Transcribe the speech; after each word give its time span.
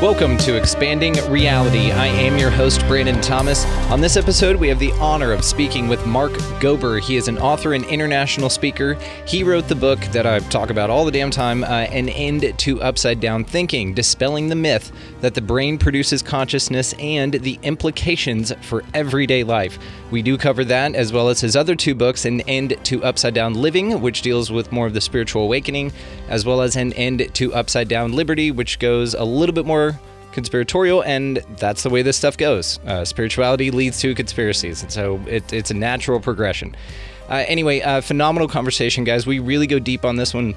Welcome 0.00 0.38
to 0.38 0.56
Expanding 0.56 1.12
Reality. 1.30 1.92
I 1.92 2.06
am 2.06 2.38
your 2.38 2.48
host, 2.48 2.80
Brandon 2.88 3.20
Thomas. 3.20 3.66
On 3.90 4.00
this 4.00 4.16
episode, 4.16 4.56
we 4.56 4.66
have 4.68 4.78
the 4.78 4.92
honor 4.92 5.30
of 5.30 5.44
speaking 5.44 5.88
with 5.88 6.06
Mark 6.06 6.32
Gober. 6.58 7.02
He 7.02 7.16
is 7.16 7.28
an 7.28 7.36
author 7.36 7.74
and 7.74 7.84
international 7.84 8.48
speaker. 8.48 8.94
He 9.26 9.44
wrote 9.44 9.68
the 9.68 9.74
book 9.74 10.00
that 10.12 10.26
I 10.26 10.38
talk 10.38 10.70
about 10.70 10.88
all 10.88 11.04
the 11.04 11.10
damn 11.10 11.30
time, 11.30 11.64
uh, 11.64 11.66
An 11.66 12.08
End 12.08 12.58
to 12.60 12.80
Upside 12.80 13.20
Down 13.20 13.44
Thinking, 13.44 13.92
dispelling 13.92 14.48
the 14.48 14.56
myth 14.56 14.90
that 15.20 15.34
the 15.34 15.42
brain 15.42 15.76
produces 15.76 16.22
consciousness 16.22 16.94
and 16.94 17.34
the 17.34 17.58
implications 17.62 18.54
for 18.62 18.82
everyday 18.94 19.44
life. 19.44 19.78
We 20.10 20.22
do 20.22 20.38
cover 20.38 20.64
that, 20.64 20.94
as 20.94 21.12
well 21.12 21.28
as 21.28 21.42
his 21.42 21.54
other 21.54 21.76
two 21.76 21.94
books, 21.94 22.24
An 22.24 22.40
End 22.42 22.74
to 22.84 23.04
Upside 23.04 23.34
Down 23.34 23.52
Living, 23.52 24.00
which 24.00 24.22
deals 24.22 24.50
with 24.50 24.72
more 24.72 24.86
of 24.86 24.94
the 24.94 25.02
spiritual 25.02 25.42
awakening, 25.42 25.92
as 26.30 26.46
well 26.46 26.62
as 26.62 26.74
An 26.74 26.94
End 26.94 27.28
to 27.34 27.52
Upside 27.52 27.88
Down 27.88 28.12
Liberty, 28.12 28.50
which 28.50 28.78
goes 28.78 29.12
a 29.12 29.24
little 29.24 29.54
bit 29.54 29.66
more 29.66 29.89
conspiratorial, 30.32 31.02
and 31.02 31.38
that's 31.56 31.82
the 31.82 31.90
way 31.90 32.02
this 32.02 32.16
stuff 32.16 32.36
goes. 32.36 32.78
Uh, 32.86 33.04
spirituality 33.04 33.70
leads 33.70 34.00
to 34.00 34.14
conspiracies, 34.14 34.82
and 34.82 34.92
so 34.92 35.20
it, 35.26 35.52
it's 35.52 35.70
a 35.70 35.74
natural 35.74 36.20
progression. 36.20 36.74
Uh, 37.28 37.44
anyway, 37.46 37.80
uh, 37.80 38.00
phenomenal 38.00 38.48
conversation, 38.48 39.04
guys. 39.04 39.26
We 39.26 39.38
really 39.38 39.66
go 39.66 39.78
deep 39.78 40.04
on 40.04 40.16
this 40.16 40.34
one. 40.34 40.54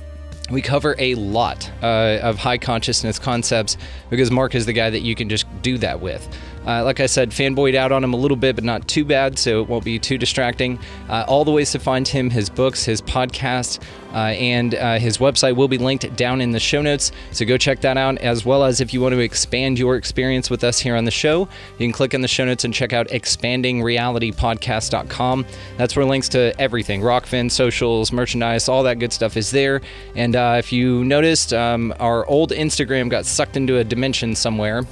We 0.49 0.61
cover 0.61 0.95
a 0.97 1.16
lot 1.16 1.71
uh, 1.81 2.19
of 2.21 2.38
high 2.38 2.57
consciousness 2.57 3.19
concepts 3.19 3.77
because 4.09 4.29
Mark 4.31 4.55
is 4.55 4.66
the 4.66 4.73
guy 4.73 4.89
that 4.89 5.01
you 5.01 5.16
can 5.16 5.29
just 5.29 5.45
do 5.61 5.77
that 5.77 6.01
with. 6.01 6.27
Uh, 6.66 6.83
like 6.83 7.00
I 7.00 7.08
said, 7.08 7.31
fanboyed 7.31 7.75
out 7.75 7.92
on 7.92 8.03
him 8.03 8.14
a 8.14 8.17
little 8.17 8.38
bit, 8.38 8.56
but 8.56 8.64
not 8.64 8.88
too 8.88 9.06
bad, 9.06 9.38
so 9.38 9.61
it 9.61 9.67
won't 9.67 9.83
be 9.83 10.00
too 10.00 10.17
distracting. 10.17 10.80
Uh, 11.09 11.25
all 11.28 11.45
the 11.45 11.52
ways 11.52 11.72
to 11.72 11.80
find 11.80 12.08
him, 12.08 12.30
his 12.30 12.50
books, 12.50 12.86
his 12.86 13.02
podcast, 13.02 13.81
uh, 14.14 14.31
and 14.38 14.75
uh, 14.75 15.00
his 15.00 15.17
website 15.17 15.56
will 15.56 15.67
be 15.67 15.78
linked 15.78 16.16
down 16.16 16.39
in 16.39 16.52
the 16.52 16.59
show 16.59 16.81
notes. 16.81 17.11
So 17.31 17.45
go 17.45 17.58
check 17.58 17.81
that 17.81 17.97
out, 17.97 18.19
as 18.19 18.45
well 18.45 18.64
as 18.64 18.80
if 18.80 18.94
you 18.94 19.02
want 19.02 19.14
to 19.14 19.19
expand 19.19 19.80
your 19.80 19.97
experience 19.97 20.50
with 20.50 20.64
us 20.64 20.80
here 20.80 20.95
on 20.95 21.03
the 21.06 21.11
show, 21.11 21.50
you 21.78 21.86
can 21.86 21.91
click 21.91 22.14
in 22.14 22.22
the 22.22 22.28
show 22.28 22.45
notes 22.45 22.64
and 22.64 22.73
check 22.73 22.94
out 22.94 23.09
expandingrealitypodcast.com. 23.09 25.45
That's 25.78 25.95
where 25.95 26.06
links 26.06 26.30
to 26.30 26.59
everything 26.61 27.02
Rokfin, 27.02 27.52
socials, 27.52 28.11
merchandise, 28.11 28.69
all 28.69 28.84
that 28.84 29.00
good 29.00 29.11
stuff 29.11 29.36
is 29.36 29.50
there. 29.52 29.81
And 30.16 30.36
uh, 30.36 30.58
if 30.59 30.72
you 30.72 31.03
noticed, 31.03 31.53
um, 31.53 31.91
our 32.00 32.23
old 32.28 32.52
Instagram 32.52 33.09
got 33.09 33.25
sucked 33.25 33.58
into 33.58 33.80
a 33.80 33.84
dimension 33.84 34.36
somewhere 34.36 34.84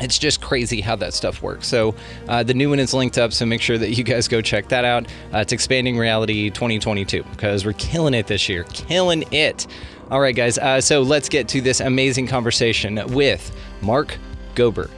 it's 0.00 0.18
just 0.18 0.40
crazy 0.40 0.80
how 0.80 0.96
that 0.96 1.14
stuff 1.14 1.42
works. 1.42 1.66
So 1.66 1.94
uh, 2.28 2.42
the 2.42 2.54
new 2.54 2.70
one 2.70 2.78
is 2.78 2.92
linked 2.94 3.18
up, 3.18 3.32
so 3.32 3.46
make 3.46 3.60
sure 3.60 3.78
that 3.78 3.90
you 3.90 4.04
guys 4.04 4.28
go 4.28 4.40
check 4.40 4.68
that 4.68 4.84
out. 4.84 5.06
Uh, 5.32 5.38
it's 5.38 5.52
Expanding 5.52 5.96
Reality 5.96 6.50
2022 6.50 7.22
because 7.24 7.64
we're 7.64 7.72
killing 7.74 8.14
it 8.14 8.26
this 8.26 8.48
year, 8.48 8.64
killing 8.72 9.24
it. 9.32 9.66
All 10.10 10.20
right, 10.20 10.34
guys. 10.34 10.58
Uh, 10.58 10.80
so 10.80 11.02
let's 11.02 11.28
get 11.28 11.48
to 11.48 11.60
this 11.60 11.80
amazing 11.80 12.26
conversation 12.26 13.00
with 13.14 13.54
Mark 13.80 14.18
Gober. 14.54 14.90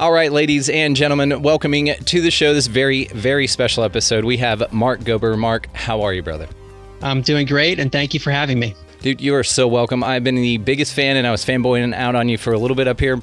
All 0.00 0.12
right, 0.12 0.32
ladies 0.32 0.68
and 0.68 0.96
gentlemen, 0.96 1.42
welcoming 1.42 1.94
to 1.94 2.20
the 2.20 2.30
show 2.32 2.54
this 2.54 2.66
very, 2.66 3.04
very 3.06 3.46
special 3.46 3.84
episode. 3.84 4.24
We 4.24 4.36
have 4.38 4.72
Mark 4.72 5.00
Gober. 5.00 5.38
Mark, 5.38 5.68
how 5.74 6.02
are 6.02 6.12
you, 6.12 6.24
brother? 6.24 6.48
I'm 7.02 7.22
doing 7.22 7.46
great, 7.46 7.78
and 7.78 7.92
thank 7.92 8.12
you 8.12 8.18
for 8.18 8.32
having 8.32 8.58
me. 8.58 8.74
Dude, 9.02 9.20
you 9.20 9.34
are 9.34 9.42
so 9.42 9.66
welcome. 9.66 10.04
I've 10.04 10.22
been 10.22 10.36
the 10.36 10.58
biggest 10.58 10.94
fan, 10.94 11.16
and 11.16 11.26
I 11.26 11.32
was 11.32 11.44
fanboying 11.44 11.92
out 11.92 12.14
on 12.14 12.28
you 12.28 12.38
for 12.38 12.52
a 12.52 12.58
little 12.58 12.76
bit 12.76 12.86
up 12.86 13.00
here. 13.00 13.20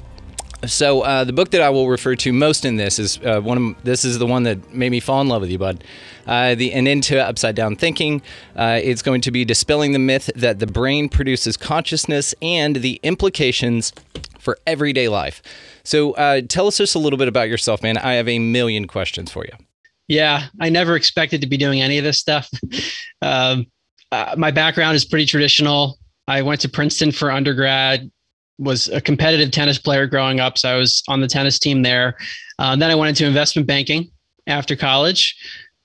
So 0.66 1.00
uh, 1.00 1.24
the 1.24 1.32
book 1.32 1.52
that 1.52 1.62
I 1.62 1.70
will 1.70 1.88
refer 1.88 2.14
to 2.16 2.34
most 2.34 2.66
in 2.66 2.76
this 2.76 2.98
is 2.98 3.18
uh, 3.24 3.40
one 3.40 3.56
of 3.56 3.82
this 3.82 4.04
is 4.04 4.18
the 4.18 4.26
one 4.26 4.42
that 4.42 4.74
made 4.74 4.90
me 4.90 5.00
fall 5.00 5.22
in 5.22 5.28
love 5.28 5.40
with 5.40 5.50
you, 5.50 5.56
bud. 5.56 5.82
Uh, 6.26 6.54
the 6.54 6.74
an 6.74 6.86
end 6.86 7.04
to 7.04 7.26
upside 7.26 7.54
down 7.54 7.76
thinking. 7.76 8.20
Uh, 8.54 8.78
it's 8.82 9.00
going 9.00 9.22
to 9.22 9.30
be 9.30 9.42
dispelling 9.42 9.92
the 9.92 9.98
myth 9.98 10.28
that 10.36 10.58
the 10.58 10.66
brain 10.66 11.08
produces 11.08 11.56
consciousness 11.56 12.34
and 12.42 12.76
the 12.76 13.00
implications 13.02 13.94
for 14.38 14.58
everyday 14.66 15.08
life. 15.08 15.40
So 15.82 16.12
uh, 16.12 16.42
tell 16.46 16.66
us 16.66 16.76
just 16.76 16.94
a 16.94 16.98
little 16.98 17.18
bit 17.18 17.26
about 17.28 17.48
yourself, 17.48 17.82
man. 17.82 17.96
I 17.96 18.14
have 18.14 18.28
a 18.28 18.38
million 18.38 18.86
questions 18.86 19.32
for 19.32 19.46
you. 19.46 19.64
Yeah, 20.08 20.48
I 20.60 20.68
never 20.68 20.94
expected 20.94 21.40
to 21.40 21.46
be 21.46 21.56
doing 21.56 21.80
any 21.80 21.96
of 21.96 22.04
this 22.04 22.18
stuff. 22.18 22.50
um, 23.22 23.66
uh, 24.12 24.34
my 24.36 24.50
background 24.50 24.96
is 24.96 25.04
pretty 25.04 25.26
traditional. 25.26 25.98
I 26.28 26.42
went 26.42 26.60
to 26.62 26.68
Princeton 26.68 27.12
for 27.12 27.30
undergrad, 27.30 28.10
was 28.58 28.88
a 28.88 29.00
competitive 29.00 29.50
tennis 29.50 29.78
player 29.78 30.06
growing 30.06 30.38
up. 30.38 30.58
So 30.58 30.68
I 30.68 30.76
was 30.76 31.02
on 31.08 31.20
the 31.20 31.26
tennis 31.26 31.58
team 31.58 31.82
there. 31.82 32.16
Uh, 32.58 32.76
then 32.76 32.90
I 32.90 32.94
went 32.94 33.08
into 33.08 33.26
investment 33.26 33.66
banking 33.66 34.10
after 34.46 34.76
college. 34.76 35.36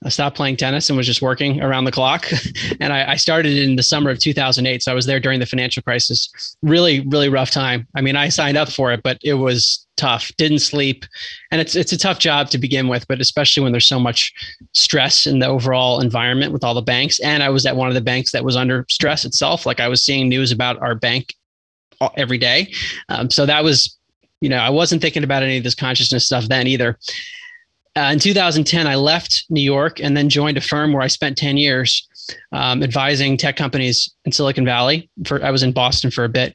I 0.06 0.08
stopped 0.08 0.36
playing 0.36 0.56
tennis 0.56 0.88
and 0.88 0.96
was 0.96 1.06
just 1.06 1.20
working 1.20 1.60
around 1.60 1.84
the 1.84 1.90
clock. 1.90 2.28
and 2.80 2.92
I, 2.92 3.12
I, 3.12 3.16
started 3.16 3.58
in 3.58 3.74
the 3.74 3.82
summer 3.82 4.08
of 4.08 4.20
2008. 4.20 4.80
So 4.80 4.92
I 4.92 4.94
was 4.94 5.04
there 5.04 5.18
during 5.18 5.40
the 5.40 5.46
financial 5.46 5.82
crisis. 5.82 6.56
Really, 6.62 7.00
really 7.00 7.28
rough 7.28 7.50
time. 7.50 7.88
I 7.96 8.02
mean, 8.02 8.14
I 8.14 8.28
signed 8.28 8.56
up 8.56 8.70
for 8.70 8.92
it, 8.92 9.02
but 9.02 9.18
it 9.24 9.34
was 9.34 9.84
tough. 9.96 10.30
Didn't 10.38 10.60
sleep, 10.60 11.04
and 11.50 11.60
it's 11.60 11.74
it's 11.74 11.92
a 11.92 11.98
tough 11.98 12.20
job 12.20 12.50
to 12.50 12.58
begin 12.58 12.86
with. 12.86 13.08
But 13.08 13.20
especially 13.20 13.64
when 13.64 13.72
there's 13.72 13.88
so 13.88 13.98
much 13.98 14.32
stress 14.74 15.26
in 15.26 15.40
the 15.40 15.46
overall 15.46 16.00
environment 16.00 16.52
with 16.52 16.62
all 16.62 16.74
the 16.74 16.82
banks. 16.82 17.18
And 17.18 17.42
I 17.42 17.48
was 17.48 17.66
at 17.66 17.74
one 17.74 17.88
of 17.88 17.94
the 17.94 18.00
banks 18.00 18.30
that 18.30 18.44
was 18.44 18.54
under 18.54 18.86
stress 18.88 19.24
itself. 19.24 19.66
Like 19.66 19.80
I 19.80 19.88
was 19.88 20.04
seeing 20.04 20.28
news 20.28 20.52
about 20.52 20.80
our 20.80 20.94
bank 20.94 21.34
every 22.16 22.38
day. 22.38 22.72
Um, 23.08 23.28
so 23.28 23.44
that 23.46 23.64
was, 23.64 23.98
you 24.40 24.48
know, 24.48 24.58
I 24.58 24.70
wasn't 24.70 25.02
thinking 25.02 25.24
about 25.24 25.42
any 25.42 25.56
of 25.56 25.64
this 25.64 25.74
consciousness 25.74 26.26
stuff 26.26 26.46
then 26.46 26.68
either. 26.68 26.96
Uh, 27.96 28.10
in 28.12 28.18
2010, 28.18 28.86
I 28.86 28.94
left 28.94 29.46
New 29.48 29.62
York 29.62 30.00
and 30.00 30.16
then 30.16 30.28
joined 30.28 30.58
a 30.58 30.60
firm 30.60 30.92
where 30.92 31.02
I 31.02 31.06
spent 31.06 31.38
10 31.38 31.56
years 31.56 32.06
um, 32.52 32.82
advising 32.82 33.38
tech 33.38 33.56
companies 33.56 34.12
in 34.26 34.32
Silicon 34.32 34.66
Valley. 34.66 35.08
For 35.24 35.42
I 35.42 35.50
was 35.50 35.62
in 35.62 35.72
Boston 35.72 36.10
for 36.10 36.24
a 36.24 36.28
bit, 36.28 36.54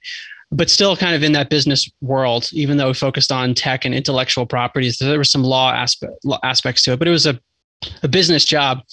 but 0.52 0.70
still 0.70 0.96
kind 0.96 1.16
of 1.16 1.24
in 1.24 1.32
that 1.32 1.50
business 1.50 1.90
world. 2.02 2.50
Even 2.54 2.78
though 2.78 2.94
focused 2.94 3.32
on 3.32 3.56
tech 3.56 3.86
and 3.86 3.96
intellectual 3.96 4.46
properties, 4.46 5.00
there 5.00 5.18
were 5.18 5.24
some 5.24 5.44
law 5.44 5.72
aspect, 5.72 6.14
aspects 6.44 6.84
to 6.84 6.94
it. 6.94 7.00
But 7.00 7.08
it 7.08 7.12
was 7.12 7.26
a 7.26 7.40
a 8.04 8.08
business 8.08 8.46
job, 8.46 8.84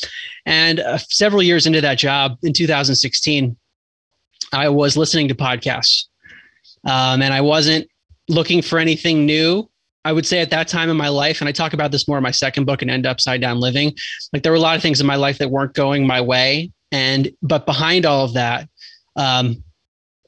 and 0.46 0.80
uh, 0.80 0.96
several 0.96 1.42
years 1.42 1.66
into 1.66 1.82
that 1.82 1.98
job, 1.98 2.38
in 2.42 2.54
2016, 2.54 3.54
I 4.54 4.70
was 4.70 4.96
listening 4.96 5.28
to 5.28 5.34
podcasts, 5.34 6.06
um, 6.86 7.20
and 7.20 7.34
I 7.34 7.42
wasn't 7.42 7.86
looking 8.30 8.62
for 8.62 8.78
anything 8.78 9.26
new 9.26 9.68
I 10.04 10.12
would 10.12 10.26
say 10.26 10.40
at 10.40 10.50
that 10.50 10.68
time 10.68 10.90
in 10.90 10.96
my 10.96 11.08
life, 11.08 11.40
and 11.40 11.48
I 11.48 11.52
talk 11.52 11.72
about 11.72 11.90
this 11.90 12.08
more 12.08 12.16
in 12.16 12.22
my 12.22 12.30
second 12.30 12.64
book 12.64 12.82
and 12.82 12.90
end 12.90 13.06
upside 13.06 13.40
down 13.40 13.60
living, 13.60 13.92
like 14.32 14.42
there 14.42 14.52
were 14.52 14.56
a 14.56 14.60
lot 14.60 14.76
of 14.76 14.82
things 14.82 15.00
in 15.00 15.06
my 15.06 15.16
life 15.16 15.38
that 15.38 15.50
weren't 15.50 15.74
going 15.74 16.06
my 16.06 16.20
way. 16.20 16.70
And, 16.92 17.30
but 17.42 17.66
behind 17.66 18.06
all 18.06 18.24
of 18.24 18.34
that, 18.34 18.68
um, 19.16 19.62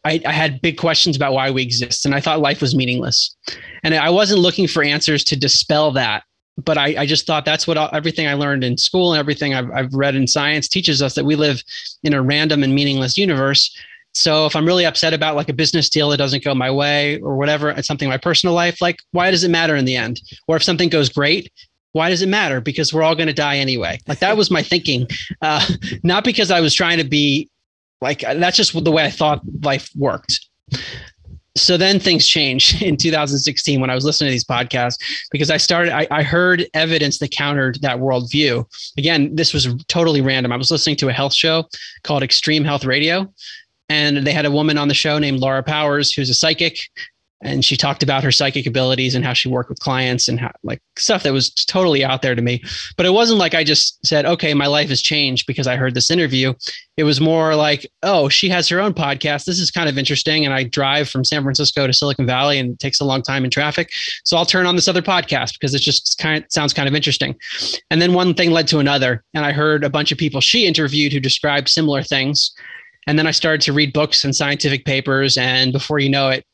I, 0.04 0.20
I 0.26 0.32
had 0.32 0.60
big 0.60 0.78
questions 0.78 1.16
about 1.16 1.32
why 1.32 1.50
we 1.50 1.62
exist. 1.62 2.04
And 2.04 2.14
I 2.14 2.20
thought 2.20 2.40
life 2.40 2.60
was 2.60 2.74
meaningless. 2.74 3.36
And 3.82 3.94
I 3.94 4.10
wasn't 4.10 4.40
looking 4.40 4.66
for 4.66 4.82
answers 4.82 5.24
to 5.24 5.36
dispel 5.36 5.92
that. 5.92 6.24
But 6.56 6.76
I, 6.76 7.02
I 7.02 7.06
just 7.06 7.26
thought 7.26 7.44
that's 7.44 7.66
what 7.66 7.78
all, 7.78 7.88
everything 7.92 8.26
I 8.26 8.34
learned 8.34 8.64
in 8.64 8.76
school 8.76 9.12
and 9.12 9.20
everything 9.20 9.54
I've, 9.54 9.70
I've 9.70 9.94
read 9.94 10.14
in 10.14 10.26
science 10.26 10.68
teaches 10.68 11.00
us 11.00 11.14
that 11.14 11.24
we 11.24 11.36
live 11.36 11.62
in 12.02 12.12
a 12.12 12.20
random 12.20 12.62
and 12.62 12.74
meaningless 12.74 13.16
universe 13.16 13.74
so 14.12 14.46
if 14.46 14.56
I'm 14.56 14.66
really 14.66 14.84
upset 14.84 15.14
about 15.14 15.36
like 15.36 15.48
a 15.48 15.52
business 15.52 15.88
deal 15.88 16.08
that 16.10 16.16
doesn't 16.16 16.44
go 16.44 16.54
my 16.54 16.70
way 16.70 17.20
or 17.20 17.36
whatever, 17.36 17.70
it's 17.70 17.86
something 17.86 18.06
in 18.06 18.10
my 18.10 18.18
personal 18.18 18.54
life, 18.54 18.80
like 18.80 19.00
why 19.12 19.30
does 19.30 19.44
it 19.44 19.50
matter 19.50 19.76
in 19.76 19.84
the 19.84 19.96
end? 19.96 20.20
Or 20.48 20.56
if 20.56 20.62
something 20.62 20.88
goes 20.88 21.08
great, 21.08 21.52
why 21.92 22.10
does 22.10 22.22
it 22.22 22.28
matter? 22.28 22.60
Because 22.60 22.92
we're 22.92 23.02
all 23.02 23.14
going 23.14 23.28
to 23.28 23.34
die 23.34 23.58
anyway. 23.58 23.98
Like 24.06 24.18
that 24.20 24.36
was 24.36 24.50
my 24.50 24.62
thinking, 24.62 25.06
uh, 25.42 25.64
not 26.02 26.24
because 26.24 26.50
I 26.50 26.60
was 26.60 26.74
trying 26.74 26.98
to 26.98 27.04
be 27.04 27.48
like 28.00 28.20
that's 28.20 28.56
just 28.56 28.72
the 28.84 28.90
way 28.90 29.04
I 29.04 29.10
thought 29.10 29.42
life 29.62 29.90
worked. 29.94 30.46
so 31.56 31.76
then 31.76 32.00
things 32.00 32.26
changed 32.26 32.82
in 32.82 32.96
2016 32.96 33.80
when 33.80 33.90
I 33.90 33.94
was 33.94 34.04
listening 34.04 34.28
to 34.28 34.32
these 34.32 34.44
podcasts 34.44 34.98
because 35.30 35.50
I 35.50 35.56
started, 35.56 35.92
I, 35.92 36.06
I, 36.10 36.22
heard 36.22 36.66
evidence 36.74 37.18
that 37.18 37.32
countered 37.32 37.80
that 37.82 37.98
worldview. 37.98 38.64
Again, 38.96 39.34
this 39.34 39.52
was 39.52 39.68
totally 39.86 40.20
random. 40.20 40.52
I 40.52 40.56
was 40.56 40.70
listening 40.70 40.96
to 40.96 41.08
a 41.08 41.12
health 41.12 41.34
show 41.34 41.68
called 42.04 42.22
Extreme 42.22 42.64
Health 42.64 42.84
Radio, 42.84 43.30
and 43.90 44.18
they 44.18 44.32
had 44.32 44.46
a 44.46 44.50
woman 44.52 44.78
on 44.78 44.86
the 44.86 44.94
show 44.94 45.18
named 45.18 45.40
Laura 45.40 45.64
Powers, 45.64 46.12
who's 46.12 46.30
a 46.30 46.34
psychic. 46.34 46.78
And 47.42 47.64
she 47.64 47.74
talked 47.76 48.02
about 48.02 48.22
her 48.22 48.30
psychic 48.30 48.66
abilities 48.66 49.14
and 49.14 49.24
how 49.24 49.32
she 49.32 49.48
worked 49.48 49.70
with 49.70 49.80
clients 49.80 50.28
and 50.28 50.38
how 50.38 50.52
like 50.62 50.80
stuff 50.96 51.22
that 51.22 51.32
was 51.32 51.50
totally 51.54 52.04
out 52.04 52.20
there 52.20 52.34
to 52.34 52.42
me. 52.42 52.62
But 52.98 53.06
it 53.06 53.14
wasn't 53.14 53.38
like 53.38 53.54
i 53.54 53.64
just 53.64 53.98
said 54.06 54.26
okay 54.26 54.52
my 54.52 54.66
life 54.66 54.90
has 54.90 55.00
changed 55.00 55.46
because 55.46 55.66
i 55.66 55.76
heard 55.76 55.94
this 55.94 56.10
interview. 56.10 56.52
It 56.98 57.04
was 57.04 57.18
more 57.18 57.56
like 57.56 57.90
oh 58.02 58.28
she 58.28 58.50
has 58.50 58.68
her 58.68 58.78
own 58.78 58.92
podcast. 58.92 59.46
This 59.46 59.58
is 59.58 59.70
kind 59.70 59.88
of 59.88 59.96
interesting 59.96 60.44
and 60.44 60.52
i 60.52 60.64
drive 60.64 61.08
from 61.08 61.24
san 61.24 61.42
francisco 61.42 61.86
to 61.86 61.94
silicon 61.94 62.26
valley 62.26 62.58
and 62.58 62.74
it 62.74 62.78
takes 62.78 63.00
a 63.00 63.06
long 63.06 63.22
time 63.22 63.46
in 63.46 63.50
traffic. 63.50 63.88
So 64.22 64.36
i'll 64.36 64.44
turn 64.44 64.66
on 64.66 64.76
this 64.76 64.86
other 64.86 65.02
podcast 65.02 65.54
because 65.54 65.74
it 65.74 65.80
just 65.80 66.18
kind 66.18 66.44
of 66.44 66.52
sounds 66.52 66.74
kind 66.74 66.88
of 66.88 66.94
interesting. 66.94 67.34
And 67.90 68.02
then 68.02 68.12
one 68.12 68.34
thing 68.34 68.50
led 68.50 68.68
to 68.68 68.80
another 68.80 69.24
and 69.32 69.46
i 69.46 69.52
heard 69.52 69.82
a 69.82 69.90
bunch 69.90 70.12
of 70.12 70.18
people 70.18 70.42
she 70.42 70.66
interviewed 70.66 71.14
who 71.14 71.20
described 71.20 71.70
similar 71.70 72.02
things 72.02 72.54
and 73.06 73.18
then 73.18 73.26
I 73.26 73.30
started 73.30 73.60
to 73.62 73.72
read 73.72 73.92
books 73.92 74.24
and 74.24 74.34
scientific 74.34 74.84
papers. 74.84 75.36
And 75.36 75.72
before 75.72 75.98
you 75.98 76.08
know 76.08 76.30
it, 76.30 76.44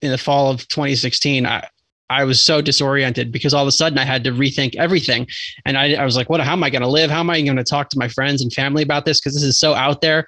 in 0.00 0.10
the 0.10 0.18
fall 0.18 0.50
of 0.50 0.66
2016, 0.68 1.46
I, 1.46 1.66
I 2.10 2.24
was 2.24 2.40
so 2.40 2.62
disoriented 2.62 3.32
because 3.32 3.52
all 3.52 3.62
of 3.62 3.68
a 3.68 3.72
sudden 3.72 3.98
I 3.98 4.04
had 4.04 4.24
to 4.24 4.30
rethink 4.30 4.76
everything. 4.76 5.26
And 5.64 5.76
I, 5.76 5.94
I 5.94 6.04
was 6.04 6.16
like, 6.16 6.30
what, 6.30 6.40
how 6.40 6.52
am 6.52 6.64
I 6.64 6.70
going 6.70 6.82
to 6.82 6.88
live? 6.88 7.10
How 7.10 7.20
am 7.20 7.30
I 7.30 7.40
going 7.42 7.56
to 7.56 7.64
talk 7.64 7.90
to 7.90 7.98
my 7.98 8.08
friends 8.08 8.40
and 8.42 8.52
family 8.52 8.82
about 8.82 9.04
this? 9.04 9.20
Because 9.20 9.34
this 9.34 9.42
is 9.42 9.58
so 9.58 9.74
out 9.74 10.00
there. 10.00 10.26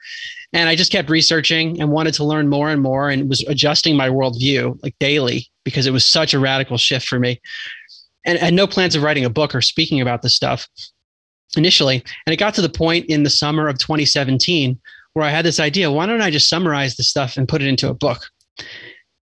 And 0.52 0.68
I 0.68 0.74
just 0.74 0.92
kept 0.92 1.08
researching 1.08 1.80
and 1.80 1.90
wanted 1.90 2.14
to 2.14 2.24
learn 2.24 2.48
more 2.48 2.70
and 2.70 2.82
more 2.82 3.08
and 3.08 3.28
was 3.28 3.42
adjusting 3.42 3.96
my 3.96 4.08
worldview 4.08 4.82
like 4.82 4.98
daily 4.98 5.46
because 5.64 5.86
it 5.86 5.92
was 5.92 6.04
such 6.04 6.34
a 6.34 6.40
radical 6.40 6.76
shift 6.76 7.06
for 7.06 7.20
me. 7.20 7.40
And 8.26 8.38
I 8.38 8.46
had 8.46 8.54
no 8.54 8.66
plans 8.66 8.96
of 8.96 9.02
writing 9.02 9.24
a 9.24 9.30
book 9.30 9.54
or 9.54 9.62
speaking 9.62 10.00
about 10.00 10.22
this 10.22 10.34
stuff 10.34 10.68
initially. 11.56 12.02
And 12.26 12.32
it 12.32 12.36
got 12.36 12.54
to 12.54 12.62
the 12.62 12.68
point 12.68 13.06
in 13.06 13.22
the 13.22 13.30
summer 13.30 13.68
of 13.68 13.78
2017 13.78 14.78
where 15.14 15.24
I 15.24 15.30
had 15.30 15.44
this 15.44 15.60
idea 15.60 15.90
why 15.90 16.06
don't 16.06 16.22
I 16.22 16.30
just 16.30 16.48
summarize 16.48 16.96
the 16.96 17.02
stuff 17.02 17.36
and 17.36 17.48
put 17.48 17.62
it 17.62 17.68
into 17.68 17.88
a 17.88 17.94
book? 17.94 18.30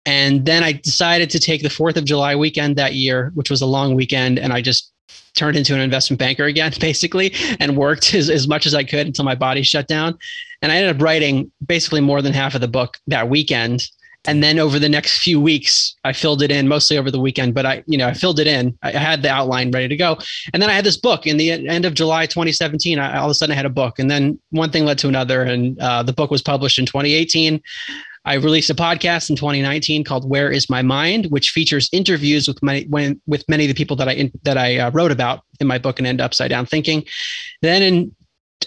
And 0.05 0.45
then 0.45 0.63
I 0.63 0.71
decided 0.71 1.29
to 1.31 1.39
take 1.39 1.63
the 1.63 1.69
4th 1.69 1.97
of 1.97 2.05
July 2.05 2.33
weekend 2.35 2.77
that 2.77 2.93
year, 2.93 3.31
which 3.35 3.49
was 3.49 3.61
a 3.61 3.65
long 3.65 3.93
weekend, 3.93 4.39
and 4.39 4.53
I 4.53 4.61
just 4.61 4.93
turned 5.35 5.57
into 5.57 5.73
an 5.73 5.81
investment 5.81 6.19
banker 6.19 6.45
again, 6.45 6.73
basically, 6.79 7.33
and 7.59 7.77
worked 7.77 8.13
as, 8.13 8.29
as 8.29 8.47
much 8.47 8.65
as 8.65 8.73
I 8.73 8.83
could 8.83 9.07
until 9.07 9.25
my 9.25 9.35
body 9.35 9.63
shut 9.63 9.87
down. 9.87 10.17
And 10.61 10.71
I 10.71 10.77
ended 10.77 10.95
up 10.95 11.01
writing 11.01 11.51
basically 11.65 12.01
more 12.01 12.21
than 12.21 12.33
half 12.33 12.55
of 12.55 12.61
the 12.61 12.67
book 12.67 12.97
that 13.07 13.29
weekend. 13.29 13.87
And 14.27 14.43
then 14.43 14.59
over 14.59 14.77
the 14.77 14.89
next 14.89 15.19
few 15.19 15.39
weeks, 15.39 15.95
I 16.03 16.11
filled 16.13 16.43
it 16.43 16.51
in 16.51 16.67
mostly 16.67 16.97
over 16.97 17.09
the 17.09 17.19
weekend, 17.19 17.53
but 17.53 17.65
I, 17.65 17.83
you 17.87 17.97
know, 17.97 18.07
I 18.07 18.13
filled 18.13 18.39
it 18.39 18.47
in. 18.47 18.77
I 18.83 18.91
had 18.91 19.21
the 19.21 19.29
outline 19.29 19.71
ready 19.71 19.87
to 19.87 19.95
go. 19.95 20.17
And 20.53 20.61
then 20.61 20.69
I 20.69 20.73
had 20.73 20.85
this 20.85 20.97
book 20.97 21.25
in 21.25 21.37
the 21.37 21.51
end 21.51 21.85
of 21.85 21.93
July 21.93 22.25
2017. 22.25 22.99
I, 22.99 23.17
all 23.17 23.25
of 23.25 23.31
a 23.31 23.33
sudden 23.33 23.53
I 23.53 23.55
had 23.55 23.65
a 23.65 23.69
book. 23.69 23.99
And 23.99 24.11
then 24.11 24.39
one 24.51 24.69
thing 24.69 24.85
led 24.85 24.97
to 24.99 25.07
another. 25.07 25.43
And 25.43 25.79
uh, 25.79 26.03
the 26.03 26.13
book 26.13 26.29
was 26.29 26.41
published 26.41 26.77
in 26.77 26.85
2018. 26.85 27.61
I 28.25 28.33
released 28.33 28.69
a 28.69 28.75
podcast 28.75 29.29
in 29.29 29.37
2019 29.37 30.03
called 30.03 30.29
"Where 30.29 30.51
Is 30.51 30.69
My 30.69 30.81
Mind," 30.81 31.27
which 31.27 31.51
features 31.51 31.87
interviews 31.93 32.45
with 32.45 32.61
my 32.61 32.85
when, 32.89 33.21
with 33.25 33.47
many 33.47 33.63
of 33.63 33.69
the 33.69 33.73
people 33.73 33.95
that 33.95 34.09
I 34.09 34.29
that 34.43 34.57
I 34.57 34.79
uh, 34.79 34.91
wrote 34.91 35.13
about 35.13 35.43
in 35.61 35.67
my 35.67 35.77
book 35.77 35.97
and 35.97 36.05
end 36.05 36.19
upside 36.19 36.49
down 36.49 36.65
thinking. 36.65 37.05
Then 37.61 37.81
in 37.81 38.15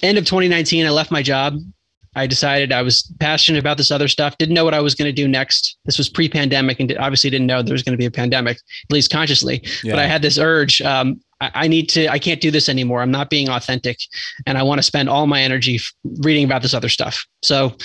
end 0.03 0.17
of 0.17 0.25
2019, 0.25 0.87
I 0.87 0.89
left 0.89 1.11
my 1.11 1.23
job. 1.23 1.59
I 2.17 2.27
decided 2.27 2.73
I 2.73 2.83
was 2.83 3.03
passionate 3.21 3.59
about 3.59 3.77
this 3.77 3.91
other 3.91 4.09
stuff. 4.09 4.37
Didn't 4.39 4.55
know 4.55 4.65
what 4.65 4.75
I 4.75 4.81
was 4.81 4.95
going 4.95 5.07
to 5.07 5.13
do 5.13 5.29
next. 5.29 5.77
This 5.85 5.97
was 5.97 6.09
pre-pandemic, 6.09 6.81
and 6.81 6.97
obviously 6.99 7.31
didn't 7.31 7.47
know 7.47 7.63
there 7.63 7.73
was 7.73 7.83
going 7.83 7.93
to 7.93 7.99
be 7.99 8.07
a 8.07 8.11
pandemic, 8.11 8.57
at 8.57 8.93
least 8.93 9.13
consciously. 9.13 9.63
Yeah. 9.85 9.93
But 9.93 10.01
I 10.01 10.07
had 10.07 10.23
this 10.23 10.37
urge. 10.37 10.83
Um, 10.83 11.21
I, 11.41 11.51
I 11.55 11.69
need 11.69 11.89
to. 11.91 12.09
I 12.09 12.19
can't 12.19 12.41
do 12.41 12.51
this 12.51 12.69
anymore. 12.69 13.01
I'm 13.01 13.13
not 13.13 13.31
being 13.31 13.49
authentic, 13.49 13.99
and 14.47 14.59
I 14.59 14.63
want 14.63 14.79
to 14.79 14.83
spend 14.83 15.09
all 15.09 15.27
my 15.27 15.41
energy 15.41 15.79
reading 16.21 16.45
about 16.45 16.63
this 16.63 16.75
other 16.75 16.89
stuff. 16.89 17.25
So 17.43 17.77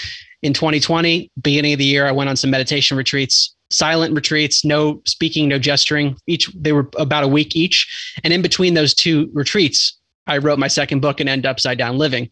in 0.42 0.54
2020, 0.54 1.32
beginning 1.42 1.74
of 1.74 1.80
the 1.80 1.86
year, 1.86 2.08
I 2.08 2.12
went 2.12 2.30
on 2.30 2.36
some 2.36 2.50
meditation 2.50 2.98
retreats, 2.98 3.56
silent 3.70 4.14
retreats, 4.16 4.66
no 4.66 5.02
speaking, 5.06 5.48
no 5.50 5.60
gesturing. 5.60 6.18
Each 6.26 6.48
they 6.54 6.72
were 6.72 6.90
about 6.98 7.24
a 7.24 7.28
week 7.28 7.56
each, 7.56 8.16
and 8.24 8.34
in 8.34 8.42
between 8.42 8.74
those 8.74 8.96
two 8.96 9.30
retreats, 9.34 10.00
I 10.28 10.38
wrote 10.38 10.60
my 10.60 10.68
second 10.68 11.02
book 11.02 11.20
and 11.20 11.30
end 11.30 11.46
upside 11.46 11.78
down 11.78 11.98
living. 11.98 12.30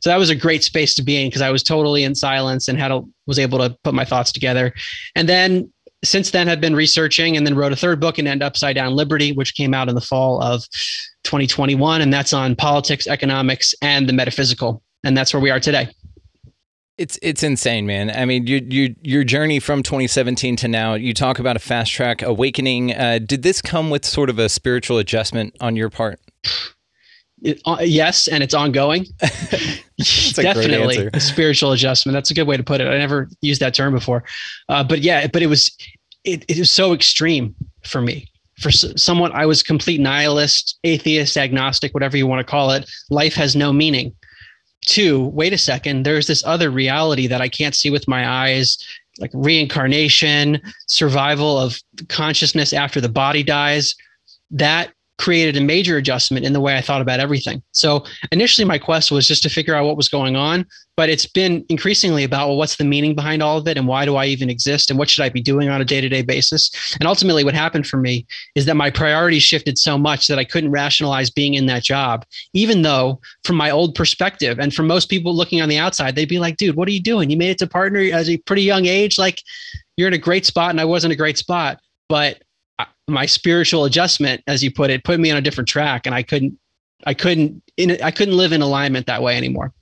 So 0.00 0.10
that 0.10 0.18
was 0.18 0.30
a 0.30 0.34
great 0.34 0.64
space 0.64 0.94
to 0.96 1.02
be 1.02 1.20
in 1.20 1.28
because 1.28 1.42
I 1.42 1.50
was 1.50 1.62
totally 1.62 2.04
in 2.04 2.14
silence 2.14 2.68
and 2.68 2.78
had 2.78 2.90
a, 2.90 3.02
was 3.26 3.38
able 3.38 3.58
to 3.58 3.76
put 3.84 3.94
my 3.94 4.04
thoughts 4.04 4.32
together. 4.32 4.72
And 5.14 5.28
then 5.28 5.70
since 6.04 6.30
then 6.30 6.46
have 6.46 6.60
been 6.60 6.76
researching 6.76 7.36
and 7.36 7.46
then 7.46 7.54
wrote 7.54 7.72
a 7.72 7.76
third 7.76 8.00
book 8.00 8.18
and 8.18 8.28
end 8.28 8.42
upside 8.42 8.76
down 8.76 8.94
liberty, 8.94 9.32
which 9.32 9.54
came 9.54 9.74
out 9.74 9.88
in 9.88 9.94
the 9.94 10.00
fall 10.00 10.42
of 10.42 10.64
2021. 11.24 12.02
And 12.02 12.12
that's 12.12 12.32
on 12.32 12.54
politics, 12.54 13.06
economics, 13.06 13.74
and 13.82 14.08
the 14.08 14.12
metaphysical. 14.12 14.82
And 15.02 15.16
that's 15.16 15.32
where 15.32 15.40
we 15.40 15.50
are 15.50 15.60
today. 15.60 15.88
It's 16.96 17.18
it's 17.22 17.42
insane, 17.42 17.86
man. 17.86 18.10
I 18.10 18.24
mean, 18.24 18.46
you, 18.46 18.64
you, 18.70 18.94
your 19.02 19.24
journey 19.24 19.58
from 19.58 19.82
2017 19.82 20.54
to 20.56 20.68
now. 20.68 20.94
You 20.94 21.12
talk 21.12 21.40
about 21.40 21.56
a 21.56 21.58
fast 21.58 21.90
track 21.90 22.22
awakening. 22.22 22.94
Uh, 22.94 23.18
did 23.18 23.42
this 23.42 23.60
come 23.60 23.90
with 23.90 24.04
sort 24.04 24.30
of 24.30 24.38
a 24.38 24.48
spiritual 24.48 24.98
adjustment 24.98 25.56
on 25.60 25.74
your 25.74 25.90
part? 25.90 26.20
It, 27.44 27.60
uh, 27.66 27.76
yes, 27.80 28.26
and 28.26 28.42
it's 28.42 28.54
ongoing. 28.54 29.06
Definitely 30.34 31.08
a 31.12 31.20
spiritual 31.20 31.72
adjustment. 31.72 32.14
That's 32.14 32.30
a 32.30 32.34
good 32.34 32.48
way 32.48 32.56
to 32.56 32.64
put 32.64 32.80
it. 32.80 32.88
I 32.88 32.98
never 32.98 33.28
used 33.42 33.60
that 33.60 33.74
term 33.74 33.94
before, 33.94 34.24
uh, 34.68 34.82
but 34.82 35.02
yeah, 35.02 35.26
but 35.28 35.42
it 35.42 35.46
was 35.46 35.70
it, 36.24 36.44
it 36.48 36.58
was 36.58 36.70
so 36.70 36.92
extreme 36.92 37.54
for 37.84 38.00
me. 38.00 38.28
For 38.58 38.70
someone, 38.70 39.32
I 39.32 39.46
was 39.46 39.62
complete 39.62 40.00
nihilist, 40.00 40.78
atheist, 40.84 41.36
agnostic, 41.36 41.92
whatever 41.92 42.16
you 42.16 42.26
want 42.26 42.44
to 42.44 42.50
call 42.50 42.70
it. 42.70 42.88
Life 43.10 43.34
has 43.34 43.54
no 43.54 43.72
meaning 43.72 44.14
two, 44.86 45.24
wait 45.28 45.52
a 45.52 45.58
second, 45.58 46.04
there's 46.04 46.26
this 46.26 46.44
other 46.44 46.70
reality 46.70 47.26
that 47.26 47.40
I 47.40 47.48
can't 47.48 47.74
see 47.74 47.90
with 47.90 48.08
my 48.08 48.28
eyes, 48.28 48.78
like 49.18 49.30
reincarnation, 49.34 50.60
survival 50.86 51.58
of 51.58 51.78
consciousness 52.08 52.72
after 52.72 53.00
the 53.00 53.08
body 53.08 53.42
dies. 53.42 53.94
That 54.50 54.92
created 55.18 55.56
a 55.56 55.60
major 55.60 55.96
adjustment 55.96 56.44
in 56.44 56.52
the 56.52 56.60
way 56.60 56.76
I 56.76 56.80
thought 56.80 57.00
about 57.00 57.20
everything. 57.20 57.62
So 57.72 58.04
initially, 58.32 58.64
my 58.64 58.78
quest 58.78 59.12
was 59.12 59.28
just 59.28 59.42
to 59.44 59.48
figure 59.48 59.74
out 59.74 59.84
what 59.84 59.96
was 59.96 60.08
going 60.08 60.34
on, 60.34 60.66
but 60.96 61.08
it's 61.08 61.26
been 61.26 61.64
increasingly 61.68 62.24
about 62.24 62.48
well, 62.48 62.56
what's 62.56 62.76
the 62.76 62.84
meaning 62.84 63.14
behind 63.14 63.42
all 63.42 63.58
of 63.58 63.68
it, 63.68 63.78
and 63.78 63.86
why 63.86 64.04
do 64.04 64.16
I 64.16 64.26
even 64.26 64.50
exist, 64.50 64.90
and 64.90 64.98
what 64.98 65.08
should 65.08 65.22
I 65.22 65.28
be 65.28 65.40
doing 65.40 65.68
on 65.68 65.80
a 65.80 65.84
day 65.84 66.00
to 66.00 66.08
day 66.08 66.22
basis? 66.22 66.96
And 66.98 67.06
ultimately, 67.06 67.44
what 67.44 67.54
happened 67.54 67.86
for 67.86 67.96
me 67.96 68.26
is 68.54 68.66
that 68.66 68.74
my 68.74 68.90
priorities 68.90 69.42
shifted 69.42 69.78
so 69.78 69.96
much 69.96 70.26
that 70.26 70.38
I 70.38 70.44
couldn't 70.44 70.72
rationalize 70.72 71.30
being 71.30 71.54
in 71.54 71.66
that 71.66 71.84
job, 71.84 72.24
even 72.52 72.82
though 72.82 73.20
from 73.44 73.56
my 73.56 73.70
old 73.70 73.94
perspective, 73.94 74.58
and 74.58 74.74
from 74.74 74.86
most 74.86 75.08
people 75.08 75.34
looking 75.34 75.62
on 75.62 75.68
the 75.68 75.78
outside, 75.78 76.16
they'd 76.16 76.28
be 76.28 76.40
like, 76.40 76.56
"Dude, 76.56 76.76
what 76.76 76.88
are 76.88 76.92
you 76.92 77.02
doing? 77.02 77.30
You 77.30 77.36
made 77.36 77.50
it 77.50 77.58
to 77.58 77.66
partner 77.66 78.00
at 78.00 78.28
a 78.28 78.36
pretty 78.38 78.62
young 78.62 78.86
age. 78.86 79.16
Like, 79.16 79.40
you're 79.96 80.08
in 80.08 80.14
a 80.14 80.18
great 80.18 80.44
spot, 80.44 80.70
and 80.70 80.80
I 80.80 80.84
wasn't 80.84 81.12
a 81.12 81.16
great 81.16 81.38
spot." 81.38 81.78
But 82.08 82.43
my 83.08 83.26
spiritual 83.26 83.84
adjustment, 83.84 84.42
as 84.46 84.62
you 84.62 84.72
put 84.72 84.90
it, 84.90 85.04
put 85.04 85.20
me 85.20 85.30
on 85.30 85.36
a 85.36 85.40
different 85.40 85.68
track, 85.68 86.06
and 86.06 86.14
I 86.14 86.22
couldn't, 86.22 86.58
I 87.06 87.14
couldn't, 87.14 87.62
in, 87.76 87.98
I 88.02 88.10
couldn't 88.10 88.36
live 88.36 88.52
in 88.52 88.62
alignment 88.62 89.06
that 89.06 89.22
way 89.22 89.36
anymore. 89.36 89.72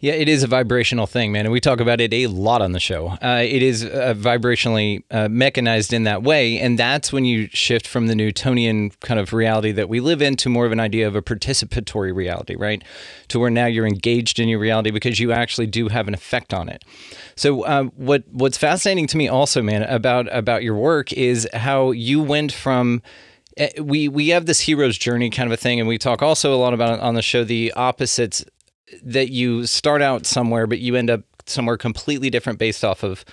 Yeah, 0.00 0.14
it 0.14 0.28
is 0.28 0.42
a 0.42 0.46
vibrational 0.46 1.06
thing, 1.06 1.32
man, 1.32 1.46
and 1.46 1.52
we 1.52 1.60
talk 1.60 1.80
about 1.80 2.00
it 2.00 2.12
a 2.12 2.26
lot 2.26 2.60
on 2.60 2.72
the 2.72 2.80
show. 2.80 3.16
Uh, 3.22 3.42
it 3.44 3.62
is 3.62 3.84
uh, 3.84 4.14
vibrationally 4.16 5.02
uh, 5.10 5.28
mechanized 5.28 5.92
in 5.92 6.04
that 6.04 6.22
way, 6.22 6.58
and 6.58 6.78
that's 6.78 7.12
when 7.12 7.24
you 7.24 7.48
shift 7.52 7.86
from 7.86 8.08
the 8.08 8.14
Newtonian 8.14 8.90
kind 9.00 9.20
of 9.20 9.32
reality 9.32 9.72
that 9.72 9.88
we 9.88 10.00
live 10.00 10.20
in 10.20 10.36
to 10.36 10.48
more 10.48 10.66
of 10.66 10.72
an 10.72 10.80
idea 10.80 11.06
of 11.06 11.14
a 11.14 11.22
participatory 11.22 12.14
reality, 12.14 12.56
right? 12.56 12.82
To 13.28 13.38
where 13.38 13.50
now 13.50 13.66
you're 13.66 13.86
engaged 13.86 14.38
in 14.38 14.48
your 14.48 14.58
reality 14.58 14.90
because 14.90 15.20
you 15.20 15.32
actually 15.32 15.66
do 15.66 15.88
have 15.88 16.08
an 16.08 16.14
effect 16.14 16.52
on 16.52 16.68
it. 16.68 16.84
So, 17.36 17.62
uh, 17.62 17.84
what 17.96 18.24
what's 18.30 18.58
fascinating 18.58 19.06
to 19.08 19.16
me 19.16 19.28
also, 19.28 19.62
man, 19.62 19.82
about 19.84 20.26
about 20.36 20.62
your 20.62 20.74
work 20.74 21.12
is 21.12 21.48
how 21.52 21.90
you 21.90 22.22
went 22.22 22.52
from 22.52 23.02
eh, 23.56 23.70
we 23.80 24.08
we 24.08 24.28
have 24.28 24.46
this 24.46 24.60
hero's 24.60 24.98
journey 24.98 25.30
kind 25.30 25.46
of 25.46 25.52
a 25.52 25.56
thing 25.56 25.78
and 25.78 25.88
we 25.88 25.98
talk 25.98 26.22
also 26.22 26.54
a 26.54 26.56
lot 26.56 26.74
about 26.74 27.00
on 27.00 27.14
the 27.14 27.22
show 27.22 27.44
the 27.44 27.72
opposites 27.72 28.44
that 29.02 29.30
you 29.30 29.66
start 29.66 30.02
out 30.02 30.26
somewhere, 30.26 30.66
but 30.66 30.78
you 30.78 30.96
end 30.96 31.10
up 31.10 31.22
somewhere 31.46 31.76
completely 31.76 32.30
different 32.30 32.58
based 32.58 32.84
off 32.84 33.02
of 33.02 33.24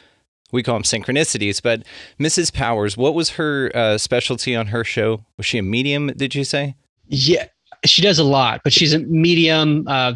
we 0.51 0.63
call 0.63 0.75
them 0.75 0.83
synchronicities. 0.83 1.61
But 1.61 1.83
Mrs. 2.19 2.53
Powers, 2.53 2.97
what 2.97 3.13
was 3.13 3.31
her 3.31 3.71
uh, 3.75 3.97
specialty 3.97 4.55
on 4.55 4.67
her 4.67 4.83
show? 4.83 5.25
Was 5.37 5.45
she 5.45 5.57
a 5.57 5.63
medium? 5.63 6.07
Did 6.07 6.35
you 6.35 6.43
say? 6.43 6.75
Yeah, 7.07 7.45
she 7.85 8.01
does 8.01 8.19
a 8.19 8.23
lot, 8.23 8.61
but 8.63 8.73
she's 8.73 8.93
a 8.93 8.99
medium, 8.99 9.87
uh, 9.87 10.13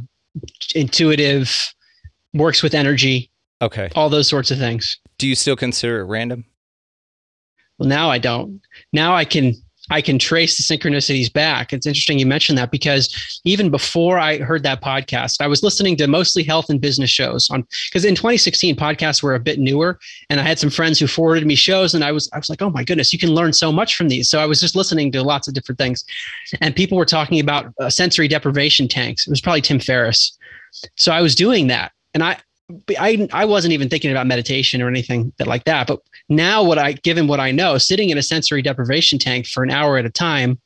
intuitive, 0.76 1.74
works 2.34 2.64
with 2.64 2.74
energy. 2.74 3.30
Okay, 3.62 3.90
all 3.96 4.10
those 4.10 4.28
sorts 4.28 4.52
of 4.52 4.58
things. 4.58 5.00
Do 5.18 5.28
you 5.28 5.36
still 5.36 5.56
consider 5.56 6.02
it 6.02 6.06
random? 6.06 6.46
Well, 7.78 7.90
now 7.90 8.10
I 8.10 8.18
don't. 8.18 8.62
Now 8.92 9.16
I 9.16 9.26
can 9.26 9.54
I 9.90 10.02
can 10.02 10.18
trace 10.18 10.58
the 10.58 10.64
synchronicities 10.64 11.32
back. 11.32 11.74
It's 11.74 11.86
interesting 11.86 12.18
you 12.18 12.26
mentioned 12.26 12.58
that 12.58 12.72
because 12.72 13.42
even 13.44 13.70
before 13.70 14.18
I 14.18 14.38
heard 14.38 14.64
that 14.64 14.82
podcast, 14.82 15.42
I 15.42 15.48
was 15.48 15.62
listening 15.62 15.98
to 15.98 16.08
mostly 16.08 16.42
health 16.42 16.70
and 16.70 16.80
business 16.80 17.10
shows 17.10 17.50
on 17.50 17.68
because 17.90 18.06
in 18.06 18.16
2016 18.16 18.76
podcasts 18.78 19.22
were 19.22 19.36
a 19.36 19.40
bit 19.40 19.60
newer 19.60 20.00
and 20.30 20.40
I 20.40 20.44
had 20.44 20.58
some 20.58 20.70
friends 20.70 21.00
who 21.00 21.08
forwarded 21.08 21.46
me 21.46 21.56
shows 21.56 21.94
and 21.94 22.04
I 22.04 22.14
was 22.14 22.30
I 22.34 22.38
was 22.38 22.50
like, 22.50 22.62
"Oh 22.62 22.70
my 22.70 22.84
goodness, 22.84 23.12
you 23.12 23.20
can 23.20 23.36
learn 23.36 23.52
so 23.52 23.72
much 23.72 23.96
from 23.96 24.08
these." 24.08 24.30
So 24.30 24.40
I 24.40 24.46
was 24.46 24.62
just 24.62 24.76
listening 24.76 25.12
to 25.12 25.24
lots 25.24 25.48
of 25.48 25.54
different 25.54 25.80
things. 25.80 26.06
And 26.62 26.76
people 26.76 26.98
were 26.98 27.06
talking 27.06 27.40
about 27.40 27.74
uh, 27.80 27.90
sensory 27.90 28.28
deprivation 28.30 28.88
tanks. 28.88 29.28
It 29.28 29.32
was 29.32 29.42
probably 29.42 29.62
Tim 29.62 29.80
Ferriss. 29.80 30.38
So 30.96 31.12
I 31.12 31.22
was 31.22 31.36
doing 31.36 31.68
that. 31.68 31.92
And 32.14 32.24
I 32.24 32.38
I 32.98 33.28
I 33.34 33.46
wasn't 33.46 33.74
even 33.74 33.90
thinking 33.90 34.12
about 34.12 34.28
meditation 34.28 34.82
or 34.82 34.88
anything 34.88 35.34
that 35.38 35.48
like 35.48 35.66
that. 35.66 35.88
But 35.88 36.00
now, 36.30 36.64
what 36.64 36.78
I 36.78 36.94
given 36.94 37.28
what 37.28 37.40
I 37.40 37.52
know, 37.52 37.78
sitting 37.78 38.10
in 38.10 38.18
a 38.18 38.24
sensory 38.24 38.62
deprivation 38.62 39.20
tank 39.20 39.48
for 39.48 39.64
an 39.64 39.70
hour 39.70 39.98
at 39.98 40.06
a 40.06 40.10
time, 40.10 40.60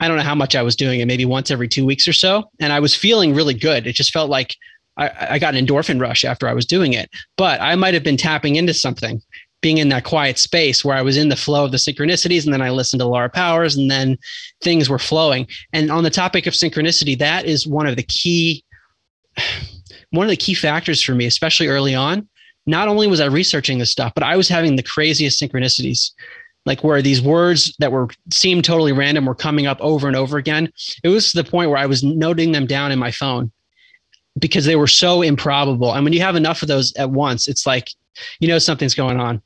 I 0.00 0.08
don't 0.08 0.16
know 0.16 0.22
how 0.22 0.34
much 0.34 0.56
I 0.56 0.62
was 0.62 0.74
doing 0.76 1.00
it, 1.00 1.06
maybe 1.06 1.24
once 1.24 1.50
every 1.50 1.68
two 1.68 1.84
weeks 1.84 2.08
or 2.08 2.12
so, 2.12 2.50
and 2.58 2.72
I 2.72 2.80
was 2.80 2.94
feeling 2.94 3.34
really 3.34 3.54
good. 3.54 3.86
It 3.86 3.94
just 3.94 4.12
felt 4.12 4.30
like 4.30 4.56
I, 4.96 5.10
I 5.32 5.38
got 5.38 5.54
an 5.54 5.64
endorphin 5.64 6.00
rush 6.00 6.24
after 6.24 6.48
I 6.48 6.54
was 6.54 6.66
doing 6.66 6.94
it. 6.94 7.10
But 7.36 7.60
I 7.60 7.74
might 7.74 7.94
have 7.94 8.02
been 8.02 8.16
tapping 8.16 8.56
into 8.56 8.72
something, 8.72 9.20
being 9.60 9.78
in 9.78 9.90
that 9.90 10.04
quiet 10.04 10.38
space 10.38 10.84
where 10.84 10.96
I 10.96 11.02
was 11.02 11.18
in 11.18 11.28
the 11.28 11.36
flow 11.36 11.66
of 11.66 11.70
the 11.70 11.76
synchronicities, 11.76 12.44
and 12.44 12.52
then 12.52 12.62
I 12.62 12.70
listened 12.70 13.00
to 13.00 13.06
Laura 13.06 13.28
Powers, 13.28 13.76
and 13.76 13.90
then 13.90 14.16
things 14.62 14.88
were 14.88 14.98
flowing. 14.98 15.46
And 15.74 15.90
on 15.90 16.02
the 16.02 16.10
topic 16.10 16.46
of 16.46 16.54
synchronicity, 16.54 17.18
that 17.18 17.44
is 17.44 17.66
one 17.66 17.86
of 17.86 17.96
the 17.96 18.02
key 18.04 18.64
one 20.10 20.26
of 20.26 20.30
the 20.30 20.36
key 20.36 20.54
factors 20.54 21.02
for 21.02 21.14
me, 21.14 21.26
especially 21.26 21.68
early 21.68 21.94
on, 21.94 22.28
not 22.66 22.88
only 22.88 23.06
was 23.06 23.20
I 23.20 23.26
researching 23.26 23.78
this 23.78 23.90
stuff, 23.90 24.12
but 24.14 24.22
I 24.22 24.36
was 24.36 24.48
having 24.48 24.76
the 24.76 24.82
craziest 24.82 25.40
synchronicities, 25.40 26.10
like 26.66 26.84
where 26.84 27.02
these 27.02 27.22
words 27.22 27.74
that 27.78 27.92
were 27.92 28.08
seemed 28.32 28.64
totally 28.64 28.92
random 28.92 29.26
were 29.26 29.34
coming 29.34 29.66
up 29.66 29.80
over 29.80 30.06
and 30.06 30.16
over 30.16 30.36
again. 30.36 30.70
It 31.02 31.08
was 31.08 31.30
to 31.30 31.42
the 31.42 31.48
point 31.48 31.70
where 31.70 31.78
I 31.78 31.86
was 31.86 32.02
noting 32.02 32.52
them 32.52 32.66
down 32.66 32.92
in 32.92 32.98
my 32.98 33.10
phone 33.10 33.50
because 34.38 34.64
they 34.64 34.76
were 34.76 34.86
so 34.86 35.22
improbable. 35.22 35.92
And 35.92 36.04
when 36.04 36.12
you 36.12 36.20
have 36.20 36.36
enough 36.36 36.62
of 36.62 36.68
those 36.68 36.92
at 36.94 37.10
once, 37.10 37.48
it's 37.48 37.66
like 37.66 37.90
you 38.40 38.48
know 38.48 38.58
something's 38.58 38.94
going 38.94 39.18
on. 39.18 39.42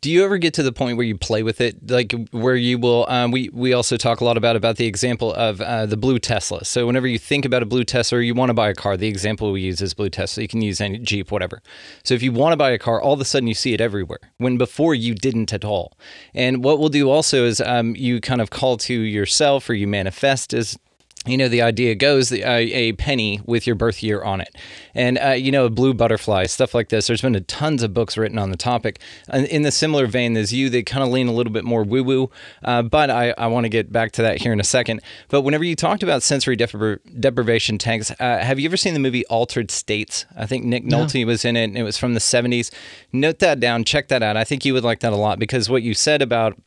Do 0.00 0.10
you 0.10 0.24
ever 0.24 0.38
get 0.38 0.54
to 0.54 0.62
the 0.62 0.72
point 0.72 0.96
where 0.96 1.06
you 1.06 1.16
play 1.16 1.42
with 1.42 1.60
it, 1.60 1.90
like 1.90 2.14
where 2.30 2.56
you 2.56 2.78
will? 2.78 3.06
Um, 3.08 3.30
we 3.30 3.50
we 3.52 3.72
also 3.72 3.96
talk 3.96 4.20
a 4.20 4.24
lot 4.24 4.36
about 4.36 4.56
about 4.56 4.76
the 4.76 4.86
example 4.86 5.32
of 5.34 5.60
uh, 5.60 5.86
the 5.86 5.96
blue 5.96 6.18
Tesla. 6.18 6.64
So 6.64 6.86
whenever 6.86 7.06
you 7.06 7.18
think 7.18 7.44
about 7.44 7.62
a 7.62 7.66
blue 7.66 7.84
Tesla, 7.84 8.18
or 8.18 8.22
you 8.22 8.34
want 8.34 8.50
to 8.50 8.54
buy 8.54 8.68
a 8.68 8.74
car, 8.74 8.96
the 8.96 9.08
example 9.08 9.52
we 9.52 9.62
use 9.62 9.80
is 9.80 9.94
blue 9.94 10.10
Tesla. 10.10 10.42
You 10.42 10.48
can 10.48 10.62
use 10.62 10.80
any 10.80 10.98
Jeep, 10.98 11.30
whatever. 11.30 11.62
So 12.04 12.14
if 12.14 12.22
you 12.22 12.32
want 12.32 12.52
to 12.52 12.56
buy 12.56 12.70
a 12.70 12.78
car, 12.78 13.00
all 13.00 13.14
of 13.14 13.20
a 13.20 13.24
sudden 13.24 13.46
you 13.46 13.54
see 13.54 13.74
it 13.74 13.80
everywhere 13.80 14.20
when 14.38 14.58
before 14.58 14.94
you 14.94 15.14
didn't 15.14 15.52
at 15.52 15.64
all. 15.64 15.96
And 16.34 16.64
what 16.64 16.78
we'll 16.78 16.88
do 16.88 17.10
also 17.10 17.44
is 17.44 17.60
um, 17.60 17.94
you 17.96 18.20
kind 18.20 18.40
of 18.40 18.50
call 18.50 18.76
to 18.78 18.94
yourself 18.94 19.68
or 19.68 19.74
you 19.74 19.86
manifest 19.86 20.54
as 20.54 20.78
you 21.26 21.36
know 21.36 21.48
the 21.48 21.60
idea 21.60 21.94
goes 21.94 22.30
the, 22.30 22.42
uh, 22.42 22.56
a 22.56 22.92
penny 22.94 23.40
with 23.44 23.66
your 23.66 23.76
birth 23.76 24.02
year 24.02 24.22
on 24.22 24.40
it. 24.40 24.56
And 24.94 25.18
uh, 25.18 25.30
you 25.30 25.52
know 25.52 25.66
a 25.66 25.70
blue 25.70 25.92
butterfly 25.92 26.46
stuff 26.46 26.74
like 26.74 26.88
this. 26.88 27.06
There's 27.06 27.20
been 27.20 27.34
a 27.34 27.40
tons 27.40 27.82
of 27.82 27.92
books 27.92 28.16
written 28.16 28.38
on 28.38 28.50
the 28.50 28.56
topic. 28.56 29.00
And 29.28 29.46
in 29.46 29.62
the 29.62 29.70
similar 29.70 30.06
vein 30.06 30.36
as 30.36 30.52
you 30.52 30.70
they 30.70 30.82
kind 30.82 31.04
of 31.04 31.10
lean 31.10 31.28
a 31.28 31.32
little 31.32 31.52
bit 31.52 31.64
more 31.64 31.82
woo 31.82 32.02
woo 32.02 32.30
uh, 32.64 32.82
but 32.82 33.10
i, 33.10 33.34
I 33.36 33.48
want 33.48 33.64
to 33.64 33.68
get 33.68 33.92
back 33.92 34.12
to 34.12 34.22
that 34.22 34.40
here 34.40 34.52
in 34.52 34.60
a 34.60 34.64
second. 34.64 35.02
But 35.28 35.42
whenever 35.42 35.64
you 35.64 35.76
talked 35.76 36.02
about 36.02 36.22
sensory 36.22 36.56
depri- 36.56 36.98
deprivation 37.20 37.76
tanks 37.76 38.10
uh, 38.12 38.38
have 38.38 38.58
you 38.58 38.68
ever 38.68 38.78
seen 38.78 38.94
the 38.94 39.00
movie 39.00 39.26
altered 39.26 39.70
states? 39.70 40.24
I 40.36 40.46
think 40.46 40.64
nick 40.64 40.84
nolte 40.84 41.26
was 41.26 41.44
in 41.44 41.56
it 41.56 41.64
and 41.64 41.76
it 41.76 41.82
was 41.82 41.98
from 41.98 42.14
the 42.14 42.20
70s 42.20 42.70
note 43.12 43.40
that 43.40 43.60
down. 43.60 43.84
Check 43.84 44.08
that 44.08 44.22
out. 44.22 44.36
I 44.36 44.44
think 44.44 44.64
you 44.64 44.74
would 44.74 44.84
like 44.84 45.00
that 45.00 45.12
a 45.12 45.16
lot 45.16 45.38
because 45.38 45.68
what 45.68 45.82
you 45.82 45.94
said 45.94 46.22
about 46.22 46.58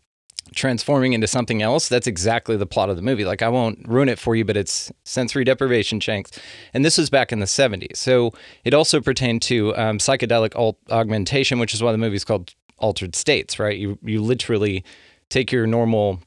transforming 0.54 1.14
into 1.14 1.28
something 1.28 1.62
else 1.62 1.90
that's 1.90 2.08
exactly 2.08 2.56
the 2.56 2.66
plot 2.66 2.90
of 2.90 2.96
the 2.96 3.02
movie. 3.02 3.26
Like 3.26 3.42
i 3.42 3.50
won't 3.50 3.88
ruin 3.88 4.10
it 4.10 4.20
for 4.20 4.36
you 4.36 4.46
but 4.46 4.58
it's 4.58 4.92
sensory 5.04 5.44
deprivation 5.44 6.00
tanks 6.00 6.32
and 6.74 6.84
this 6.86 6.98
was 6.98 7.10
back 7.10 7.32
in 7.32 7.40
the 7.40 7.46
70s 7.46 7.98
so 7.98 8.32
it 8.64 8.74
also 8.74 9.02
pertained 9.02 9.42
to 9.44 9.76
um, 9.76 9.98
psychedelic 9.98 10.56
alt- 10.56 10.80
augmentation 10.90 11.60
which 11.60 11.74
is 11.74 11.82
why 11.84 11.92
the 11.92 11.98
movie's 11.98 12.24
called 12.24 12.54
altered 12.78 13.16
states 13.16 13.60
right? 13.60 13.78
You 13.78 13.98
you 14.04 14.22
literally 14.22 14.84
take 15.30 15.52
your 15.52 15.66
normal 15.66 16.20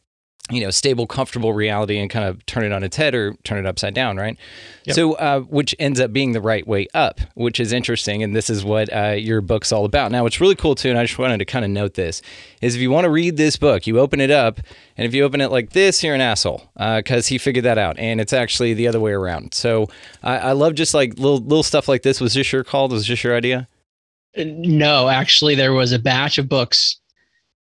you 0.51 0.61
know 0.61 0.71
stable 0.71 1.07
comfortable 1.07 1.53
reality 1.53 1.99
and 1.99 2.09
kind 2.11 2.25
of 2.25 2.45
turn 2.47 2.65
it 2.65 2.73
on 2.73 2.85
its 2.85 2.97
head 2.97 3.15
or 3.15 3.35
turn 3.45 3.59
it 3.59 3.67
upside 3.67 3.95
down 3.95 4.17
right? 4.17 4.37
Yep. 4.85 4.95
so 4.97 5.13
uh, 5.15 5.41
which 5.41 5.75
ends 5.79 5.99
up 5.99 6.13
being 6.13 6.33
the 6.33 6.41
right 6.41 6.67
way 6.67 6.87
up 6.95 7.21
which 7.35 7.59
is 7.59 7.73
interesting 7.73 8.23
and 8.23 8.35
this 8.35 8.49
is 8.49 8.65
what 8.65 8.93
uh, 8.95 9.11
your 9.11 9.41
book's 9.41 9.73
all 9.73 9.85
about. 9.85 10.13
Now 10.13 10.23
what's 10.23 10.41
really 10.41 10.55
cool 10.55 10.75
too 10.75 10.91
and 10.91 10.99
i 10.99 11.05
just 11.05 11.19
wanted 11.19 11.39
to 11.39 11.45
kind 11.45 11.65
of 11.65 11.71
note 11.71 11.95
this 11.95 12.23
is 12.63 12.75
if 12.77 12.81
you 12.81 12.91
want 12.91 13.05
to 13.05 13.11
read 13.11 13.37
this 13.37 13.57
book 13.57 13.87
you 13.87 13.99
open 13.99 14.21
it 14.21 14.31
up 14.31 14.61
and 14.97 15.07
if 15.07 15.15
you 15.15 15.25
open 15.25 15.41
it 15.41 15.51
like 15.51 15.71
this 15.71 16.03
you're 16.03 16.15
an 16.15 16.21
asshole 16.21 16.71
because 16.75 17.27
uh, 17.27 17.29
he 17.29 17.39
figured 17.39 17.65
that 17.65 17.79
out 17.79 17.99
and 17.99 18.21
it's 18.21 18.33
actually 18.33 18.75
the 18.75 18.89
other 18.89 19.01
way 19.01 19.13
around. 19.13 19.55
So 19.55 19.89
I, 20.23 20.39
I 20.39 20.53
love 20.53 20.75
just 20.75 20.95
like 20.95 21.19
little 21.19 21.39
little 21.39 21.63
stuff 21.63 21.89
like 21.89 22.03
this. 22.03 22.21
Was 22.21 22.35
this 22.35 22.53
your 22.53 22.65
call? 22.65 22.89
Was 22.89 23.09
this 23.09 23.25
your 23.25 23.37
idea? 23.37 23.69
No 24.37 25.09
actually 25.09 25.55
there 25.55 25.73
was 25.73 25.93
a 25.93 25.99
batch 25.99 26.39
of 26.39 26.49
books 26.49 27.01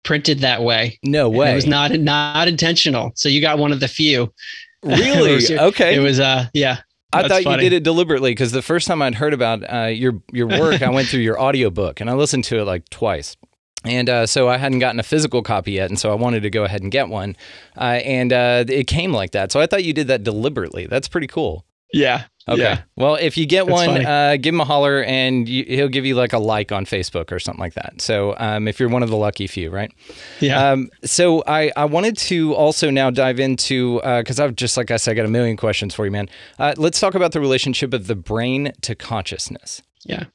printed 0.03 0.39
that 0.39 0.63
way. 0.63 0.99
No 1.03 1.29
way. 1.29 1.51
It 1.51 1.55
was 1.55 1.67
not 1.67 1.91
not 1.91 2.47
intentional. 2.47 3.11
So 3.15 3.29
you 3.29 3.41
got 3.41 3.57
one 3.57 3.71
of 3.71 3.79
the 3.79 3.87
few. 3.87 4.33
Really? 4.83 5.33
it 5.33 5.35
was, 5.35 5.51
okay. 5.51 5.95
It 5.95 5.99
was 5.99 6.19
uh 6.19 6.47
yeah. 6.55 6.79
I 7.13 7.27
thought 7.27 7.43
funny. 7.43 7.63
you 7.63 7.69
did 7.69 7.75
it 7.75 7.83
deliberately 7.83 8.31
because 8.31 8.51
the 8.51 8.63
first 8.63 8.87
time 8.87 8.99
I'd 9.03 9.13
heard 9.13 9.31
about 9.31 9.61
uh, 9.71 9.87
your 9.87 10.23
your 10.31 10.47
work, 10.47 10.81
I 10.81 10.89
went 10.89 11.07
through 11.07 11.19
your 11.19 11.39
audiobook 11.39 12.01
and 12.01 12.09
I 12.09 12.13
listened 12.13 12.45
to 12.45 12.57
it 12.57 12.63
like 12.63 12.89
twice. 12.89 13.37
And 13.83 14.09
uh, 14.09 14.25
so 14.25 14.47
I 14.47 14.57
hadn't 14.57 14.79
gotten 14.79 14.99
a 14.99 15.03
physical 15.03 15.41
copy 15.41 15.73
yet, 15.73 15.89
and 15.89 15.99
so 15.99 16.11
I 16.11 16.15
wanted 16.15 16.43
to 16.43 16.49
go 16.49 16.63
ahead 16.63 16.81
and 16.81 16.91
get 16.91 17.09
one. 17.09 17.35
Uh, 17.75 17.99
and 18.05 18.31
uh, 18.31 18.63
it 18.67 18.85
came 18.85 19.11
like 19.11 19.31
that. 19.31 19.51
So 19.51 19.59
I 19.59 19.65
thought 19.65 19.83
you 19.83 19.93
did 19.93 20.07
that 20.07 20.23
deliberately. 20.23 20.85
That's 20.85 21.07
pretty 21.07 21.27
cool. 21.27 21.65
Yeah. 21.91 22.25
Okay. 22.47 22.61
Yeah. 22.61 22.81
Well, 22.95 23.15
if 23.15 23.37
you 23.37 23.45
get 23.45 23.67
That's 23.67 23.87
one, 23.87 24.05
uh, 24.05 24.37
give 24.37 24.53
him 24.53 24.61
a 24.61 24.65
holler, 24.65 25.03
and 25.03 25.47
you, 25.47 25.63
he'll 25.67 25.89
give 25.89 26.05
you 26.05 26.15
like 26.15 26.33
a 26.33 26.39
like 26.39 26.71
on 26.71 26.85
Facebook 26.85 27.31
or 27.31 27.39
something 27.39 27.59
like 27.59 27.75
that. 27.75 28.01
So, 28.01 28.35
um, 28.37 28.67
if 28.67 28.79
you're 28.79 28.89
one 28.89 29.03
of 29.03 29.09
the 29.09 29.17
lucky 29.17 29.47
few, 29.47 29.69
right? 29.69 29.91
Yeah. 30.39 30.71
Um, 30.71 30.89
so 31.03 31.43
I 31.45 31.71
I 31.75 31.85
wanted 31.85 32.17
to 32.17 32.53
also 32.55 32.89
now 32.89 33.09
dive 33.09 33.39
into 33.39 34.01
because 34.01 34.39
uh, 34.39 34.45
I've 34.45 34.55
just 34.55 34.77
like 34.77 34.91
I 34.91 34.97
said, 34.97 35.11
I 35.11 35.15
got 35.15 35.25
a 35.25 35.29
million 35.29 35.57
questions 35.57 35.93
for 35.93 36.05
you, 36.05 36.11
man. 36.11 36.29
Uh, 36.57 36.73
let's 36.77 36.99
talk 36.99 37.15
about 37.15 37.31
the 37.31 37.39
relationship 37.39 37.93
of 37.93 38.07
the 38.07 38.15
brain 38.15 38.71
to 38.81 38.95
consciousness. 38.95 39.81
Yeah 40.03 40.25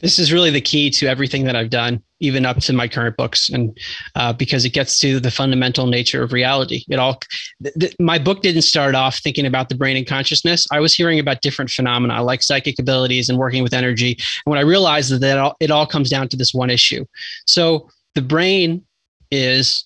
this 0.00 0.18
is 0.18 0.32
really 0.32 0.50
the 0.50 0.60
key 0.60 0.90
to 0.90 1.06
everything 1.06 1.44
that 1.44 1.56
I've 1.56 1.70
done, 1.70 2.02
even 2.20 2.44
up 2.44 2.58
to 2.60 2.72
my 2.72 2.88
current 2.88 3.16
books, 3.16 3.48
and 3.48 3.76
uh, 4.14 4.32
because 4.32 4.64
it 4.64 4.70
gets 4.70 4.98
to 5.00 5.20
the 5.20 5.30
fundamental 5.30 5.86
nature 5.86 6.22
of 6.22 6.32
reality. 6.32 6.84
It 6.88 6.98
all, 6.98 7.20
th- 7.62 7.74
th- 7.78 7.96
my 7.98 8.18
book 8.18 8.42
didn't 8.42 8.62
start 8.62 8.94
off 8.94 9.18
thinking 9.18 9.46
about 9.46 9.68
the 9.68 9.74
brain 9.74 9.96
and 9.96 10.06
consciousness. 10.06 10.66
I 10.72 10.80
was 10.80 10.94
hearing 10.94 11.18
about 11.18 11.40
different 11.42 11.70
phenomena 11.70 12.22
like 12.22 12.42
psychic 12.42 12.78
abilities 12.78 13.28
and 13.28 13.38
working 13.38 13.62
with 13.62 13.74
energy. 13.74 14.12
And 14.44 14.50
when 14.50 14.58
I 14.58 14.62
realized 14.62 15.12
that 15.12 15.22
it 15.22 15.38
all, 15.38 15.56
it 15.60 15.70
all 15.70 15.86
comes 15.86 16.10
down 16.10 16.28
to 16.28 16.36
this 16.36 16.52
one 16.52 16.70
issue. 16.70 17.04
So 17.46 17.88
the 18.14 18.22
brain 18.22 18.84
is 19.30 19.84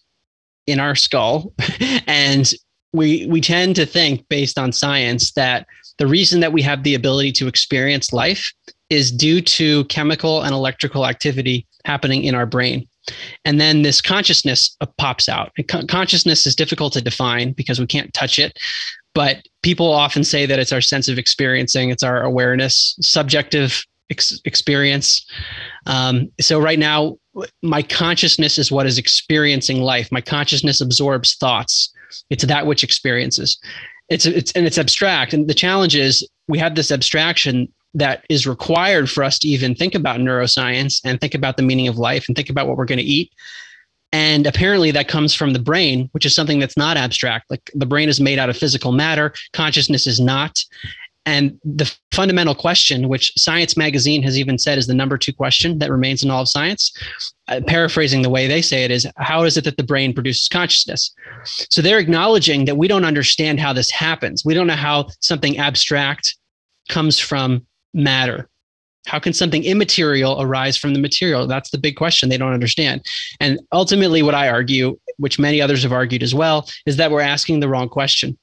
in 0.66 0.80
our 0.80 0.94
skull, 0.94 1.52
and 2.06 2.52
we 2.92 3.26
we 3.26 3.40
tend 3.40 3.76
to 3.76 3.86
think 3.86 4.26
based 4.28 4.58
on 4.58 4.72
science 4.72 5.32
that 5.32 5.66
the 5.98 6.06
reason 6.06 6.40
that 6.40 6.52
we 6.52 6.62
have 6.62 6.82
the 6.82 6.94
ability 6.94 7.32
to 7.32 7.48
experience 7.48 8.12
life 8.12 8.52
is 8.90 9.12
due 9.12 9.40
to 9.40 9.84
chemical 9.84 10.42
and 10.42 10.52
electrical 10.52 11.06
activity 11.06 11.66
happening 11.84 12.24
in 12.24 12.34
our 12.34 12.46
brain. 12.46 12.88
And 13.44 13.60
then 13.60 13.82
this 13.82 14.00
consciousness 14.00 14.76
uh, 14.80 14.86
pops 14.98 15.28
out. 15.28 15.52
consciousness 15.88 16.46
is 16.46 16.54
difficult 16.54 16.92
to 16.94 17.00
define 17.00 17.52
because 17.52 17.80
we 17.80 17.86
can't 17.86 18.12
touch 18.12 18.38
it. 18.38 18.58
But 19.14 19.46
people 19.62 19.90
often 19.90 20.24
say 20.24 20.46
that 20.46 20.58
it's 20.58 20.72
our 20.72 20.80
sense 20.80 21.08
of 21.08 21.18
experiencing, 21.18 21.90
it's 21.90 22.02
our 22.02 22.22
awareness, 22.22 22.96
subjective 23.00 23.82
ex- 24.10 24.40
experience. 24.44 25.26
Um, 25.86 26.30
so, 26.40 26.60
right 26.60 26.78
now, 26.78 27.16
my 27.62 27.82
consciousness 27.82 28.58
is 28.58 28.70
what 28.70 28.86
is 28.86 28.98
experiencing 28.98 29.80
life. 29.80 30.12
My 30.12 30.20
consciousness 30.20 30.80
absorbs 30.80 31.34
thoughts, 31.36 31.92
it's 32.30 32.44
that 32.44 32.66
which 32.66 32.84
experiences. 32.84 33.58
It's, 34.08 34.24
it's 34.24 34.52
and 34.52 34.66
it's 34.66 34.78
abstract. 34.78 35.32
And 35.32 35.48
the 35.48 35.54
challenge 35.54 35.96
is 35.96 36.26
we 36.46 36.58
have 36.58 36.74
this 36.74 36.90
abstraction 36.90 37.68
that 37.94 38.24
is 38.28 38.46
required 38.46 39.10
for 39.10 39.24
us 39.24 39.38
to 39.40 39.48
even 39.48 39.74
think 39.74 39.94
about 39.94 40.20
neuroscience 40.20 41.00
and 41.04 41.20
think 41.20 41.34
about 41.34 41.56
the 41.56 41.62
meaning 41.62 41.88
of 41.88 41.98
life 41.98 42.26
and 42.28 42.36
think 42.36 42.50
about 42.50 42.66
what 42.66 42.76
we're 42.76 42.84
going 42.84 42.98
to 42.98 43.04
eat. 43.04 43.32
And 44.12 44.46
apparently 44.46 44.90
that 44.92 45.08
comes 45.08 45.34
from 45.34 45.52
the 45.52 45.58
brain, 45.58 46.08
which 46.12 46.24
is 46.24 46.34
something 46.34 46.58
that's 46.58 46.76
not 46.76 46.96
abstract. 46.96 47.50
Like 47.50 47.70
the 47.74 47.86
brain 47.86 48.08
is 48.08 48.20
made 48.20 48.38
out 48.38 48.48
of 48.48 48.56
physical 48.56 48.92
matter, 48.92 49.34
consciousness 49.52 50.06
is 50.06 50.18
not. 50.18 50.62
And 51.26 51.60
the 51.62 51.94
fundamental 52.12 52.54
question, 52.54 53.10
which 53.10 53.32
Science 53.36 53.76
Magazine 53.76 54.22
has 54.22 54.38
even 54.38 54.56
said 54.56 54.78
is 54.78 54.86
the 54.86 54.94
number 54.94 55.18
two 55.18 55.32
question 55.32 55.78
that 55.78 55.90
remains 55.90 56.22
in 56.22 56.30
all 56.30 56.40
of 56.40 56.48
science, 56.48 56.90
uh, 57.48 57.60
paraphrasing 57.66 58.22
the 58.22 58.30
way 58.30 58.46
they 58.46 58.62
say 58.62 58.84
it, 58.84 58.90
is 58.90 59.06
how 59.18 59.42
is 59.42 59.58
it 59.58 59.64
that 59.64 59.76
the 59.76 59.82
brain 59.82 60.14
produces 60.14 60.48
consciousness? 60.48 61.14
So 61.44 61.82
they're 61.82 61.98
acknowledging 61.98 62.64
that 62.64 62.78
we 62.78 62.88
don't 62.88 63.04
understand 63.04 63.60
how 63.60 63.74
this 63.74 63.90
happens. 63.90 64.42
We 64.42 64.54
don't 64.54 64.68
know 64.68 64.72
how 64.72 65.08
something 65.20 65.58
abstract 65.58 66.34
comes 66.88 67.18
from 67.18 67.66
matter. 67.98 68.48
how 69.06 69.18
can 69.18 69.32
something 69.32 69.64
immaterial 69.64 70.40
arise 70.40 70.76
from 70.76 70.92
the 70.92 71.00
material? 71.00 71.46
That's 71.46 71.70
the 71.70 71.78
big 71.78 71.96
question 71.96 72.28
they 72.28 72.38
don't 72.38 72.52
understand. 72.52 73.04
And 73.40 73.58
ultimately 73.72 74.22
what 74.22 74.34
i 74.34 74.48
argue 74.48 74.98
which 75.18 75.38
many 75.38 75.60
others 75.60 75.82
have 75.82 75.92
argued 75.92 76.22
as 76.22 76.34
well 76.34 76.68
is 76.86 76.96
that 76.96 77.10
we're 77.10 77.20
asking 77.20 77.60
the 77.60 77.68
wrong 77.68 77.88
question. 77.88 78.38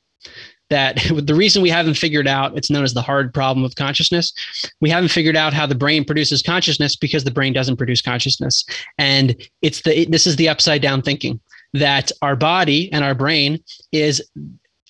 That 0.69 0.97
the 1.23 1.35
reason 1.35 1.61
we 1.61 1.69
haven't 1.69 1.95
figured 1.95 2.27
out 2.27 2.57
it's 2.57 2.69
known 2.69 2.83
as 2.83 2.93
the 2.93 3.01
hard 3.01 3.33
problem 3.33 3.65
of 3.65 3.75
consciousness. 3.75 4.33
We 4.81 4.89
haven't 4.89 5.09
figured 5.09 5.35
out 5.35 5.53
how 5.53 5.65
the 5.65 5.75
brain 5.75 6.05
produces 6.05 6.41
consciousness 6.41 6.95
because 6.95 7.23
the 7.23 7.31
brain 7.31 7.53
doesn't 7.53 7.77
produce 7.77 8.01
consciousness. 8.01 8.65
And 8.97 9.35
it's 9.61 9.81
the 9.81 10.05
this 10.05 10.27
is 10.27 10.35
the 10.35 10.49
upside 10.49 10.81
down 10.81 11.01
thinking 11.01 11.39
that 11.73 12.11
our 12.21 12.35
body 12.35 12.91
and 12.93 13.03
our 13.03 13.15
brain 13.15 13.59
is 13.91 14.23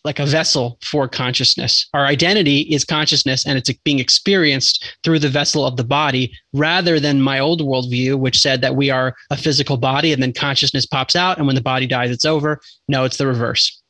like 0.06 0.20
a 0.20 0.26
vessel 0.26 0.78
for 0.84 1.08
consciousness. 1.08 1.90
Our 1.94 2.06
identity 2.06 2.62
is 2.62 2.86
consciousness 2.86 3.46
and 3.46 3.58
it's 3.58 3.72
being 3.84 4.00
experienced 4.00 4.96
through 5.04 5.20
the 5.20 5.30
vessel 5.30 5.66
of 5.66 5.78
the 5.78 5.84
body 5.84 6.32
rather 6.54 7.00
than 7.00 7.22
my 7.22 7.40
old 7.40 7.62
worldview, 7.62 8.20
which 8.20 8.40
said 8.40 8.62
that 8.62 8.76
we 8.76 8.90
are 8.90 9.16
a 9.32 9.38
physical 9.38 9.78
body 9.78 10.14
and 10.14 10.22
then 10.22 10.32
consciousness 10.32 10.86
pops 10.86 11.16
out. 11.16 11.38
And 11.38 11.48
when 11.48 11.56
the 11.56 11.62
body 11.62 11.88
dies, 11.88 12.12
it's 12.12 12.26
over. 12.26 12.62
No, 12.88 13.04
it's 13.04 13.18
the 13.18 13.28
reverse. 13.28 13.82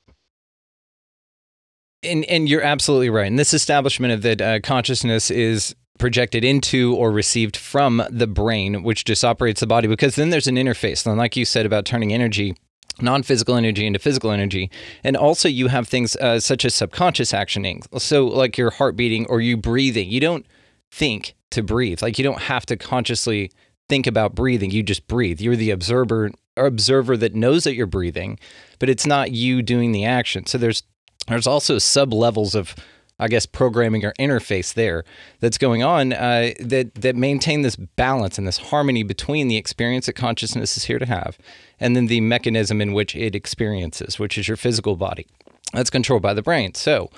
And, 2.01 2.23
and 2.25 2.47
you're 2.47 2.63
absolutely 2.63 3.09
right. 3.09 3.27
And 3.27 3.37
this 3.37 3.53
establishment 3.53 4.13
of 4.13 4.21
that 4.21 4.41
uh, 4.41 4.59
consciousness 4.61 5.29
is 5.29 5.75
projected 5.97 6.43
into 6.43 6.95
or 6.95 7.11
received 7.11 7.57
from 7.57 8.03
the 8.09 8.27
brain, 8.27 8.83
which 8.83 9.05
just 9.05 9.23
operates 9.25 9.59
the 9.59 9.67
body, 9.67 9.87
because 9.87 10.15
then 10.15 10.29
there's 10.29 10.47
an 10.47 10.55
interface. 10.55 11.05
And 11.05 11.17
like 11.17 11.35
you 11.35 11.45
said 11.45 11.65
about 11.65 11.85
turning 11.85 12.13
energy 12.13 12.55
non-physical 13.01 13.55
energy 13.55 13.85
into 13.85 13.99
physical 13.99 14.31
energy. 14.31 14.69
And 15.03 15.17
also 15.17 15.49
you 15.49 15.67
have 15.67 15.87
things 15.87 16.15
uh, 16.17 16.39
such 16.39 16.65
as 16.65 16.73
subconscious 16.73 17.31
actioning 17.31 17.83
so 17.99 18.25
like 18.25 18.57
your 18.57 18.71
heart 18.71 18.95
beating 18.95 19.25
or 19.27 19.41
you 19.41 19.57
breathing. 19.57 20.09
You 20.09 20.19
don't 20.19 20.45
think 20.91 21.35
to 21.51 21.63
breathe. 21.63 22.01
Like 22.01 22.17
you 22.17 22.23
don't 22.23 22.41
have 22.41 22.65
to 22.67 22.77
consciously 22.77 23.51
think 23.89 24.07
about 24.07 24.35
breathing. 24.35 24.71
You 24.71 24.83
just 24.83 25.07
breathe. 25.07 25.41
You're 25.41 25.55
the 25.55 25.71
observer 25.71 26.31
observer 26.57 27.17
that 27.17 27.35
knows 27.35 27.65
that 27.65 27.75
you're 27.75 27.85
breathing 27.85 28.39
but 28.79 28.89
it's 28.89 29.05
not 29.05 29.31
you 29.31 29.61
doing 29.61 29.91
the 29.91 30.05
action. 30.05 30.45
So 30.45 30.57
there's 30.57 30.83
there's 31.27 31.47
also 31.47 31.77
sub 31.77 32.13
levels 32.13 32.55
of 32.55 32.75
I 33.17 33.29
guess 33.29 33.45
programming 33.45 34.03
or 34.05 34.13
interface 34.19 34.73
there 34.73 35.05
that's 35.39 35.57
going 35.57 35.83
on 35.83 36.13
uh, 36.13 36.51
that 36.59 36.93
that 36.95 37.15
maintain 37.15 37.61
this 37.61 37.75
balance 37.75 38.37
and 38.37 38.47
this 38.47 38.57
harmony 38.57 39.03
between 39.03 39.47
the 39.47 39.57
experience 39.57 40.07
that 40.07 40.13
consciousness 40.13 40.75
is 40.77 40.85
here 40.85 40.99
to 40.99 41.05
have 41.05 41.37
and 41.79 41.95
then 41.95 42.07
the 42.07 42.21
mechanism 42.21 42.81
in 42.81 42.93
which 42.93 43.15
it 43.15 43.35
experiences, 43.35 44.19
which 44.19 44.37
is 44.37 44.47
your 44.47 44.57
physical 44.57 44.95
body. 44.95 45.27
That's 45.73 45.89
controlled 45.89 46.21
by 46.21 46.33
the 46.33 46.41
brain. 46.41 46.73
So, 46.73 47.09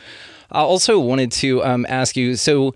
I 0.51 0.61
also 0.61 0.99
wanted 0.99 1.31
to 1.33 1.63
um, 1.63 1.85
ask 1.89 2.15
you 2.15 2.35
so, 2.35 2.73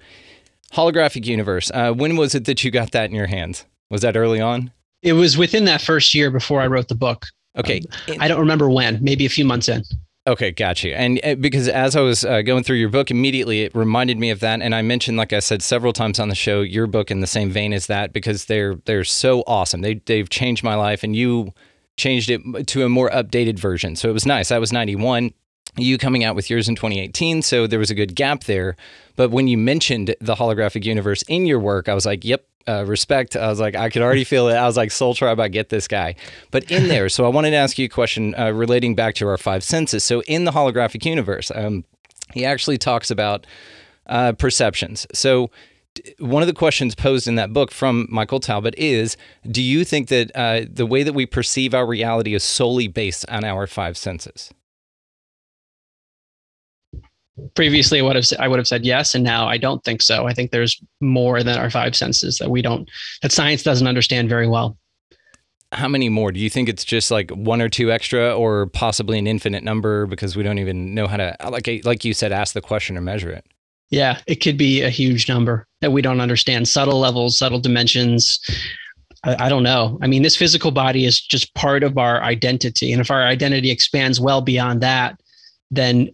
holographic 0.73 1.25
universe, 1.25 1.71
uh, 1.73 1.93
when 1.93 2.17
was 2.17 2.35
it 2.35 2.45
that 2.45 2.63
you 2.63 2.71
got 2.71 2.91
that 2.91 3.09
in 3.09 3.15
your 3.15 3.27
hands? 3.27 3.65
Was 3.89 4.01
that 4.01 4.17
early 4.17 4.41
on? 4.41 4.71
It 5.01 5.13
was 5.13 5.37
within 5.37 5.65
that 5.65 5.81
first 5.81 6.13
year 6.13 6.29
before 6.29 6.61
I 6.61 6.67
wrote 6.67 6.87
the 6.87 6.95
book. 6.95 7.25
Okay. 7.57 7.81
Um, 8.09 8.17
I 8.19 8.27
don't 8.27 8.39
remember 8.39 8.69
when, 8.69 8.99
maybe 9.01 9.25
a 9.25 9.29
few 9.29 9.45
months 9.45 9.67
in. 9.67 9.83
Okay, 10.27 10.51
got 10.51 10.83
you. 10.83 10.93
And 10.93 11.19
uh, 11.23 11.35
because 11.35 11.67
as 11.67 11.95
I 11.95 12.01
was 12.01 12.23
uh, 12.23 12.43
going 12.43 12.63
through 12.63 12.75
your 12.75 12.89
book, 12.89 13.09
immediately 13.09 13.63
it 13.63 13.75
reminded 13.75 14.19
me 14.19 14.29
of 14.29 14.39
that. 14.41 14.61
And 14.61 14.75
I 14.75 14.83
mentioned, 14.83 15.17
like 15.17 15.33
I 15.33 15.39
said 15.39 15.63
several 15.63 15.93
times 15.93 16.19
on 16.19 16.29
the 16.29 16.35
show, 16.35 16.61
your 16.61 16.85
book 16.85 17.09
in 17.09 17.21
the 17.21 17.27
same 17.27 17.49
vein 17.49 17.73
as 17.73 17.87
that 17.87 18.13
because 18.13 18.45
they're 18.45 18.75
they're 18.85 19.03
so 19.03 19.43
awesome. 19.47 19.81
They 19.81 19.95
they've 19.95 20.29
changed 20.29 20.63
my 20.63 20.75
life, 20.75 21.03
and 21.03 21.15
you 21.15 21.53
changed 21.97 22.29
it 22.29 22.67
to 22.67 22.85
a 22.85 22.89
more 22.89 23.09
updated 23.09 23.59
version. 23.59 23.95
So 23.95 24.09
it 24.09 24.13
was 24.13 24.25
nice. 24.25 24.51
I 24.51 24.59
was 24.59 24.71
91 24.71 25.33
you 25.77 25.97
coming 25.97 26.23
out 26.23 26.35
with 26.35 26.49
yours 26.49 26.67
in 26.67 26.75
2018 26.75 27.41
so 27.41 27.65
there 27.65 27.79
was 27.79 27.89
a 27.89 27.95
good 27.95 28.13
gap 28.13 28.43
there. 28.43 28.75
But 29.15 29.31
when 29.31 29.47
you 29.47 29.57
mentioned 29.57 30.15
the 30.19 30.35
holographic 30.35 30.83
universe 30.83 31.21
in 31.29 31.45
your 31.45 31.59
work 31.59 31.87
i 31.87 31.93
was 31.93 32.05
like 32.05 32.25
yep 32.25 32.45
uh, 32.67 32.85
respect. 32.85 33.35
I 33.35 33.47
was 33.47 33.59
like 33.59 33.73
i 33.75 33.89
could 33.89 34.01
already 34.01 34.23
feel 34.23 34.49
it. 34.49 34.55
I 34.55 34.65
was 34.65 34.75
like 34.75 34.91
soul 34.91 35.13
tribe 35.13 35.39
i 35.39 35.47
get 35.47 35.69
this 35.69 35.87
guy. 35.87 36.15
But 36.51 36.69
in 36.69 36.89
there 36.89 37.07
so 37.07 37.25
i 37.25 37.29
wanted 37.29 37.51
to 37.51 37.55
ask 37.55 37.79
you 37.79 37.85
a 37.85 37.89
question 37.89 38.35
uh, 38.37 38.51
relating 38.51 38.95
back 38.95 39.15
to 39.15 39.27
our 39.27 39.37
five 39.37 39.63
senses. 39.63 40.03
So 40.03 40.21
in 40.23 40.43
the 40.43 40.51
holographic 40.51 41.05
universe 41.05 41.51
um, 41.55 41.85
he 42.33 42.43
actually 42.43 42.77
talks 42.77 43.09
about 43.09 43.47
uh, 44.07 44.33
perceptions. 44.33 45.07
So 45.13 45.51
one 46.19 46.41
of 46.41 46.47
the 46.47 46.53
questions 46.53 46.95
posed 46.95 47.27
in 47.27 47.35
that 47.35 47.53
book 47.53 47.71
from 47.71 48.07
Michael 48.09 48.39
Talbot 48.39 48.75
is 48.77 49.17
Do 49.49 49.61
you 49.61 49.83
think 49.83 50.07
that 50.07 50.31
uh, 50.35 50.65
the 50.69 50.85
way 50.85 51.03
that 51.03 51.13
we 51.13 51.25
perceive 51.25 51.73
our 51.73 51.85
reality 51.85 52.33
is 52.33 52.43
solely 52.43 52.87
based 52.87 53.25
on 53.29 53.43
our 53.43 53.67
five 53.67 53.97
senses? 53.97 54.51
Previously, 57.55 57.99
I 57.99 58.03
would 58.03 58.15
have 58.15 58.25
I 58.39 58.47
would 58.47 58.59
have 58.59 58.67
said 58.67 58.85
yes, 58.85 59.15
and 59.15 59.23
now 59.23 59.47
I 59.47 59.57
don't 59.57 59.83
think 59.83 60.01
so. 60.01 60.27
I 60.27 60.33
think 60.33 60.51
there's 60.51 60.81
more 60.99 61.43
than 61.43 61.57
our 61.57 61.69
five 61.69 61.95
senses 61.95 62.37
that 62.37 62.49
we 62.49 62.61
don't 62.61 62.89
that 63.21 63.31
science 63.31 63.63
doesn't 63.63 63.87
understand 63.87 64.29
very 64.29 64.47
well. 64.47 64.77
How 65.71 65.87
many 65.87 66.09
more? 66.09 66.31
Do 66.31 66.39
you 66.39 66.49
think 66.49 66.67
it's 66.67 66.83
just 66.83 67.09
like 67.09 67.31
one 67.31 67.61
or 67.61 67.69
two 67.69 67.91
extra, 67.91 68.35
or 68.35 68.67
possibly 68.67 69.17
an 69.17 69.25
infinite 69.25 69.63
number 69.63 70.05
because 70.05 70.35
we 70.35 70.43
don't 70.43 70.59
even 70.59 70.93
know 70.93 71.07
how 71.07 71.17
to 71.17 71.35
like 71.49 71.67
like 71.83 72.05
you 72.05 72.13
said, 72.13 72.31
ask 72.31 72.53
the 72.53 72.61
question 72.61 72.97
or 72.97 73.01
measure 73.01 73.31
it? 73.31 73.45
Yeah, 73.91 74.19
it 74.25 74.35
could 74.35 74.57
be 74.57 74.81
a 74.81 74.89
huge 74.89 75.27
number 75.27 75.67
that 75.81 75.91
we 75.91 76.01
don't 76.01 76.21
understand. 76.21 76.67
Subtle 76.67 76.99
levels, 76.99 77.37
subtle 77.37 77.59
dimensions. 77.59 78.39
I, 79.23 79.45
I, 79.45 79.49
don't 79.49 79.63
know. 79.63 79.99
I 80.01 80.07
mean, 80.07 80.23
this 80.23 80.35
physical 80.35 80.71
body 80.71 81.05
is 81.05 81.19
just 81.19 81.53
part 81.53 81.83
of 81.83 81.97
our 81.97 82.23
identity. 82.23 82.93
And 82.93 83.01
if 83.01 83.11
our 83.11 83.21
identity 83.21 83.69
expands 83.69 84.19
well 84.19 84.41
beyond 84.41 84.81
that, 84.81 85.19
then 85.69 86.09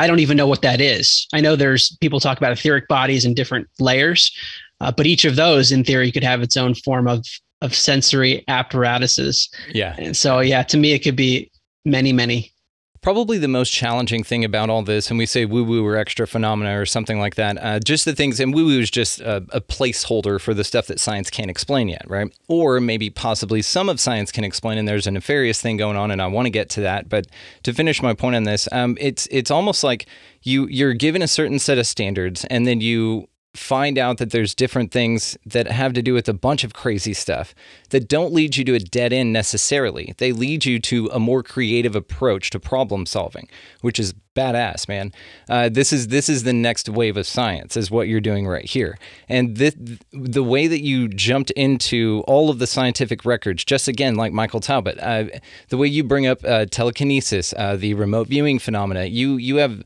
I 0.00 0.06
don't 0.06 0.20
even 0.20 0.36
know 0.36 0.46
what 0.46 0.62
that 0.62 0.80
is. 0.80 1.26
I 1.32 1.40
know 1.40 1.54
there's 1.54 1.96
people 1.98 2.18
talk 2.18 2.38
about 2.38 2.52
etheric 2.52 2.88
bodies 2.88 3.24
in 3.24 3.34
different 3.34 3.68
layers, 3.78 4.34
uh, 4.80 4.90
but 4.90 5.06
each 5.06 5.24
of 5.24 5.36
those, 5.36 5.70
in 5.70 5.84
theory, 5.84 6.10
could 6.10 6.24
have 6.24 6.40
its 6.40 6.56
own 6.56 6.74
form 6.74 7.06
of 7.06 7.24
of 7.60 7.74
sensory 7.74 8.44
apparatuses. 8.46 9.48
Yeah. 9.72 9.96
And 9.98 10.16
so, 10.16 10.38
yeah, 10.38 10.62
to 10.62 10.76
me, 10.76 10.92
it 10.92 11.00
could 11.00 11.16
be 11.16 11.50
many, 11.84 12.12
many 12.12 12.52
Probably 13.00 13.38
the 13.38 13.48
most 13.48 13.70
challenging 13.70 14.24
thing 14.24 14.44
about 14.44 14.70
all 14.70 14.82
this, 14.82 15.08
and 15.08 15.18
we 15.18 15.26
say 15.26 15.44
woo 15.44 15.64
woo 15.64 15.86
or 15.86 15.96
extra 15.96 16.26
phenomena 16.26 16.80
or 16.80 16.84
something 16.86 17.18
like 17.18 17.36
that, 17.36 17.56
uh, 17.62 17.78
just 17.80 18.04
the 18.04 18.14
things, 18.14 18.40
and 18.40 18.54
woo 18.54 18.66
woo 18.66 18.80
is 18.80 18.90
just 18.90 19.20
a, 19.20 19.36
a, 19.50 19.60
placeholder 19.60 20.40
for 20.40 20.52
the 20.54 20.64
stuff 20.64 20.86
that 20.88 20.98
science 20.98 21.30
can't 21.30 21.50
explain 21.50 21.88
yet, 21.88 22.02
right? 22.08 22.32
Or 22.48 22.80
maybe 22.80 23.10
possibly 23.10 23.62
some 23.62 23.88
of 23.88 24.00
science 24.00 24.32
can 24.32 24.44
explain, 24.44 24.78
and 24.78 24.88
there's 24.88 25.06
a 25.06 25.10
nefarious 25.10 25.60
thing 25.60 25.76
going 25.76 25.96
on, 25.96 26.10
and 26.10 26.20
I 26.20 26.26
want 26.26 26.46
to 26.46 26.50
get 26.50 26.70
to 26.70 26.80
that. 26.82 27.08
But 27.08 27.26
to 27.62 27.72
finish 27.72 28.02
my 28.02 28.14
point 28.14 28.36
on 28.36 28.44
this, 28.44 28.68
um, 28.72 28.96
it's 29.00 29.28
it's 29.30 29.50
almost 29.50 29.84
like 29.84 30.06
you 30.42 30.66
you're 30.66 30.94
given 30.94 31.22
a 31.22 31.28
certain 31.28 31.58
set 31.58 31.78
of 31.78 31.86
standards, 31.86 32.44
and 32.46 32.66
then 32.66 32.80
you 32.80 33.28
find 33.58 33.98
out 33.98 34.18
that 34.18 34.30
there's 34.30 34.54
different 34.54 34.92
things 34.92 35.36
that 35.44 35.66
have 35.68 35.92
to 35.92 36.02
do 36.02 36.14
with 36.14 36.28
a 36.28 36.32
bunch 36.32 36.64
of 36.64 36.72
crazy 36.72 37.12
stuff 37.12 37.54
that 37.90 38.08
don't 38.08 38.32
lead 38.32 38.56
you 38.56 38.64
to 38.64 38.74
a 38.74 38.78
dead 38.78 39.12
end 39.12 39.32
necessarily. 39.32 40.14
They 40.18 40.32
lead 40.32 40.64
you 40.64 40.78
to 40.80 41.10
a 41.12 41.18
more 41.18 41.42
creative 41.42 41.96
approach 41.96 42.50
to 42.50 42.60
problem 42.60 43.04
solving, 43.04 43.48
which 43.80 43.98
is 43.98 44.14
badass, 44.34 44.88
man. 44.88 45.12
Uh, 45.48 45.68
this 45.68 45.92
is 45.92 46.08
this 46.08 46.28
is 46.28 46.44
the 46.44 46.52
next 46.52 46.88
wave 46.88 47.16
of 47.16 47.26
science, 47.26 47.76
is 47.76 47.90
what 47.90 48.08
you're 48.08 48.20
doing 48.20 48.46
right 48.46 48.64
here. 48.64 48.96
And 49.28 49.56
the 49.56 49.98
the 50.12 50.44
way 50.44 50.66
that 50.66 50.82
you 50.82 51.08
jumped 51.08 51.50
into 51.52 52.22
all 52.28 52.50
of 52.50 52.58
the 52.60 52.66
scientific 52.66 53.24
records, 53.24 53.64
just 53.64 53.88
again 53.88 54.14
like 54.14 54.32
Michael 54.32 54.60
Talbot, 54.60 54.98
uh, 55.00 55.24
the 55.68 55.76
way 55.76 55.88
you 55.88 56.04
bring 56.04 56.26
up 56.26 56.44
uh, 56.44 56.66
telekinesis, 56.66 57.52
uh, 57.56 57.76
the 57.76 57.94
remote 57.94 58.28
viewing 58.28 58.58
phenomena, 58.58 59.04
you 59.04 59.36
you 59.36 59.56
have 59.56 59.82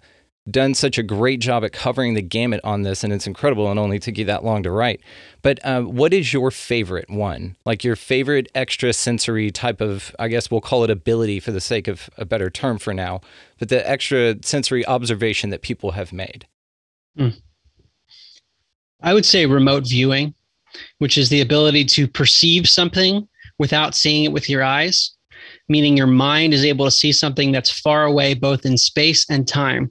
done 0.50 0.74
such 0.74 0.98
a 0.98 1.02
great 1.02 1.40
job 1.40 1.64
at 1.64 1.72
covering 1.72 2.14
the 2.14 2.22
gamut 2.22 2.61
on 2.64 2.83
this, 2.83 3.05
and 3.05 3.12
it's 3.12 3.26
incredible 3.26 3.70
and 3.70 3.78
only 3.78 3.98
took 3.98 4.18
you 4.18 4.24
that 4.24 4.44
long 4.44 4.62
to 4.64 4.70
write. 4.70 5.00
But 5.40 5.64
uh, 5.64 5.83
what 5.83 6.12
is 6.12 6.33
your 6.33 6.50
favorite 6.50 7.09
one? 7.09 7.57
Like 7.64 7.85
your 7.85 7.96
favorite 7.96 8.50
extra 8.55 8.92
sensory 8.92 9.50
type 9.50 9.81
of, 9.81 10.14
I 10.18 10.28
guess 10.28 10.50
we'll 10.50 10.61
call 10.61 10.83
it 10.85 10.90
ability 10.90 11.40
for 11.40 11.52
the 11.52 11.61
sake 11.61 11.87
of 11.87 12.11
a 12.18 12.24
better 12.24 12.50
term 12.50 12.78
for 12.78 12.92
now, 12.92 13.20
but 13.59 13.68
the 13.68 13.88
extra 13.88 14.37
sensory 14.42 14.85
observation 14.87 15.50
that 15.50 15.62
people 15.62 15.92
have 15.92 16.12
made? 16.12 16.46
Mm. 17.16 17.40
I 19.00 19.14
would 19.14 19.26
say 19.26 19.46
remote 19.46 19.88
viewing, 19.88 20.35
which 20.98 21.18
is 21.18 21.28
the 21.28 21.40
ability 21.40 21.85
to 21.85 22.09
perceive 22.09 22.68
something 22.68 23.28
without 23.59 23.94
seeing 23.94 24.24
it 24.24 24.33
with 24.33 24.48
your 24.48 24.62
eyes 24.62 25.12
meaning 25.68 25.96
your 25.96 26.07
mind 26.07 26.52
is 26.52 26.64
able 26.64 26.85
to 26.85 26.90
see 26.90 27.12
something 27.12 27.52
that's 27.52 27.70
far 27.70 28.05
away 28.05 28.35
both 28.35 28.66
in 28.66 28.76
space 28.76 29.24
and 29.31 29.46
time 29.46 29.90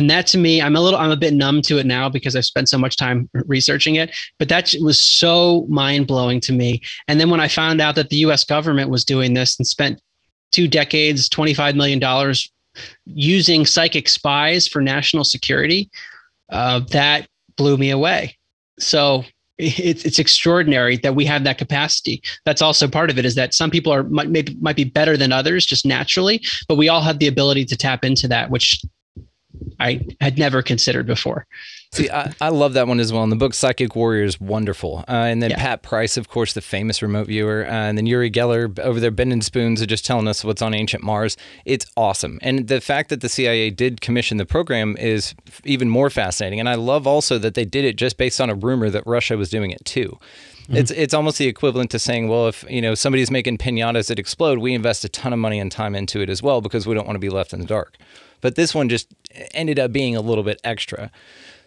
and 0.00 0.08
that 0.08 0.26
to 0.26 0.38
me 0.38 0.62
i'm 0.62 0.76
a 0.76 0.80
little 0.80 0.98
i'm 0.98 1.10
a 1.10 1.16
bit 1.16 1.34
numb 1.34 1.60
to 1.60 1.78
it 1.78 1.84
now 1.84 2.08
because 2.08 2.34
i've 2.34 2.44
spent 2.46 2.68
so 2.68 2.78
much 2.78 2.96
time 2.96 3.28
researching 3.44 3.96
it 3.96 4.10
but 4.38 4.48
that 4.48 4.74
was 4.80 4.98
so 4.98 5.66
mind-blowing 5.68 6.40
to 6.40 6.52
me 6.52 6.80
and 7.06 7.20
then 7.20 7.28
when 7.28 7.38
i 7.38 7.46
found 7.46 7.80
out 7.82 7.94
that 7.94 8.08
the 8.08 8.16
us 8.16 8.42
government 8.42 8.88
was 8.88 9.04
doing 9.04 9.34
this 9.34 9.58
and 9.58 9.66
spent 9.66 10.00
two 10.52 10.66
decades 10.66 11.28
25 11.28 11.76
million 11.76 11.98
dollars 11.98 12.50
using 13.04 13.66
psychic 13.66 14.08
spies 14.08 14.66
for 14.66 14.80
national 14.80 15.22
security 15.22 15.90
uh, 16.48 16.80
that 16.90 17.28
blew 17.56 17.76
me 17.76 17.90
away 17.90 18.34
so 18.78 19.22
it's 19.58 20.06
it's 20.06 20.18
extraordinary 20.18 20.96
that 20.96 21.14
we 21.14 21.26
have 21.26 21.44
that 21.44 21.58
capacity. 21.58 22.22
That's 22.46 22.62
also 22.62 22.88
part 22.88 23.10
of 23.10 23.18
it 23.18 23.26
is 23.26 23.34
that 23.34 23.52
some 23.52 23.70
people 23.70 23.92
are 23.92 24.04
might 24.04 24.58
might 24.58 24.76
be 24.76 24.84
better 24.84 25.18
than 25.18 25.32
others 25.32 25.66
just 25.66 25.84
naturally, 25.84 26.42
but 26.66 26.76
we 26.76 26.88
all 26.88 27.02
have 27.02 27.18
the 27.18 27.26
ability 27.26 27.66
to 27.66 27.76
tap 27.76 28.02
into 28.02 28.26
that, 28.28 28.48
which 28.48 28.80
I 29.78 30.00
had 30.20 30.38
never 30.38 30.62
considered 30.62 31.06
before. 31.06 31.46
See, 31.92 32.08
I, 32.08 32.32
I 32.40 32.50
love 32.50 32.74
that 32.74 32.86
one 32.86 33.00
as 33.00 33.12
well. 33.12 33.24
And 33.24 33.32
the 33.32 33.36
book 33.36 33.52
Psychic 33.52 33.96
Warrior 33.96 34.22
is 34.22 34.40
wonderful. 34.40 35.04
Uh, 35.08 35.12
and 35.12 35.42
then 35.42 35.50
Yeah. 35.50 35.56
Pat 35.58 35.82
Price, 35.82 36.16
of 36.16 36.28
course, 36.28 36.52
the 36.52 36.60
famous 36.60 37.02
remote 37.02 37.26
viewer. 37.26 37.66
Uh, 37.66 37.70
and 37.72 37.98
then 37.98 38.06
Uri 38.06 38.30
Geller 38.30 38.78
over 38.78 39.00
there 39.00 39.10
bending 39.10 39.42
spoons 39.42 39.80
and 39.80 39.88
just 39.88 40.04
telling 40.06 40.28
us 40.28 40.44
what's 40.44 40.62
on 40.62 40.72
ancient 40.72 41.02
Mars. 41.02 41.36
It's 41.64 41.86
awesome. 41.96 42.38
And 42.42 42.68
the 42.68 42.80
fact 42.80 43.08
that 43.08 43.22
the 43.22 43.28
CIA 43.28 43.70
did 43.70 44.00
commission 44.00 44.36
the 44.36 44.46
program 44.46 44.96
is 44.98 45.34
even 45.64 45.88
more 45.88 46.10
fascinating. 46.10 46.60
And 46.60 46.68
I 46.68 46.76
love 46.76 47.08
also 47.08 47.38
that 47.38 47.54
they 47.54 47.64
did 47.64 47.84
it 47.84 47.96
just 47.96 48.16
based 48.16 48.40
on 48.40 48.50
a 48.50 48.54
rumor 48.54 48.88
that 48.90 49.04
Russia 49.04 49.36
was 49.36 49.50
doing 49.50 49.72
it 49.72 49.84
too. 49.84 50.16
It's 50.72 50.92
it's 50.92 51.12
almost 51.12 51.38
the 51.38 51.48
equivalent 51.48 51.90
to 51.90 51.98
saying, 51.98 52.28
well, 52.28 52.46
if 52.46 52.64
you 52.70 52.80
know 52.80 52.94
somebody's 52.94 53.28
making 53.28 53.58
pinatas 53.58 54.06
that 54.06 54.20
explode, 54.20 54.60
we 54.60 54.72
invest 54.72 55.04
a 55.04 55.08
ton 55.08 55.32
of 55.32 55.40
money 55.40 55.58
and 55.58 55.72
time 55.72 55.96
into 55.96 56.20
it 56.20 56.30
as 56.30 56.44
well 56.44 56.60
because 56.60 56.86
we 56.86 56.94
don't 56.94 57.06
want 57.06 57.16
to 57.16 57.20
be 57.20 57.28
left 57.28 57.52
in 57.52 57.58
the 57.58 57.66
dark. 57.66 57.96
But 58.40 58.56
this 58.56 58.74
one 58.74 58.88
just 58.88 59.12
ended 59.54 59.78
up 59.78 59.92
being 59.92 60.16
a 60.16 60.20
little 60.20 60.44
bit 60.44 60.60
extra. 60.64 61.10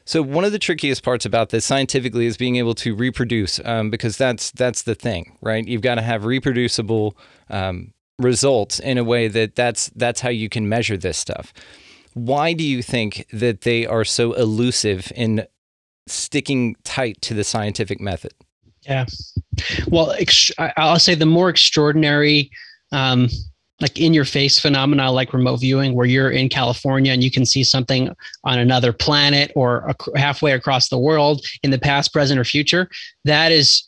So 0.05 0.21
one 0.21 0.43
of 0.43 0.51
the 0.51 0.59
trickiest 0.59 1.03
parts 1.03 1.25
about 1.25 1.49
this 1.49 1.65
scientifically 1.65 2.25
is 2.25 2.35
being 2.35 2.57
able 2.57 2.75
to 2.75 2.93
reproduce, 2.93 3.59
um, 3.63 3.89
because 3.89 4.17
that's 4.17 4.51
that's 4.51 4.83
the 4.83 4.95
thing, 4.95 5.37
right? 5.41 5.65
You've 5.65 5.81
got 5.81 5.95
to 5.95 6.01
have 6.01 6.25
reproducible 6.25 7.17
um, 7.49 7.93
results 8.19 8.79
in 8.79 8.97
a 8.97 9.03
way 9.03 9.27
that 9.29 9.55
that's 9.55 9.89
that's 9.95 10.21
how 10.21 10.29
you 10.29 10.49
can 10.49 10.67
measure 10.67 10.97
this 10.97 11.17
stuff. 11.17 11.53
Why 12.13 12.53
do 12.53 12.63
you 12.63 12.83
think 12.83 13.25
that 13.31 13.61
they 13.61 13.85
are 13.85 14.03
so 14.03 14.33
elusive 14.33 15.11
in 15.15 15.47
sticking 16.07 16.75
tight 16.83 17.21
to 17.21 17.33
the 17.33 17.43
scientific 17.43 17.99
method? 17.99 18.33
Yeah. 18.81 19.05
Well, 19.87 20.13
I'll 20.77 20.99
say 20.99 21.15
the 21.15 21.25
more 21.25 21.49
extraordinary, 21.49 22.51
um, 22.91 23.29
like 23.83 23.99
in 23.99 24.13
your 24.13 24.25
face 24.25 24.57
phenomena 24.57 25.11
like 25.11 25.33
remote 25.33 25.57
viewing, 25.57 25.93
where 25.93 26.07
you're 26.07 26.31
in 26.31 26.49
California 26.49 27.11
and 27.11 27.23
you 27.23 27.29
can 27.29 27.45
see 27.45 27.63
something 27.63 28.09
on 28.43 28.57
another 28.57 28.91
planet 28.91 29.51
or 29.55 29.87
ac- 29.89 30.11
halfway 30.15 30.53
across 30.53 30.89
the 30.89 30.97
world 30.97 31.45
in 31.61 31.69
the 31.69 31.77
past, 31.77 32.11
present, 32.11 32.39
or 32.39 32.45
future, 32.45 32.89
that 33.25 33.51
is 33.51 33.83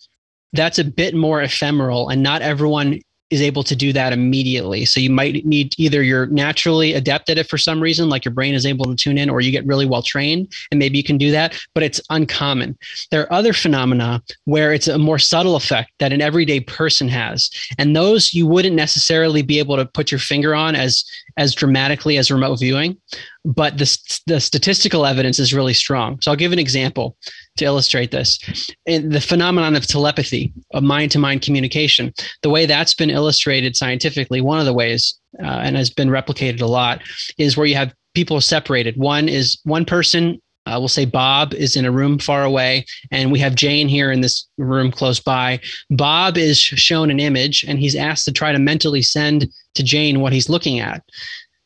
that's 0.54 0.78
a 0.80 0.84
bit 0.84 1.16
more 1.16 1.42
ephemeral, 1.42 2.10
and 2.10 2.22
not 2.22 2.42
everyone 2.42 3.02
is 3.32 3.42
able 3.42 3.64
to 3.64 3.76
do 3.76 3.92
that 3.92 4.14
immediately. 4.14 4.86
So 4.86 5.00
you 5.00 5.10
might 5.10 5.46
need 5.46 5.74
either 5.78 6.04
you're 6.04 6.28
naturally 6.28 6.94
adept 6.94 7.30
at 7.30 7.38
it 7.38 7.50
for 7.50 7.58
some 7.58 7.82
reason, 7.82 8.10
like 8.10 8.24
your 8.24 8.34
brain 8.34 8.54
is 8.54 8.66
able 8.66 8.86
to 8.86 8.96
tune 8.96 9.18
in, 9.18 9.30
or 9.30 9.42
you 9.42 9.52
get 9.52 9.66
really 9.66 9.86
well 9.86 10.04
trained 10.04 10.54
and 10.72 10.80
maybe 10.80 10.98
you 10.98 11.04
can 11.04 11.18
do 11.18 11.32
that, 11.32 11.60
but 11.74 11.84
it's 11.84 12.00
uncommon. 12.10 12.78
There 13.12 13.22
are 13.22 13.34
other 13.34 13.54
phenomena 13.54 14.22
where 14.46 14.74
it's 14.74 14.88
a 14.88 14.98
more 14.98 15.20
subtle 15.20 15.56
effect 15.56 15.92
that 16.00 16.14
an 16.14 16.22
everyday 16.22 16.60
person 16.60 17.08
has. 17.10 17.50
And 17.78 17.96
those 17.96 18.34
you 18.34 18.46
wouldn't 18.46 18.76
necessarily 18.76 19.42
be 19.42 19.60
able 19.60 19.76
to 19.78 19.86
put 19.86 20.12
your 20.12 20.20
finger 20.20 20.54
on 20.54 20.76
as 20.76 21.04
as 21.38 21.54
dramatically 21.54 22.18
as 22.18 22.32
remote 22.32 22.60
viewing, 22.60 22.96
but 23.44 23.78
the, 23.78 24.22
the 24.26 24.40
statistical 24.40 25.06
evidence 25.06 25.38
is 25.38 25.54
really 25.54 25.74
strong. 25.74 26.20
So 26.22 26.32
I'll 26.32 26.38
give 26.38 26.54
an 26.54 26.60
example 26.60 27.18
to 27.58 27.66
illustrate 27.66 28.12
this. 28.12 28.40
In 28.86 29.10
the 29.10 29.22
phenomenon 29.22 29.76
of 29.76 29.88
telepathy, 29.88 30.54
of 30.74 30.84
mind 30.84 31.12
to 31.12 31.20
mind 31.20 31.42
communication, 31.42 32.14
the 32.42 32.50
way 32.50 32.66
that's 32.66 32.94
been 32.94 33.10
illustrated 33.10 33.76
scientifically, 33.76 34.42
one 34.42 34.60
of 34.60 34.66
the 34.66 34.74
ways, 34.74 35.16
uh, 35.40 35.62
and 35.64 35.76
has 35.76 35.90
been 35.90 36.10
replicated 36.10 36.62
a 36.62 36.66
lot, 36.66 37.02
is 37.38 37.58
where 37.58 37.66
you 37.66 37.76
have 37.76 37.94
people 38.14 38.40
separated. 38.42 38.98
One 38.98 39.28
is 39.30 39.60
one 39.64 39.86
person 39.86 40.42
uh, 40.68 40.78
we'll 40.80 40.88
say 40.88 41.06
Bob 41.06 41.54
is 41.54 41.76
in 41.76 41.86
a 41.86 41.92
room 41.92 42.18
far 42.18 42.44
away, 42.44 42.86
and 43.12 43.32
we 43.32 43.40
have 43.40 43.54
Jane 43.54 43.88
here 43.88 44.12
in 44.12 44.22
this 44.22 44.48
room 44.58 44.92
close 44.92 45.20
by. 45.20 45.60
Bob 45.92 46.38
is 46.38 46.58
shown 46.58 47.12
an 47.12 47.20
image, 47.20 47.64
and 47.68 47.78
he's 47.78 47.96
asked 47.96 48.26
to 48.26 48.32
try 48.32 48.52
to 48.52 48.58
mentally 48.58 49.04
send 49.04 49.48
to 49.76 49.84
Jane 49.84 50.22
what 50.22 50.34
he's 50.34 50.50
looking 50.50 50.80
at. 50.80 51.04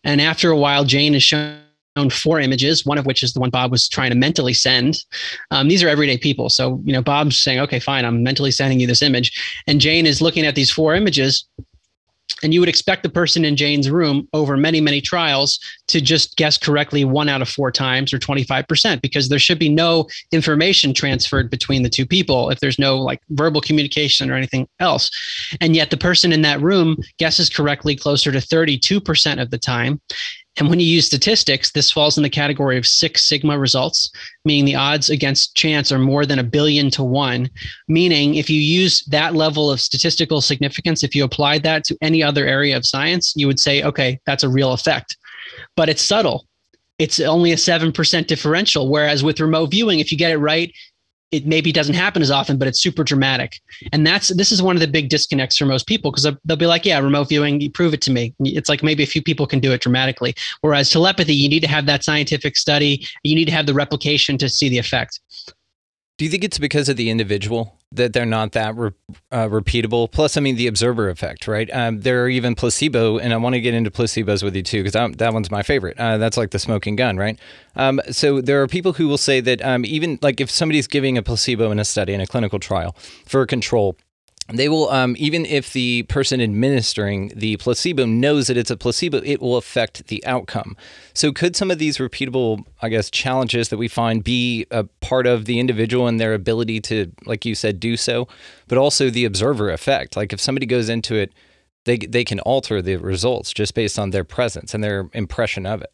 And 0.03 0.19
after 0.19 0.51
a 0.51 0.57
while, 0.57 0.83
Jane 0.83 1.15
is 1.15 1.23
shown 1.23 1.59
four 2.09 2.39
images, 2.39 2.85
one 2.85 2.97
of 2.97 3.05
which 3.05 3.23
is 3.23 3.33
the 3.33 3.39
one 3.39 3.49
Bob 3.49 3.71
was 3.71 3.89
trying 3.89 4.11
to 4.11 4.15
mentally 4.15 4.53
send. 4.53 5.03
Um, 5.51 5.67
these 5.67 5.83
are 5.83 5.89
everyday 5.89 6.17
people. 6.17 6.49
So, 6.49 6.81
you 6.85 6.93
know, 6.93 7.01
Bob's 7.01 7.41
saying, 7.41 7.59
okay, 7.59 7.79
fine, 7.79 8.05
I'm 8.05 8.23
mentally 8.23 8.51
sending 8.51 8.79
you 8.79 8.87
this 8.87 9.01
image. 9.01 9.61
And 9.67 9.81
Jane 9.81 10.05
is 10.05 10.21
looking 10.21 10.45
at 10.45 10.55
these 10.55 10.71
four 10.71 10.95
images. 10.95 11.45
And 12.41 12.53
you 12.53 12.61
would 12.61 12.69
expect 12.69 13.03
the 13.03 13.09
person 13.09 13.43
in 13.43 13.57
Jane's 13.57 13.89
room 13.89 14.27
over 14.33 14.55
many, 14.55 14.79
many 14.79 15.01
trials 15.01 15.59
to 15.87 15.99
just 15.99 16.37
guess 16.37 16.57
correctly 16.57 17.03
one 17.03 17.27
out 17.27 17.41
of 17.41 17.49
four 17.49 17.71
times 17.71 18.13
or 18.13 18.19
25%, 18.19 19.01
because 19.01 19.27
there 19.27 19.39
should 19.39 19.59
be 19.59 19.67
no 19.67 20.07
information 20.31 20.93
transferred 20.93 21.49
between 21.49 21.83
the 21.83 21.89
two 21.89 22.05
people 22.05 22.49
if 22.49 22.59
there's 22.61 22.79
no 22.79 22.97
like 22.97 23.19
verbal 23.31 23.59
communication 23.59 24.29
or 24.29 24.35
anything 24.35 24.67
else. 24.79 25.11
And 25.59 25.75
yet 25.75 25.89
the 25.89 25.97
person 25.97 26.31
in 26.31 26.41
that 26.43 26.61
room 26.61 26.97
guesses 27.17 27.49
correctly 27.49 27.95
closer 27.95 28.31
to 28.31 28.37
32% 28.37 29.41
of 29.41 29.51
the 29.51 29.57
time. 29.57 29.99
And 30.59 30.69
when 30.69 30.81
you 30.81 30.85
use 30.85 31.05
statistics, 31.05 31.71
this 31.71 31.89
falls 31.89 32.17
in 32.17 32.23
the 32.23 32.29
category 32.29 32.77
of 32.77 32.85
six 32.85 33.23
sigma 33.23 33.57
results, 33.57 34.11
meaning 34.43 34.65
the 34.65 34.75
odds 34.75 35.09
against 35.09 35.55
chance 35.55 35.89
are 35.89 35.99
more 35.99 36.25
than 36.25 36.39
a 36.39 36.43
billion 36.43 36.91
to 36.91 37.03
one. 37.03 37.49
Meaning, 37.87 38.35
if 38.35 38.49
you 38.49 38.59
use 38.59 39.03
that 39.05 39.35
level 39.35 39.71
of 39.71 39.79
statistical 39.79 40.41
significance, 40.41 41.01
if 41.01 41.15
you 41.15 41.23
applied 41.23 41.63
that 41.63 41.85
to 41.85 41.97
any 42.01 42.21
other 42.21 42.45
area 42.45 42.75
of 42.75 42.85
science, 42.85 43.33
you 43.37 43.47
would 43.47 43.59
say, 43.59 43.83
okay, 43.83 44.19
that's 44.25 44.43
a 44.43 44.49
real 44.49 44.73
effect. 44.73 45.15
But 45.77 45.87
it's 45.87 46.05
subtle. 46.05 46.45
It's 46.99 47.21
only 47.21 47.53
a 47.53 47.55
7% 47.55 48.27
differential. 48.27 48.89
Whereas 48.89 49.23
with 49.23 49.39
remote 49.39 49.71
viewing, 49.71 50.01
if 50.01 50.11
you 50.11 50.17
get 50.17 50.31
it 50.31 50.37
right, 50.37 50.73
it 51.31 51.45
maybe 51.45 51.71
doesn't 51.71 51.93
happen 51.93 52.21
as 52.21 52.31
often, 52.31 52.57
but 52.57 52.67
it's 52.67 52.81
super 52.81 53.03
dramatic. 53.03 53.59
And 53.91 54.05
that's 54.05 54.29
this 54.29 54.51
is 54.51 54.61
one 54.61 54.75
of 54.75 54.79
the 54.79 54.87
big 54.87 55.09
disconnects 55.09 55.57
for 55.57 55.65
most 55.65 55.85
people 55.85 56.11
because 56.11 56.27
they'll 56.45 56.57
be 56.57 56.65
like, 56.65 56.85
yeah, 56.85 56.99
remote 56.99 57.29
viewing, 57.29 57.61
you 57.61 57.69
prove 57.69 57.93
it 57.93 58.01
to 58.01 58.11
me. 58.11 58.33
It's 58.39 58.69
like 58.69 58.81
maybe 58.81 59.03
a 59.03 59.07
few 59.07 59.21
people 59.21 59.45
can 59.45 59.59
do 59.59 59.71
it 59.71 59.81
dramatically. 59.81 60.33
Whereas 60.61 60.89
telepathy, 60.89 61.35
you 61.35 61.47
need 61.47 61.61
to 61.61 61.67
have 61.67 61.85
that 61.85 62.03
scientific 62.03 62.57
study, 62.57 63.05
you 63.23 63.35
need 63.35 63.45
to 63.45 63.51
have 63.51 63.67
the 63.67 63.73
replication 63.73 64.37
to 64.39 64.49
see 64.49 64.69
the 64.69 64.79
effect. 64.79 65.19
Do 66.19 66.25
you 66.25 66.31
think 66.31 66.43
it's 66.43 66.59
because 66.59 66.89
of 66.89 66.97
the 66.97 67.09
individual 67.09 67.77
that 67.93 68.11
they're 68.11 68.25
not 68.25 68.51
that 68.51 68.75
re- 68.75 68.91
uh, 69.31 69.47
repeatable? 69.47 70.11
Plus, 70.11 70.35
I 70.35 70.41
mean, 70.41 70.57
the 70.57 70.67
observer 70.67 71.09
effect, 71.09 71.47
right? 71.47 71.69
Um, 71.71 72.01
there 72.01 72.25
are 72.25 72.27
even 72.27 72.55
placebo, 72.55 73.17
and 73.19 73.31
I 73.31 73.37
want 73.37 73.53
to 73.53 73.61
get 73.61 73.73
into 73.73 73.89
placebos 73.89 74.43
with 74.43 74.53
you 74.53 74.61
too, 74.61 74.83
because 74.83 75.15
that 75.15 75.33
one's 75.33 75.49
my 75.49 75.63
favorite. 75.63 75.97
Uh, 75.97 76.17
that's 76.17 76.35
like 76.35 76.51
the 76.51 76.59
smoking 76.59 76.97
gun, 76.97 77.15
right? 77.15 77.39
Um, 77.77 78.01
so 78.11 78.41
there 78.41 78.61
are 78.61 78.67
people 78.67 78.91
who 78.91 79.07
will 79.07 79.17
say 79.17 79.39
that 79.39 79.63
um, 79.63 79.85
even 79.85 80.19
like 80.21 80.41
if 80.41 80.51
somebody's 80.51 80.87
giving 80.87 81.17
a 81.17 81.23
placebo 81.23 81.71
in 81.71 81.79
a 81.79 81.85
study, 81.85 82.13
in 82.13 82.19
a 82.19 82.27
clinical 82.27 82.59
trial 82.59 82.97
for 83.25 83.41
a 83.41 83.47
control, 83.47 83.95
they 84.53 84.69
will 84.69 84.89
um, 84.89 85.15
even 85.19 85.45
if 85.45 85.73
the 85.73 86.03
person 86.03 86.41
administering 86.41 87.31
the 87.35 87.57
placebo 87.57 88.05
knows 88.05 88.47
that 88.47 88.57
it's 88.57 88.71
a 88.71 88.77
placebo 88.77 89.21
it 89.23 89.41
will 89.41 89.57
affect 89.57 90.07
the 90.07 90.25
outcome. 90.25 90.75
So 91.13 91.31
could 91.31 91.55
some 91.55 91.71
of 91.71 91.77
these 91.77 91.97
repeatable 91.97 92.65
i 92.81 92.89
guess 92.89 93.09
challenges 93.09 93.69
that 93.69 93.77
we 93.77 93.87
find 93.87 94.23
be 94.23 94.65
a 94.71 94.83
part 95.01 95.27
of 95.27 95.45
the 95.45 95.59
individual 95.59 96.07
and 96.07 96.19
their 96.19 96.33
ability 96.33 96.81
to 96.81 97.11
like 97.25 97.45
you 97.45 97.55
said 97.55 97.79
do 97.79 97.97
so 97.97 98.27
but 98.67 98.77
also 98.77 99.09
the 99.09 99.25
observer 99.25 99.69
effect? 99.69 100.15
Like 100.15 100.33
if 100.33 100.39
somebody 100.39 100.65
goes 100.65 100.89
into 100.89 101.15
it 101.15 101.33
they, 101.85 101.97
they 101.97 102.25
can 102.25 102.39
alter 102.41 102.81
the 102.81 102.97
results 102.97 103.53
just 103.53 103.73
based 103.73 103.97
on 103.97 104.09
their 104.11 104.23
presence 104.23 104.73
and 104.73 104.83
their 104.83 105.09
impression 105.13 105.65
of 105.65 105.81
it 105.81 105.91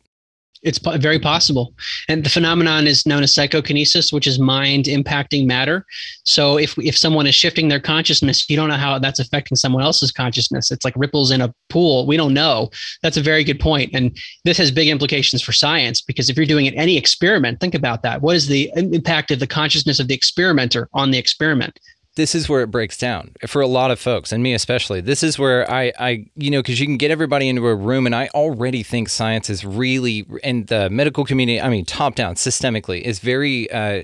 It's 0.65 0.79
po- 0.79 0.97
very 0.97 1.19
possible. 1.19 1.73
And 2.09 2.23
the 2.23 2.29
phenomenon 2.29 2.87
is 2.87 3.05
known 3.05 3.23
as 3.23 3.33
psychokinesis, 3.33 4.11
which 4.11 4.27
is 4.27 4.39
mind 4.39 4.85
impacting 4.85 5.45
matter. 5.45 5.85
So 6.23 6.57
if 6.57 6.77
if 6.79 6.97
someone 6.97 7.27
is 7.27 7.35
shifting 7.35 7.67
their 7.67 7.79
consciousness, 7.79 8.49
you 8.49 8.57
don't 8.57 8.69
know 8.69 8.75
how 8.75 8.99
that's 8.99 9.19
affecting 9.19 9.55
someone 9.55 9.83
else's 9.83 10.11
consciousness. 10.11 10.71
It's 10.71 10.83
like 10.83 10.95
ripples 10.97 11.31
in 11.31 11.41
a 11.41 11.53
pool. 11.69 12.07
We 12.07 12.17
don't 12.17 12.33
know. 12.33 12.71
That's 13.03 13.17
a 13.17 13.21
very 13.21 13.43
good 13.43 13.59
point. 13.59 13.91
And 13.93 14.17
this 14.43 14.57
has 14.57 14.71
big 14.71 14.89
implications 14.89 15.41
for 15.41 15.53
science 15.53 16.01
because 16.01 16.29
if 16.29 16.35
you're 16.35 16.45
doing 16.45 16.67
any 16.69 16.97
experiment, 16.97 17.59
think 17.59 17.75
about 17.75 18.01
that. 18.03 18.21
What 18.21 18.35
is 18.35 18.47
the 18.47 18.71
impact 18.75 19.31
of 19.31 19.39
the 19.39 19.47
consciousness 19.47 19.99
of 19.99 20.07
the 20.07 20.15
experimenter 20.15 20.89
on 20.93 21.11
the 21.11 21.17
experiment? 21.17 21.79
This 22.15 22.33
is 22.33 22.47
where 22.47 22.61
it 22.61 22.71
breaks 22.71 22.97
down 22.97 23.31
for 23.45 23.61
a 23.61 23.67
lot 23.67 23.91
of 23.91 23.99
folks 23.99 24.31
and 24.31 24.41
me 24.41 24.53
especially. 24.53 25.01
This 25.01 25.23
is 25.23 25.37
where 25.37 25.69
i 25.69 25.91
i 25.99 26.25
you 26.35 26.49
know 26.49 26.61
because 26.61 26.79
you 26.79 26.85
can 26.85 26.97
get 26.97 27.11
everybody 27.11 27.47
into 27.49 27.65
a 27.67 27.75
room 27.75 28.05
and 28.05 28.15
i 28.15 28.27
already 28.33 28.83
think 28.83 29.09
science 29.09 29.49
is 29.49 29.65
really 29.65 30.25
and 30.43 30.67
the 30.67 30.89
medical 30.89 31.25
community 31.25 31.61
i 31.61 31.69
mean 31.69 31.85
top 31.85 32.15
down 32.15 32.35
systemically 32.35 33.01
is 33.01 33.19
very 33.19 33.69
uh, 33.71 34.03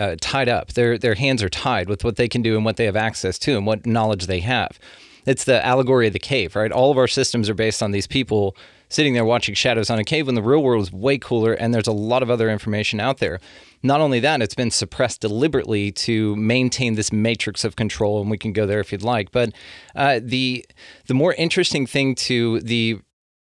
uh, 0.00 0.16
tied 0.20 0.48
up. 0.48 0.72
Their 0.72 0.96
their 0.98 1.14
hands 1.14 1.42
are 1.42 1.50
tied 1.50 1.88
with 1.88 2.02
what 2.02 2.16
they 2.16 2.26
can 2.28 2.42
do 2.42 2.56
and 2.56 2.64
what 2.64 2.76
they 2.76 2.86
have 2.86 2.96
access 2.96 3.38
to 3.40 3.56
and 3.56 3.66
what 3.66 3.86
knowledge 3.86 4.26
they 4.26 4.40
have. 4.40 4.78
It's 5.26 5.44
the 5.44 5.64
allegory 5.64 6.06
of 6.06 6.14
the 6.14 6.18
cave 6.18 6.56
right? 6.56 6.72
All 6.72 6.90
of 6.90 6.96
our 6.98 7.06
systems 7.06 7.50
are 7.50 7.54
based 7.54 7.82
on 7.82 7.90
these 7.90 8.06
people 8.06 8.56
sitting 8.90 9.14
there 9.14 9.24
watching 9.24 9.54
shadows 9.54 9.88
on 9.88 9.98
a 9.98 10.04
cave 10.04 10.26
when 10.26 10.34
the 10.34 10.42
real 10.42 10.62
world 10.62 10.82
is 10.82 10.92
way 10.92 11.16
cooler 11.16 11.54
and 11.54 11.72
there's 11.72 11.86
a 11.86 11.92
lot 11.92 12.22
of 12.22 12.28
other 12.30 12.50
information 12.50 13.00
out 13.00 13.18
there 13.18 13.40
not 13.82 14.00
only 14.00 14.20
that, 14.20 14.42
it's 14.42 14.54
been 14.54 14.70
suppressed 14.70 15.20
deliberately 15.20 15.90
to 15.92 16.36
maintain 16.36 16.94
this 16.94 17.12
matrix 17.12 17.64
of 17.64 17.76
control, 17.76 18.20
and 18.20 18.30
we 18.30 18.38
can 18.38 18.52
go 18.52 18.66
there 18.66 18.80
if 18.80 18.92
you'd 18.92 19.02
like. 19.02 19.32
But 19.32 19.52
uh, 19.94 20.20
the 20.22 20.66
the 21.06 21.14
more 21.14 21.34
interesting 21.34 21.86
thing 21.86 22.14
to 22.16 22.60
the 22.60 23.00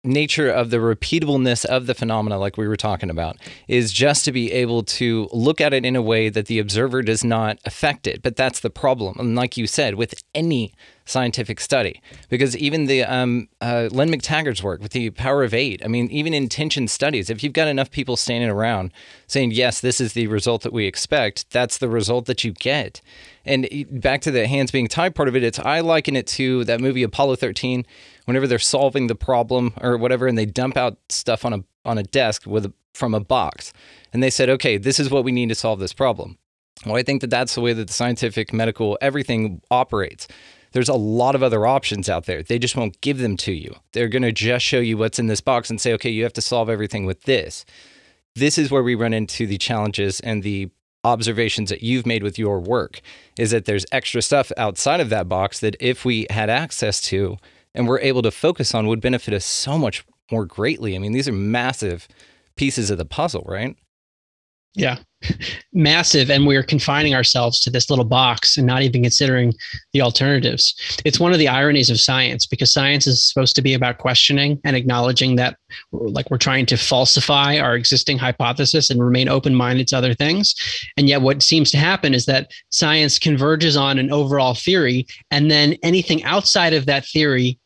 nature 0.03 0.49
of 0.49 0.70
the 0.70 0.77
repeatableness 0.77 1.64
of 1.64 1.87
the 1.87 1.94
phenomena, 1.94 2.38
like 2.38 2.57
we 2.57 2.68
were 2.68 2.77
talking 2.77 3.11
about, 3.11 3.37
is 3.66 3.92
just 3.92 4.25
to 4.25 4.33
be 4.33 4.53
able 4.53 4.83
to 4.85 5.29
look 5.33 5.61
at 5.61 5.72
it 5.72 5.85
in 5.85 5.96
a 5.96 6.03
way 6.03 6.29
that 6.29 6.46
the 6.46 6.59
observer 6.59 7.03
does 7.03 7.25
not 7.25 7.59
affect 7.64 8.07
it. 8.07 8.22
But 8.22 8.37
that's 8.37 8.61
the 8.61 8.70
problem. 8.70 9.16
And 9.18 9.35
like 9.35 9.57
you 9.57 9.66
said, 9.66 9.94
with 9.94 10.14
any 10.35 10.72
scientific 11.07 11.61
study. 11.61 12.03
Because 12.29 12.57
even 12.57 12.87
the 12.87 13.05
um, 13.05 13.49
uh, 13.61 13.88
Lynne 13.90 14.11
McTaggart's 14.11 14.62
work 14.62 14.83
with 14.83 14.92
the 14.92 15.11
power 15.11 15.42
of 15.42 15.55
eight, 15.55 15.83
I 15.85 15.88
mean, 15.88 16.11
even 16.11 16.35
intention 16.35 16.88
studies, 16.88 17.31
if 17.31 17.42
you've 17.42 17.53
got 17.53 17.69
enough 17.69 17.90
people 17.90 18.16
standing 18.16 18.51
around 18.51 18.92
saying, 19.27 19.53
yes, 19.53 19.81
this 19.81 20.01
is 20.01 20.12
the 20.12 20.27
result 20.27 20.62
that 20.62 20.73
we 20.73 20.87
expect, 20.87 21.51
that's 21.51 21.79
the 21.79 21.88
result 21.88 22.27
that 22.27 22.45
you 22.45 22.53
get. 22.53 23.01
And 23.45 23.69
back 23.90 24.21
to 24.23 24.31
the 24.31 24.47
hands 24.47 24.71
being 24.71 24.88
tied 24.88 25.14
part 25.14 25.29
of 25.29 25.37
it, 25.37 25.45
it's 25.45 25.59
I 25.59 25.81
liken 25.81 26.16
it 26.16 26.27
to 26.29 26.64
that 26.64 26.81
movie 26.81 27.05
Apollo 27.05 27.37
13. 27.37 27.87
Whenever 28.25 28.49
they're 28.49 28.59
solving 28.59 29.07
the 29.07 29.14
problem 29.14 29.73
or 29.81 29.97
whatever, 29.97 30.27
and 30.27 30.37
they 30.37 30.47
dump 30.47 30.77
out 30.77 30.99
stuff 31.09 31.45
on 31.45 31.53
a 31.53 31.64
on 31.85 31.97
a 31.97 32.03
desk 32.03 32.45
with 32.45 32.66
a, 32.66 32.73
from 32.92 33.14
a 33.14 33.21
box, 33.21 33.73
and 34.12 34.21
they 34.21 34.31
said, 34.31 34.51
okay, 34.51 34.77
this 34.77 34.99
is 34.99 35.11
what 35.11 35.23
we 35.23 35.31
need 35.31 35.49
to 35.49 35.55
solve 35.55 35.79
this 35.79 35.92
problem. 35.92 36.37
Well, 36.85 36.97
I 36.97 37.03
think 37.03 37.21
that 37.21 37.31
that's 37.31 37.55
the 37.55 37.61
way 37.61 37.73
that 37.73 37.87
the 37.87 37.92
scientific, 37.92 38.53
medical, 38.53 38.99
everything 39.01 39.62
operates. 39.71 40.29
There's 40.76 40.90
a 40.90 40.94
lot 40.94 41.34
of 41.34 41.42
other 41.42 41.66
options 41.66 42.06
out 42.10 42.26
there. 42.26 42.42
They 42.42 42.58
just 42.58 42.76
won't 42.76 43.00
give 43.00 43.16
them 43.16 43.38
to 43.38 43.52
you. 43.52 43.76
They're 43.92 44.10
going 44.10 44.24
to 44.24 44.30
just 44.30 44.62
show 44.62 44.78
you 44.78 44.98
what's 44.98 45.18
in 45.18 45.26
this 45.26 45.40
box 45.40 45.70
and 45.70 45.80
say, 45.80 45.94
okay, 45.94 46.10
you 46.10 46.22
have 46.22 46.34
to 46.34 46.42
solve 46.42 46.68
everything 46.68 47.06
with 47.06 47.22
this. 47.22 47.64
This 48.34 48.58
is 48.58 48.70
where 48.70 48.82
we 48.82 48.94
run 48.94 49.14
into 49.14 49.46
the 49.46 49.56
challenges 49.56 50.20
and 50.20 50.42
the 50.42 50.68
observations 51.02 51.70
that 51.70 51.82
you've 51.82 52.04
made 52.04 52.22
with 52.22 52.38
your 52.38 52.60
work 52.60 53.00
is 53.38 53.52
that 53.52 53.64
there's 53.64 53.86
extra 53.90 54.20
stuff 54.20 54.52
outside 54.58 55.00
of 55.00 55.08
that 55.08 55.30
box 55.30 55.60
that 55.60 55.76
if 55.80 56.04
we 56.04 56.26
had 56.28 56.50
access 56.50 57.00
to 57.00 57.38
and 57.74 57.88
we're 57.88 58.00
able 58.00 58.20
to 58.20 58.30
focus 58.30 58.74
on 58.74 58.86
would 58.86 59.00
benefit 59.00 59.32
us 59.32 59.46
so 59.46 59.78
much 59.78 60.04
more 60.30 60.44
greatly. 60.44 60.94
I 60.94 60.98
mean, 60.98 61.12
these 61.12 61.26
are 61.26 61.32
massive 61.32 62.06
pieces 62.54 62.90
of 62.90 62.98
the 62.98 63.06
puzzle, 63.06 63.46
right? 63.48 63.78
Yeah, 64.78 64.98
massive. 65.72 66.30
And 66.30 66.46
we're 66.46 66.62
confining 66.62 67.14
ourselves 67.14 67.60
to 67.60 67.70
this 67.70 67.88
little 67.88 68.04
box 68.04 68.58
and 68.58 68.66
not 68.66 68.82
even 68.82 69.02
considering 69.02 69.54
the 69.94 70.02
alternatives. 70.02 70.74
It's 71.02 71.18
one 71.18 71.32
of 71.32 71.38
the 71.38 71.48
ironies 71.48 71.88
of 71.88 71.98
science 71.98 72.46
because 72.46 72.74
science 72.74 73.06
is 73.06 73.26
supposed 73.26 73.56
to 73.56 73.62
be 73.62 73.72
about 73.72 73.96
questioning 73.96 74.60
and 74.64 74.76
acknowledging 74.76 75.36
that, 75.36 75.56
like, 75.92 76.30
we're 76.30 76.36
trying 76.36 76.66
to 76.66 76.76
falsify 76.76 77.58
our 77.58 77.74
existing 77.74 78.18
hypothesis 78.18 78.90
and 78.90 79.02
remain 79.02 79.30
open 79.30 79.54
minded 79.54 79.88
to 79.88 79.96
other 79.96 80.12
things. 80.12 80.54
And 80.98 81.08
yet, 81.08 81.22
what 81.22 81.42
seems 81.42 81.70
to 81.70 81.78
happen 81.78 82.12
is 82.12 82.26
that 82.26 82.50
science 82.68 83.18
converges 83.18 83.78
on 83.78 83.98
an 83.98 84.12
overall 84.12 84.52
theory, 84.52 85.06
and 85.30 85.50
then 85.50 85.76
anything 85.82 86.22
outside 86.24 86.74
of 86.74 86.84
that 86.84 87.06
theory 87.06 87.58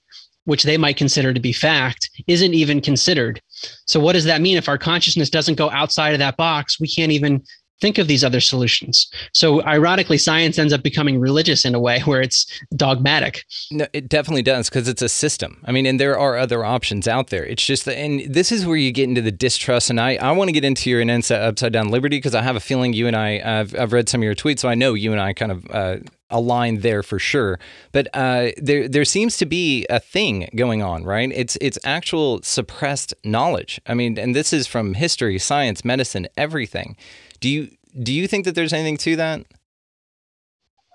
which 0.50 0.64
they 0.64 0.76
might 0.76 0.96
consider 0.96 1.32
to 1.32 1.38
be 1.38 1.52
fact, 1.52 2.10
isn't 2.26 2.54
even 2.54 2.80
considered. 2.80 3.40
So, 3.86 4.00
what 4.00 4.14
does 4.14 4.24
that 4.24 4.40
mean? 4.40 4.56
If 4.56 4.68
our 4.68 4.78
consciousness 4.78 5.30
doesn't 5.30 5.54
go 5.54 5.70
outside 5.70 6.12
of 6.12 6.18
that 6.18 6.36
box, 6.36 6.80
we 6.80 6.88
can't 6.88 7.12
even 7.12 7.44
think 7.80 7.98
of 7.98 8.08
these 8.08 8.22
other 8.22 8.40
solutions. 8.40 9.10
So, 9.32 9.62
ironically, 9.64 10.18
science 10.18 10.58
ends 10.58 10.72
up 10.72 10.82
becoming 10.82 11.18
religious 11.18 11.64
in 11.64 11.74
a 11.74 11.80
way 11.80 12.00
where 12.04 12.20
it's 12.20 12.46
dogmatic. 12.76 13.44
No, 13.70 13.86
it 13.92 14.08
definitely 14.08 14.42
does 14.42 14.68
because 14.68 14.88
it's 14.88 15.02
a 15.02 15.08
system. 15.08 15.62
I 15.64 15.72
mean, 15.72 15.86
and 15.86 15.98
there 15.98 16.18
are 16.18 16.36
other 16.36 16.64
options 16.64 17.08
out 17.08 17.28
there. 17.28 17.44
It's 17.44 17.64
just 17.64 17.84
that, 17.86 17.98
and 17.98 18.20
this 18.32 18.52
is 18.52 18.66
where 18.66 18.76
you 18.76 18.92
get 18.92 19.08
into 19.08 19.22
the 19.22 19.32
distrust. 19.32 19.90
And 19.90 20.00
I, 20.00 20.16
I 20.16 20.32
want 20.32 20.48
to 20.48 20.52
get 20.52 20.64
into 20.64 20.90
your 20.90 21.02
Insa 21.02 21.40
Upside 21.40 21.72
Down 21.72 21.88
Liberty 21.88 22.18
because 22.18 22.34
I 22.34 22.42
have 22.42 22.56
a 22.56 22.60
feeling 22.60 22.92
you 22.92 23.06
and 23.06 23.16
I, 23.16 23.40
I've, 23.44 23.78
I've 23.78 23.92
read 23.92 24.08
some 24.08 24.20
of 24.20 24.24
your 24.24 24.34
tweets, 24.34 24.60
so 24.60 24.68
I 24.68 24.74
know 24.74 24.94
you 24.94 25.12
and 25.12 25.20
I 25.20 25.32
kind 25.32 25.52
of. 25.52 25.66
Uh, 25.70 25.96
aligned 26.30 26.82
there 26.82 27.02
for 27.02 27.18
sure. 27.18 27.58
But 27.92 28.08
uh, 28.14 28.52
there 28.56 28.88
there 28.88 29.04
seems 29.04 29.36
to 29.38 29.46
be 29.46 29.86
a 29.90 29.98
thing 29.98 30.48
going 30.54 30.82
on, 30.82 31.04
right? 31.04 31.30
It's 31.34 31.56
it's 31.60 31.78
actual 31.84 32.40
suppressed 32.42 33.14
knowledge. 33.24 33.80
I 33.86 33.94
mean, 33.94 34.18
and 34.18 34.34
this 34.34 34.52
is 34.52 34.66
from 34.66 34.94
history, 34.94 35.38
science, 35.38 35.84
medicine, 35.84 36.28
everything. 36.36 36.96
Do 37.40 37.48
you 37.48 37.68
do 38.03 38.12
you 38.12 38.29
think 38.29 38.44
that 38.44 38.55
there's 38.55 38.72
anything 38.72 38.96
to 38.98 39.16
that? 39.16 39.44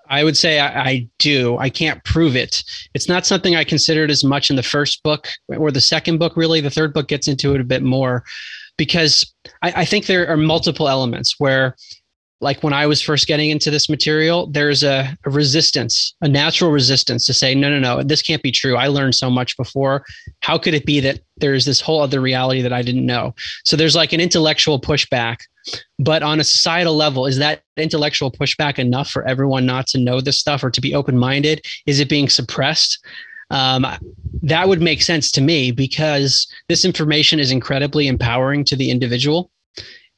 I 0.08 0.24
would 0.24 0.36
say 0.36 0.60
I, 0.60 0.82
I, 0.82 1.08
do. 1.18 1.58
I 1.58 1.68
can't 1.68 2.02
prove 2.04 2.36
it. 2.36 2.62
It's 2.94 3.08
not 3.08 3.26
something 3.26 3.56
I 3.56 3.64
considered 3.64 4.10
as 4.10 4.22
much 4.22 4.50
in 4.50 4.56
the 4.56 4.62
first 4.62 5.02
book 5.02 5.28
or 5.48 5.70
the 5.72 5.80
second 5.80 6.18
book, 6.18 6.36
really. 6.36 6.60
The 6.60 6.70
third 6.70 6.94
book 6.94 7.08
gets 7.08 7.26
into 7.26 7.54
it 7.54 7.60
a 7.60 7.64
bit 7.64 7.82
more 7.82 8.22
because 8.76 9.34
I, 9.62 9.72
I 9.78 9.84
think 9.84 10.06
there 10.06 10.28
are 10.28 10.36
multiple 10.36 10.88
elements 10.88 11.34
where 11.38 11.76
like 12.40 12.62
when 12.62 12.72
I 12.72 12.86
was 12.86 13.00
first 13.00 13.26
getting 13.26 13.50
into 13.50 13.70
this 13.70 13.88
material, 13.88 14.46
there's 14.48 14.82
a, 14.82 15.16
a, 15.24 15.30
resistance, 15.30 16.14
a 16.20 16.28
natural 16.28 16.70
resistance 16.70 17.24
to 17.26 17.32
say, 17.32 17.54
no, 17.54 17.70
no, 17.70 17.78
no, 17.78 18.02
this 18.02 18.20
can't 18.20 18.42
be 18.42 18.52
true. 18.52 18.76
I 18.76 18.88
learned 18.88 19.14
so 19.14 19.30
much 19.30 19.56
before. 19.56 20.04
How 20.40 20.58
could 20.58 20.74
it 20.74 20.84
be 20.84 21.00
that 21.00 21.20
there's 21.38 21.64
this 21.64 21.80
whole 21.80 22.02
other 22.02 22.20
reality 22.20 22.60
that 22.60 22.74
I 22.74 22.82
didn't 22.82 23.06
know? 23.06 23.34
So 23.64 23.76
there's 23.76 23.96
like 23.96 24.12
an 24.12 24.20
intellectual 24.20 24.80
pushback. 24.80 25.36
But 25.98 26.22
on 26.22 26.38
a 26.38 26.44
societal 26.44 26.94
level, 26.94 27.26
is 27.26 27.38
that 27.38 27.62
intellectual 27.76 28.30
pushback 28.30 28.78
enough 28.78 29.10
for 29.10 29.26
everyone 29.26 29.66
not 29.66 29.86
to 29.88 29.98
know 29.98 30.20
this 30.20 30.38
stuff 30.38 30.62
or 30.62 30.70
to 30.70 30.80
be 30.80 30.94
open 30.94 31.18
minded? 31.18 31.64
Is 31.86 32.00
it 32.00 32.08
being 32.08 32.28
suppressed? 32.28 33.04
Um, 33.50 33.86
that 34.42 34.68
would 34.68 34.82
make 34.82 35.02
sense 35.02 35.30
to 35.32 35.40
me 35.40 35.70
because 35.70 36.46
this 36.68 36.84
information 36.84 37.40
is 37.40 37.50
incredibly 37.50 38.06
empowering 38.06 38.64
to 38.64 38.76
the 38.76 38.90
individual 38.90 39.50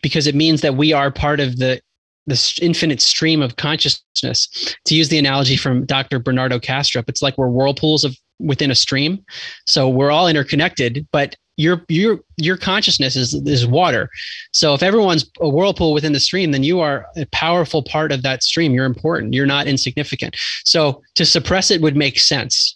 because 0.02 0.26
it 0.26 0.34
means 0.34 0.60
that 0.60 0.76
we 0.76 0.92
are 0.92 1.10
part 1.10 1.40
of 1.40 1.56
the 1.56 1.80
this 2.28 2.58
infinite 2.60 3.00
stream 3.00 3.42
of 3.42 3.56
consciousness. 3.56 4.76
To 4.84 4.94
use 4.94 5.08
the 5.08 5.18
analogy 5.18 5.56
from 5.56 5.84
Dr. 5.86 6.18
Bernardo 6.18 6.58
Kastrup, 6.58 7.04
it's 7.08 7.22
like 7.22 7.36
we're 7.38 7.48
whirlpools 7.48 8.04
of 8.04 8.16
within 8.38 8.70
a 8.70 8.74
stream. 8.74 9.24
So 9.66 9.88
we're 9.88 10.10
all 10.10 10.28
interconnected, 10.28 11.06
but 11.12 11.34
your 11.56 11.84
your 11.88 12.20
your 12.36 12.56
consciousness 12.56 13.16
is 13.16 13.34
is 13.34 13.66
water. 13.66 14.08
So 14.52 14.74
if 14.74 14.82
everyone's 14.82 15.28
a 15.40 15.48
whirlpool 15.48 15.92
within 15.92 16.12
the 16.12 16.20
stream, 16.20 16.52
then 16.52 16.62
you 16.62 16.80
are 16.80 17.06
a 17.16 17.26
powerful 17.32 17.82
part 17.82 18.12
of 18.12 18.22
that 18.22 18.44
stream. 18.44 18.72
You're 18.72 18.86
important. 18.86 19.34
You're 19.34 19.44
not 19.44 19.66
insignificant. 19.66 20.36
So 20.64 21.02
to 21.16 21.26
suppress 21.26 21.70
it 21.70 21.82
would 21.82 21.96
make 21.96 22.20
sense. 22.20 22.74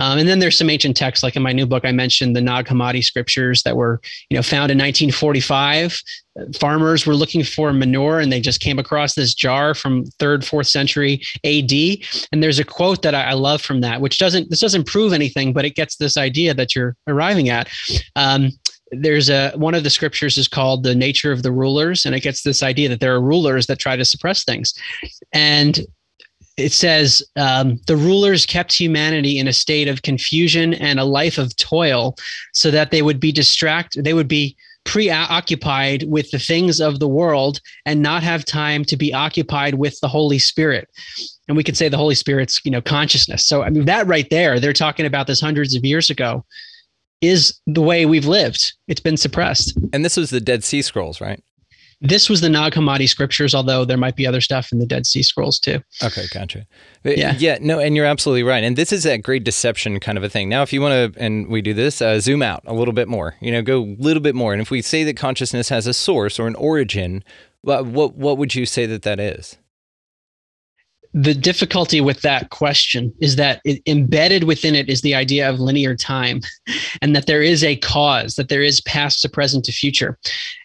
Um, 0.00 0.18
and 0.18 0.26
then 0.26 0.38
there's 0.38 0.56
some 0.56 0.70
ancient 0.70 0.96
texts, 0.96 1.22
like 1.22 1.36
in 1.36 1.42
my 1.42 1.52
new 1.52 1.66
book, 1.66 1.84
I 1.84 1.92
mentioned 1.92 2.34
the 2.34 2.40
Nag 2.40 2.66
Hammadi 2.66 3.04
scriptures 3.04 3.62
that 3.64 3.76
were, 3.76 4.00
you 4.30 4.36
know, 4.36 4.42
found 4.42 4.72
in 4.72 4.78
1945. 4.78 6.00
Farmers 6.58 7.06
were 7.06 7.14
looking 7.14 7.44
for 7.44 7.72
manure, 7.72 8.18
and 8.18 8.32
they 8.32 8.40
just 8.40 8.60
came 8.60 8.78
across 8.78 9.14
this 9.14 9.34
jar 9.34 9.74
from 9.74 10.06
third, 10.18 10.44
fourth 10.44 10.68
century 10.68 11.20
A.D. 11.44 12.02
And 12.32 12.42
there's 12.42 12.58
a 12.58 12.64
quote 12.64 13.02
that 13.02 13.14
I, 13.14 13.24
I 13.24 13.32
love 13.34 13.60
from 13.60 13.82
that, 13.82 14.00
which 14.00 14.18
doesn't 14.18 14.48
this 14.48 14.60
doesn't 14.60 14.86
prove 14.86 15.12
anything, 15.12 15.52
but 15.52 15.66
it 15.66 15.76
gets 15.76 15.96
this 15.96 16.16
idea 16.16 16.54
that 16.54 16.74
you're 16.74 16.96
arriving 17.06 17.50
at. 17.50 17.68
Um, 18.16 18.52
there's 18.92 19.28
a 19.28 19.52
one 19.52 19.74
of 19.74 19.84
the 19.84 19.90
scriptures 19.90 20.38
is 20.38 20.48
called 20.48 20.82
the 20.82 20.94
nature 20.94 21.30
of 21.30 21.42
the 21.42 21.52
rulers 21.52 22.04
and 22.04 22.14
it 22.14 22.20
gets 22.20 22.42
this 22.42 22.60
idea 22.60 22.88
that 22.88 22.98
there 22.98 23.14
are 23.14 23.20
rulers 23.20 23.66
that 23.66 23.78
try 23.78 23.94
to 23.94 24.04
suppress 24.04 24.42
things 24.42 24.74
and 25.32 25.86
it 26.60 26.72
says 26.72 27.22
um, 27.36 27.80
the 27.86 27.96
rulers 27.96 28.46
kept 28.46 28.72
humanity 28.72 29.38
in 29.38 29.48
a 29.48 29.52
state 29.52 29.88
of 29.88 30.02
confusion 30.02 30.74
and 30.74 31.00
a 31.00 31.04
life 31.04 31.38
of 31.38 31.56
toil 31.56 32.14
so 32.52 32.70
that 32.70 32.90
they 32.90 33.02
would 33.02 33.18
be 33.18 33.32
distracted 33.32 34.04
they 34.04 34.14
would 34.14 34.28
be 34.28 34.56
preoccupied 34.84 36.04
with 36.04 36.30
the 36.30 36.38
things 36.38 36.80
of 36.80 36.98
the 36.98 37.08
world 37.08 37.60
and 37.84 38.02
not 38.02 38.22
have 38.22 38.44
time 38.44 38.84
to 38.84 38.96
be 38.96 39.12
occupied 39.12 39.74
with 39.74 39.98
the 40.00 40.08
holy 40.08 40.38
spirit. 40.38 40.88
And 41.48 41.56
we 41.56 41.62
could 41.62 41.76
say 41.76 41.88
the 41.88 41.96
holy 41.96 42.14
spirit's 42.14 42.60
you 42.64 42.70
know 42.70 42.80
consciousness. 42.80 43.44
So 43.46 43.62
i 43.62 43.70
mean 43.70 43.84
that 43.84 44.06
right 44.06 44.28
there 44.30 44.58
they're 44.58 44.72
talking 44.72 45.06
about 45.06 45.26
this 45.26 45.40
hundreds 45.40 45.74
of 45.74 45.84
years 45.84 46.10
ago 46.10 46.44
is 47.20 47.60
the 47.66 47.82
way 47.82 48.06
we've 48.06 48.26
lived. 48.26 48.72
It's 48.88 49.00
been 49.00 49.18
suppressed. 49.18 49.78
And 49.92 50.04
this 50.04 50.16
was 50.16 50.30
the 50.30 50.40
dead 50.40 50.64
sea 50.64 50.80
scrolls 50.80 51.20
right 51.20 51.42
this 52.00 52.30
was 52.30 52.40
the 52.40 52.48
Nag 52.48 52.72
Hammadi 52.72 53.08
scriptures, 53.08 53.54
although 53.54 53.84
there 53.84 53.98
might 53.98 54.16
be 54.16 54.26
other 54.26 54.40
stuff 54.40 54.72
in 54.72 54.78
the 54.78 54.86
Dead 54.86 55.06
Sea 55.06 55.22
Scrolls 55.22 55.58
too. 55.58 55.80
Okay, 56.02 56.24
gotcha. 56.32 56.66
Yeah, 57.04 57.34
yeah, 57.38 57.58
no, 57.60 57.78
and 57.78 57.94
you're 57.94 58.06
absolutely 58.06 58.42
right. 58.42 58.64
And 58.64 58.76
this 58.76 58.92
is 58.92 59.02
that 59.02 59.22
great 59.22 59.44
deception 59.44 60.00
kind 60.00 60.16
of 60.16 60.24
a 60.24 60.28
thing. 60.28 60.48
Now, 60.48 60.62
if 60.62 60.72
you 60.72 60.80
want 60.80 61.14
to, 61.14 61.22
and 61.22 61.48
we 61.48 61.60
do 61.60 61.74
this, 61.74 62.00
uh, 62.00 62.18
zoom 62.20 62.42
out 62.42 62.62
a 62.66 62.72
little 62.72 62.94
bit 62.94 63.08
more. 63.08 63.36
You 63.40 63.52
know, 63.52 63.62
go 63.62 63.82
a 63.82 63.96
little 63.98 64.22
bit 64.22 64.34
more. 64.34 64.52
And 64.52 64.62
if 64.62 64.70
we 64.70 64.80
say 64.80 65.04
that 65.04 65.16
consciousness 65.16 65.68
has 65.68 65.86
a 65.86 65.94
source 65.94 66.38
or 66.38 66.46
an 66.46 66.54
origin, 66.54 67.22
what 67.60 67.86
what, 67.86 68.14
what 68.14 68.38
would 68.38 68.54
you 68.54 68.64
say 68.64 68.86
that 68.86 69.02
that 69.02 69.20
is? 69.20 69.58
The 71.12 71.34
difficulty 71.34 72.00
with 72.00 72.20
that 72.22 72.50
question 72.50 73.12
is 73.20 73.36
that 73.36 73.60
it, 73.64 73.82
embedded 73.86 74.44
within 74.44 74.74
it 74.74 74.88
is 74.88 75.00
the 75.00 75.14
idea 75.14 75.48
of 75.48 75.58
linear 75.58 75.96
time 75.96 76.40
and 77.02 77.16
that 77.16 77.26
there 77.26 77.42
is 77.42 77.64
a 77.64 77.76
cause 77.76 78.36
that 78.36 78.48
there 78.48 78.62
is 78.62 78.80
past 78.82 79.20
to 79.22 79.28
present 79.28 79.64
to 79.64 79.72
future. 79.72 80.18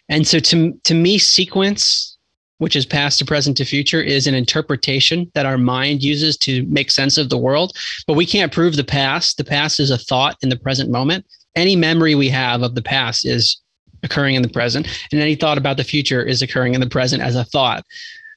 And 0.08 0.26
so 0.26 0.38
to, 0.38 0.72
to 0.84 0.94
me 0.94 1.18
sequence 1.18 2.16
which 2.58 2.76
is 2.76 2.86
past 2.86 3.18
to 3.18 3.24
present 3.24 3.54
to 3.54 3.66
future 3.66 4.00
is 4.00 4.26
an 4.26 4.34
interpretation 4.34 5.30
that 5.34 5.44
our 5.44 5.58
mind 5.58 6.02
uses 6.02 6.38
to 6.38 6.64
make 6.66 6.90
sense 6.90 7.18
of 7.18 7.28
the 7.28 7.36
world 7.36 7.76
but 8.06 8.14
we 8.14 8.24
can't 8.24 8.52
prove 8.52 8.76
the 8.76 8.84
past. 8.84 9.36
The 9.36 9.44
past 9.44 9.80
is 9.80 9.90
a 9.90 9.98
thought 9.98 10.36
in 10.42 10.48
the 10.48 10.56
present 10.56 10.90
moment. 10.90 11.26
Any 11.54 11.76
memory 11.76 12.14
we 12.14 12.28
have 12.30 12.62
of 12.62 12.74
the 12.74 12.82
past 12.82 13.26
is 13.26 13.60
occurring 14.02 14.36
in 14.36 14.42
the 14.42 14.48
present 14.48 14.86
and 15.10 15.20
any 15.20 15.34
thought 15.34 15.58
about 15.58 15.76
the 15.76 15.84
future 15.84 16.22
is 16.22 16.40
occurring 16.40 16.74
in 16.74 16.80
the 16.80 16.88
present 16.88 17.22
as 17.22 17.34
a 17.34 17.44
thought. 17.44 17.84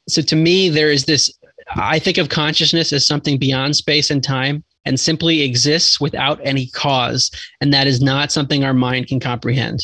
So 0.10 0.22
to 0.24 0.36
me 0.36 0.70
there 0.70 0.92
is 0.92 1.06
this 1.06 1.32
I 1.76 2.00
think 2.00 2.18
of 2.18 2.30
consciousness 2.30 2.92
as 2.94 3.06
something 3.06 3.38
beyond 3.38 3.76
space 3.76 4.10
and 4.10 4.24
time 4.24 4.64
and 4.86 5.00
simply 5.00 5.42
exists 5.42 6.00
without 6.00 6.40
any 6.44 6.68
cause. 6.68 7.32
And 7.62 7.74
that 7.74 7.88
is 7.88 8.02
not 8.02 8.32
something 8.32 8.64
our 8.64 8.74
mind 8.74 9.08
can 9.08 9.20
comprehend. 9.20 9.82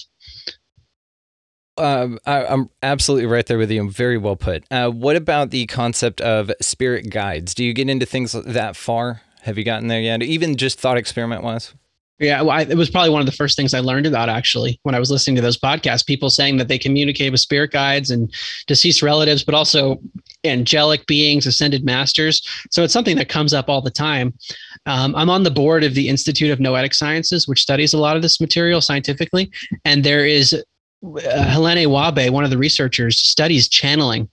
Um, 1.77 2.19
I, 2.25 2.45
am 2.45 2.69
absolutely 2.81 3.25
right 3.25 3.45
there 3.45 3.57
with 3.57 3.69
you. 3.69 3.81
I'm 3.81 3.89
Very 3.89 4.17
well 4.17 4.37
put. 4.37 4.63
Uh, 4.71 4.89
what 4.89 5.15
about 5.15 5.51
the 5.51 5.65
concept 5.65 6.21
of 6.21 6.51
spirit 6.61 7.09
guides? 7.09 7.53
Do 7.53 7.65
you 7.65 7.73
get 7.73 7.89
into 7.89 8.05
things 8.05 8.31
that 8.31 8.75
far? 8.75 9.21
Have 9.41 9.57
you 9.57 9.63
gotten 9.63 9.89
there 9.89 9.99
yet? 9.99 10.23
Even 10.23 10.55
just 10.55 10.79
thought 10.79 10.97
experiment 10.97 11.43
wise? 11.43 11.73
Yeah, 12.17 12.41
well, 12.41 12.51
I, 12.51 12.61
it 12.61 12.77
was 12.77 12.89
probably 12.89 13.09
one 13.09 13.19
of 13.19 13.25
the 13.25 13.33
first 13.33 13.57
things 13.57 13.73
I 13.73 13.81
learned 13.81 14.05
about 14.05 14.29
actually 14.29 14.79
when 14.83 14.95
I 14.95 14.99
was 14.99 15.11
listening 15.11 15.35
to 15.35 15.41
those 15.41 15.57
podcasts. 15.57 16.05
People 16.05 16.29
saying 16.29 16.57
that 16.57 16.69
they 16.69 16.79
communicate 16.79 17.31
with 17.31 17.41
spirit 17.41 17.71
guides 17.71 18.09
and 18.09 18.33
deceased 18.67 19.01
relatives, 19.01 19.43
but 19.43 19.53
also 19.53 19.99
angelic 20.45 21.05
beings, 21.07 21.45
ascended 21.45 21.83
masters. 21.83 22.41
So 22.71 22.83
it's 22.83 22.93
something 22.93 23.17
that 23.17 23.29
comes 23.29 23.53
up 23.53 23.69
all 23.69 23.81
the 23.81 23.91
time. 23.91 24.33
Um, 24.85 25.15
I'm 25.15 25.29
on 25.29 25.43
the 25.43 25.51
board 25.51 25.83
of 25.83 25.95
the 25.95 26.09
Institute 26.09 26.51
of 26.51 26.59
Noetic 26.59 26.93
Sciences, 26.93 27.47
which 27.47 27.61
studies 27.61 27.93
a 27.93 27.97
lot 27.97 28.15
of 28.15 28.21
this 28.21 28.39
material 28.39 28.81
scientifically. 28.81 29.51
And 29.83 30.03
there 30.03 30.25
is 30.25 30.53
uh, 30.53 30.63
Helané 31.03 31.87
Wahbeh, 31.87 32.29
one 32.29 32.43
of 32.43 32.49
the 32.49 32.57
researchers, 32.57 33.17
studies 33.17 33.67
channeling 33.67 34.29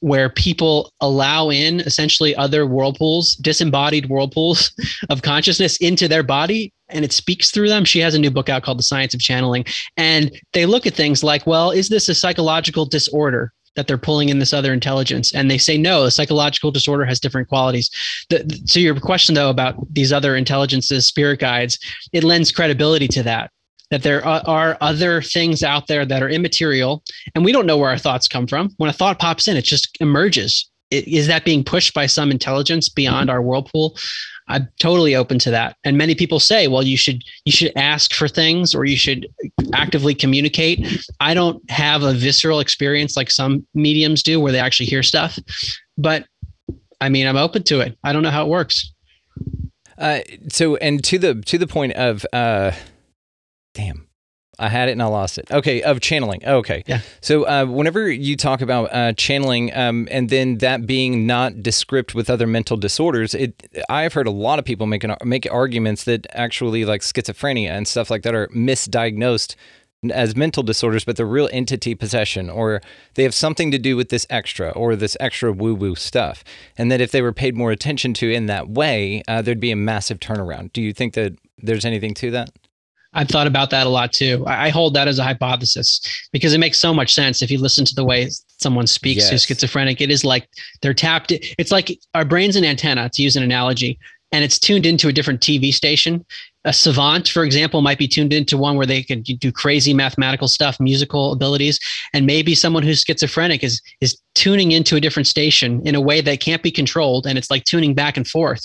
where 0.00 0.30
people 0.30 0.92
allow 1.00 1.50
in 1.50 1.80
essentially 1.80 2.34
other 2.36 2.66
whirlpools, 2.66 3.34
disembodied 3.36 4.08
whirlpools 4.08 4.72
of 5.10 5.22
consciousness 5.22 5.76
into 5.76 6.08
their 6.08 6.22
body 6.22 6.72
and 6.92 7.04
it 7.04 7.12
speaks 7.12 7.50
through 7.50 7.68
them. 7.68 7.84
She 7.84 8.00
has 8.00 8.14
a 8.14 8.18
new 8.18 8.30
book 8.30 8.48
out 8.48 8.62
called 8.62 8.78
The 8.78 8.84
Science 8.84 9.14
of 9.14 9.20
Channeling. 9.20 9.64
And 9.96 10.32
they 10.52 10.66
look 10.66 10.86
at 10.86 10.94
things 10.94 11.22
like, 11.22 11.46
well, 11.46 11.70
is 11.70 11.88
this 11.88 12.08
a 12.08 12.14
psychological 12.14 12.84
disorder? 12.84 13.52
That 13.76 13.86
they're 13.86 13.98
pulling 13.98 14.30
in 14.30 14.40
this 14.40 14.52
other 14.52 14.72
intelligence, 14.72 15.32
and 15.32 15.50
they 15.50 15.58
say 15.58 15.78
no. 15.78 16.04
A 16.04 16.10
psychological 16.10 16.70
disorder 16.70 17.04
has 17.04 17.20
different 17.20 17.48
qualities. 17.48 17.88
The, 18.28 18.62
so 18.66 18.80
your 18.80 18.98
question 18.98 19.34
though 19.34 19.50
about 19.50 19.76
these 19.92 20.12
other 20.12 20.36
intelligences, 20.36 21.06
spirit 21.06 21.38
guides, 21.38 21.78
it 22.12 22.24
lends 22.24 22.50
credibility 22.50 23.08
to 23.08 23.22
that 23.22 23.50
that 23.90 24.02
there 24.04 24.24
are 24.24 24.78
other 24.80 25.20
things 25.20 25.62
out 25.62 25.88
there 25.88 26.06
that 26.06 26.22
are 26.22 26.28
immaterial 26.28 27.02
and 27.34 27.44
we 27.44 27.52
don't 27.52 27.66
know 27.66 27.76
where 27.76 27.90
our 27.90 27.98
thoughts 27.98 28.28
come 28.28 28.46
from 28.46 28.70
when 28.76 28.88
a 28.88 28.92
thought 28.92 29.18
pops 29.18 29.48
in 29.48 29.56
it 29.56 29.64
just 29.64 29.96
emerges 30.00 30.69
is 30.90 31.26
that 31.26 31.44
being 31.44 31.62
pushed 31.64 31.94
by 31.94 32.06
some 32.06 32.30
intelligence 32.30 32.88
beyond 32.88 33.30
our 33.30 33.40
whirlpool? 33.40 33.96
I'm 34.48 34.68
totally 34.80 35.14
open 35.14 35.38
to 35.40 35.50
that. 35.52 35.76
And 35.84 35.96
many 35.96 36.14
people 36.14 36.40
say 36.40 36.66
well 36.66 36.82
you 36.82 36.96
should 36.96 37.22
you 37.44 37.52
should 37.52 37.72
ask 37.76 38.12
for 38.12 38.28
things 38.28 38.74
or 38.74 38.84
you 38.84 38.96
should 38.96 39.26
actively 39.72 40.14
communicate. 40.14 41.04
I 41.20 41.34
don't 41.34 41.68
have 41.70 42.02
a 42.02 42.12
visceral 42.12 42.60
experience 42.60 43.16
like 43.16 43.30
some 43.30 43.66
mediums 43.74 44.22
do 44.22 44.40
where 44.40 44.52
they 44.52 44.58
actually 44.58 44.86
hear 44.86 45.02
stuff 45.02 45.38
but 46.00 46.24
i 47.00 47.08
mean 47.08 47.26
i'm 47.26 47.36
open 47.36 47.62
to 47.64 47.80
it. 47.80 47.96
I 48.02 48.12
don't 48.12 48.22
know 48.22 48.30
how 48.30 48.44
it 48.44 48.48
works. 48.48 48.92
Uh, 49.98 50.20
so 50.48 50.76
and 50.76 51.04
to 51.04 51.18
the 51.18 51.34
to 51.42 51.58
the 51.58 51.66
point 51.66 51.92
of 51.92 52.24
uh 52.32 52.72
damn 53.74 54.08
I 54.60 54.68
had 54.68 54.88
it 54.88 54.92
and 54.92 55.02
I 55.02 55.06
lost 55.06 55.38
it. 55.38 55.50
Okay, 55.50 55.82
of 55.82 56.00
channeling. 56.00 56.46
Okay. 56.46 56.84
Yeah. 56.86 57.00
So 57.20 57.44
uh, 57.44 57.64
whenever 57.64 58.10
you 58.10 58.36
talk 58.36 58.60
about 58.60 58.92
uh, 58.92 59.12
channeling, 59.14 59.74
um, 59.74 60.06
and 60.10 60.28
then 60.28 60.58
that 60.58 60.86
being 60.86 61.26
not 61.26 61.62
descript 61.62 62.14
with 62.14 62.28
other 62.28 62.46
mental 62.46 62.76
disorders, 62.76 63.34
it 63.34 63.68
I've 63.88 64.12
heard 64.12 64.26
a 64.26 64.30
lot 64.30 64.58
of 64.58 64.64
people 64.64 64.86
make 64.86 65.02
an, 65.02 65.16
make 65.24 65.50
arguments 65.50 66.04
that 66.04 66.26
actually 66.32 66.84
like 66.84 67.00
schizophrenia 67.00 67.70
and 67.70 67.88
stuff 67.88 68.10
like 68.10 68.22
that 68.22 68.34
are 68.34 68.48
misdiagnosed 68.48 69.56
as 70.10 70.34
mental 70.34 70.62
disorders, 70.62 71.04
but 71.04 71.16
they're 71.16 71.26
real 71.26 71.48
entity 71.52 71.94
possession, 71.94 72.48
or 72.48 72.80
they 73.14 73.22
have 73.22 73.34
something 73.34 73.70
to 73.70 73.78
do 73.78 73.96
with 73.96 74.08
this 74.08 74.26
extra 74.30 74.70
or 74.70 74.96
this 74.96 75.16
extra 75.20 75.52
woo 75.52 75.74
woo 75.74 75.94
stuff. 75.94 76.42
And 76.78 76.90
that 76.90 77.00
if 77.00 77.10
they 77.10 77.20
were 77.20 77.32
paid 77.32 77.56
more 77.56 77.70
attention 77.70 78.14
to 78.14 78.30
in 78.30 78.46
that 78.46 78.68
way, 78.68 79.22
uh, 79.28 79.42
there'd 79.42 79.60
be 79.60 79.70
a 79.70 79.76
massive 79.76 80.18
turnaround. 80.18 80.72
Do 80.72 80.80
you 80.80 80.92
think 80.92 81.14
that 81.14 81.36
there's 81.58 81.84
anything 81.84 82.14
to 82.14 82.30
that? 82.30 82.50
I've 83.12 83.28
thought 83.28 83.46
about 83.46 83.70
that 83.70 83.86
a 83.86 83.90
lot 83.90 84.12
too. 84.12 84.44
I 84.46 84.68
hold 84.68 84.94
that 84.94 85.08
as 85.08 85.18
a 85.18 85.24
hypothesis 85.24 86.00
because 86.32 86.54
it 86.54 86.58
makes 86.58 86.78
so 86.78 86.94
much 86.94 87.12
sense 87.12 87.42
if 87.42 87.50
you 87.50 87.58
listen 87.58 87.84
to 87.86 87.94
the 87.94 88.04
way 88.04 88.28
someone 88.58 88.86
speaks 88.86 89.22
yes. 89.22 89.30
who's 89.30 89.44
schizophrenic. 89.44 90.00
It 90.00 90.10
is 90.10 90.24
like 90.24 90.48
they're 90.80 90.94
tapped. 90.94 91.32
It's 91.32 91.72
like 91.72 91.98
our 92.14 92.24
brain's 92.24 92.56
an 92.56 92.64
antenna, 92.64 93.08
to 93.10 93.22
use 93.22 93.34
an 93.34 93.42
analogy, 93.42 93.98
and 94.30 94.44
it's 94.44 94.58
tuned 94.58 94.86
into 94.86 95.08
a 95.08 95.12
different 95.12 95.40
TV 95.40 95.74
station. 95.74 96.24
A 96.64 96.72
savant, 96.72 97.26
for 97.26 97.42
example, 97.42 97.80
might 97.80 97.98
be 97.98 98.06
tuned 98.06 98.34
into 98.34 98.58
one 98.58 98.76
where 98.76 98.86
they 98.86 99.02
can 99.02 99.22
do 99.22 99.50
crazy 99.50 99.94
mathematical 99.94 100.46
stuff, 100.46 100.78
musical 100.78 101.32
abilities, 101.32 101.80
and 102.12 102.26
maybe 102.26 102.54
someone 102.54 102.82
who's 102.82 103.02
schizophrenic 103.02 103.64
is 103.64 103.80
is 104.00 104.20
tuning 104.34 104.70
into 104.70 104.94
a 104.94 105.00
different 105.00 105.26
station 105.26 105.80
in 105.84 105.94
a 105.94 106.00
way 106.00 106.20
that 106.20 106.40
can't 106.40 106.62
be 106.62 106.70
controlled, 106.70 107.26
and 107.26 107.38
it's 107.38 107.50
like 107.50 107.64
tuning 107.64 107.94
back 107.94 108.16
and 108.16 108.28
forth. 108.28 108.64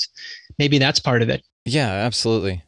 Maybe 0.60 0.78
that's 0.78 1.00
part 1.00 1.24
of 1.24 1.30
it. 1.30 1.44
Yeah, 1.66 1.88
absolutely 1.88 2.62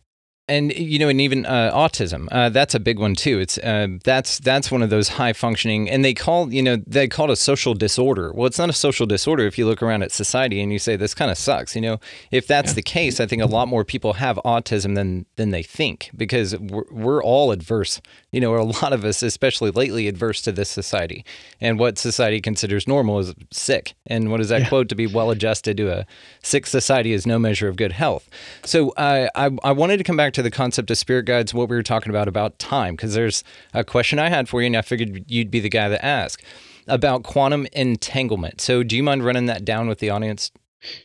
and 0.49 0.73
you 0.73 0.97
know, 0.97 1.09
and 1.09 1.19
even 1.19 1.45
uh, 1.45 1.71
autism, 1.73 2.27
uh, 2.31 2.47
that's 2.49 2.73
a 2.73 2.79
big 2.79 2.99
one 2.99 3.15
too. 3.15 3.39
It's 3.39 3.57
uh, 3.57 3.87
that's 4.03 4.39
that's 4.39 4.71
one 4.71 4.81
of 4.81 4.89
those 4.89 5.09
high 5.09 5.33
functioning, 5.33 5.89
and 5.89 6.05
they 6.05 6.13
call 6.13 6.53
you 6.53 6.63
know 6.63 6.77
they 6.87 7.07
call 7.09 7.29
it 7.29 7.33
a 7.33 7.35
social 7.35 7.73
disorder. 7.73 8.31
Well, 8.31 8.47
it's 8.47 8.57
not 8.57 8.69
a 8.69 8.73
social 8.73 9.05
disorder 9.05 9.45
if 9.45 9.57
you 9.57 9.65
look 9.65 9.83
around 9.83 10.03
at 10.03 10.11
society 10.13 10.61
and 10.61 10.71
you 10.71 10.79
say 10.79 10.95
this 10.95 11.13
kind 11.13 11.29
of 11.31 11.37
sucks. 11.37 11.75
You 11.75 11.81
know, 11.81 11.99
if 12.31 12.47
that's 12.47 12.71
yeah. 12.71 12.75
the 12.75 12.81
case, 12.81 13.19
I 13.19 13.25
think 13.25 13.41
a 13.41 13.45
lot 13.45 13.67
more 13.67 13.83
people 13.83 14.13
have 14.13 14.37
autism 14.45 14.95
than 14.95 15.25
than 15.35 15.49
they 15.49 15.63
think 15.63 16.11
because 16.15 16.57
we're, 16.57 16.85
we're 16.91 17.23
all 17.23 17.51
adverse. 17.51 17.99
You 18.31 18.39
know, 18.39 18.55
a 18.55 18.63
lot 18.63 18.93
of 18.93 19.03
us, 19.03 19.21
especially 19.21 19.71
lately, 19.71 20.07
adverse 20.07 20.41
to 20.43 20.53
this 20.53 20.69
society, 20.69 21.25
and 21.59 21.77
what 21.77 21.97
society 21.97 22.39
considers 22.39 22.87
normal 22.87 23.19
is 23.19 23.33
sick. 23.51 23.95
And 24.05 24.31
what 24.31 24.39
is 24.39 24.47
that 24.47 24.61
yeah. 24.61 24.69
quote? 24.69 24.87
To 24.87 24.95
be 24.95 25.07
well 25.07 25.29
adjusted 25.29 25.75
to 25.77 25.91
a 25.91 26.05
sick 26.41 26.67
society 26.67 27.11
is 27.11 27.27
no 27.27 27.37
measure 27.37 27.67
of 27.67 27.75
good 27.75 27.91
health. 27.91 28.29
So 28.63 28.91
uh, 28.91 29.27
I 29.35 29.51
I 29.61 29.73
wanted 29.73 29.97
to 29.97 30.05
come 30.05 30.15
back 30.15 30.33
to 30.36 30.36
the 30.41 30.51
concept 30.51 30.91
of 30.91 30.97
spirit 30.97 31.25
guides, 31.25 31.53
what 31.53 31.69
we 31.69 31.75
were 31.75 31.83
talking 31.83 32.09
about 32.09 32.27
about 32.27 32.59
time, 32.59 32.95
because 32.95 33.13
there's 33.13 33.43
a 33.73 33.83
question 33.83 34.19
I 34.19 34.29
had 34.29 34.49
for 34.49 34.61
you, 34.61 34.67
and 34.67 34.77
I 34.77 34.81
figured 34.81 35.25
you'd 35.27 35.51
be 35.51 35.59
the 35.59 35.69
guy 35.69 35.89
to 35.89 36.03
ask 36.03 36.41
about 36.87 37.23
quantum 37.23 37.67
entanglement. 37.73 38.61
So, 38.61 38.83
do 38.83 38.95
you 38.95 39.03
mind 39.03 39.25
running 39.25 39.45
that 39.47 39.65
down 39.65 39.87
with 39.87 39.99
the 39.99 40.09
audience? 40.09 40.51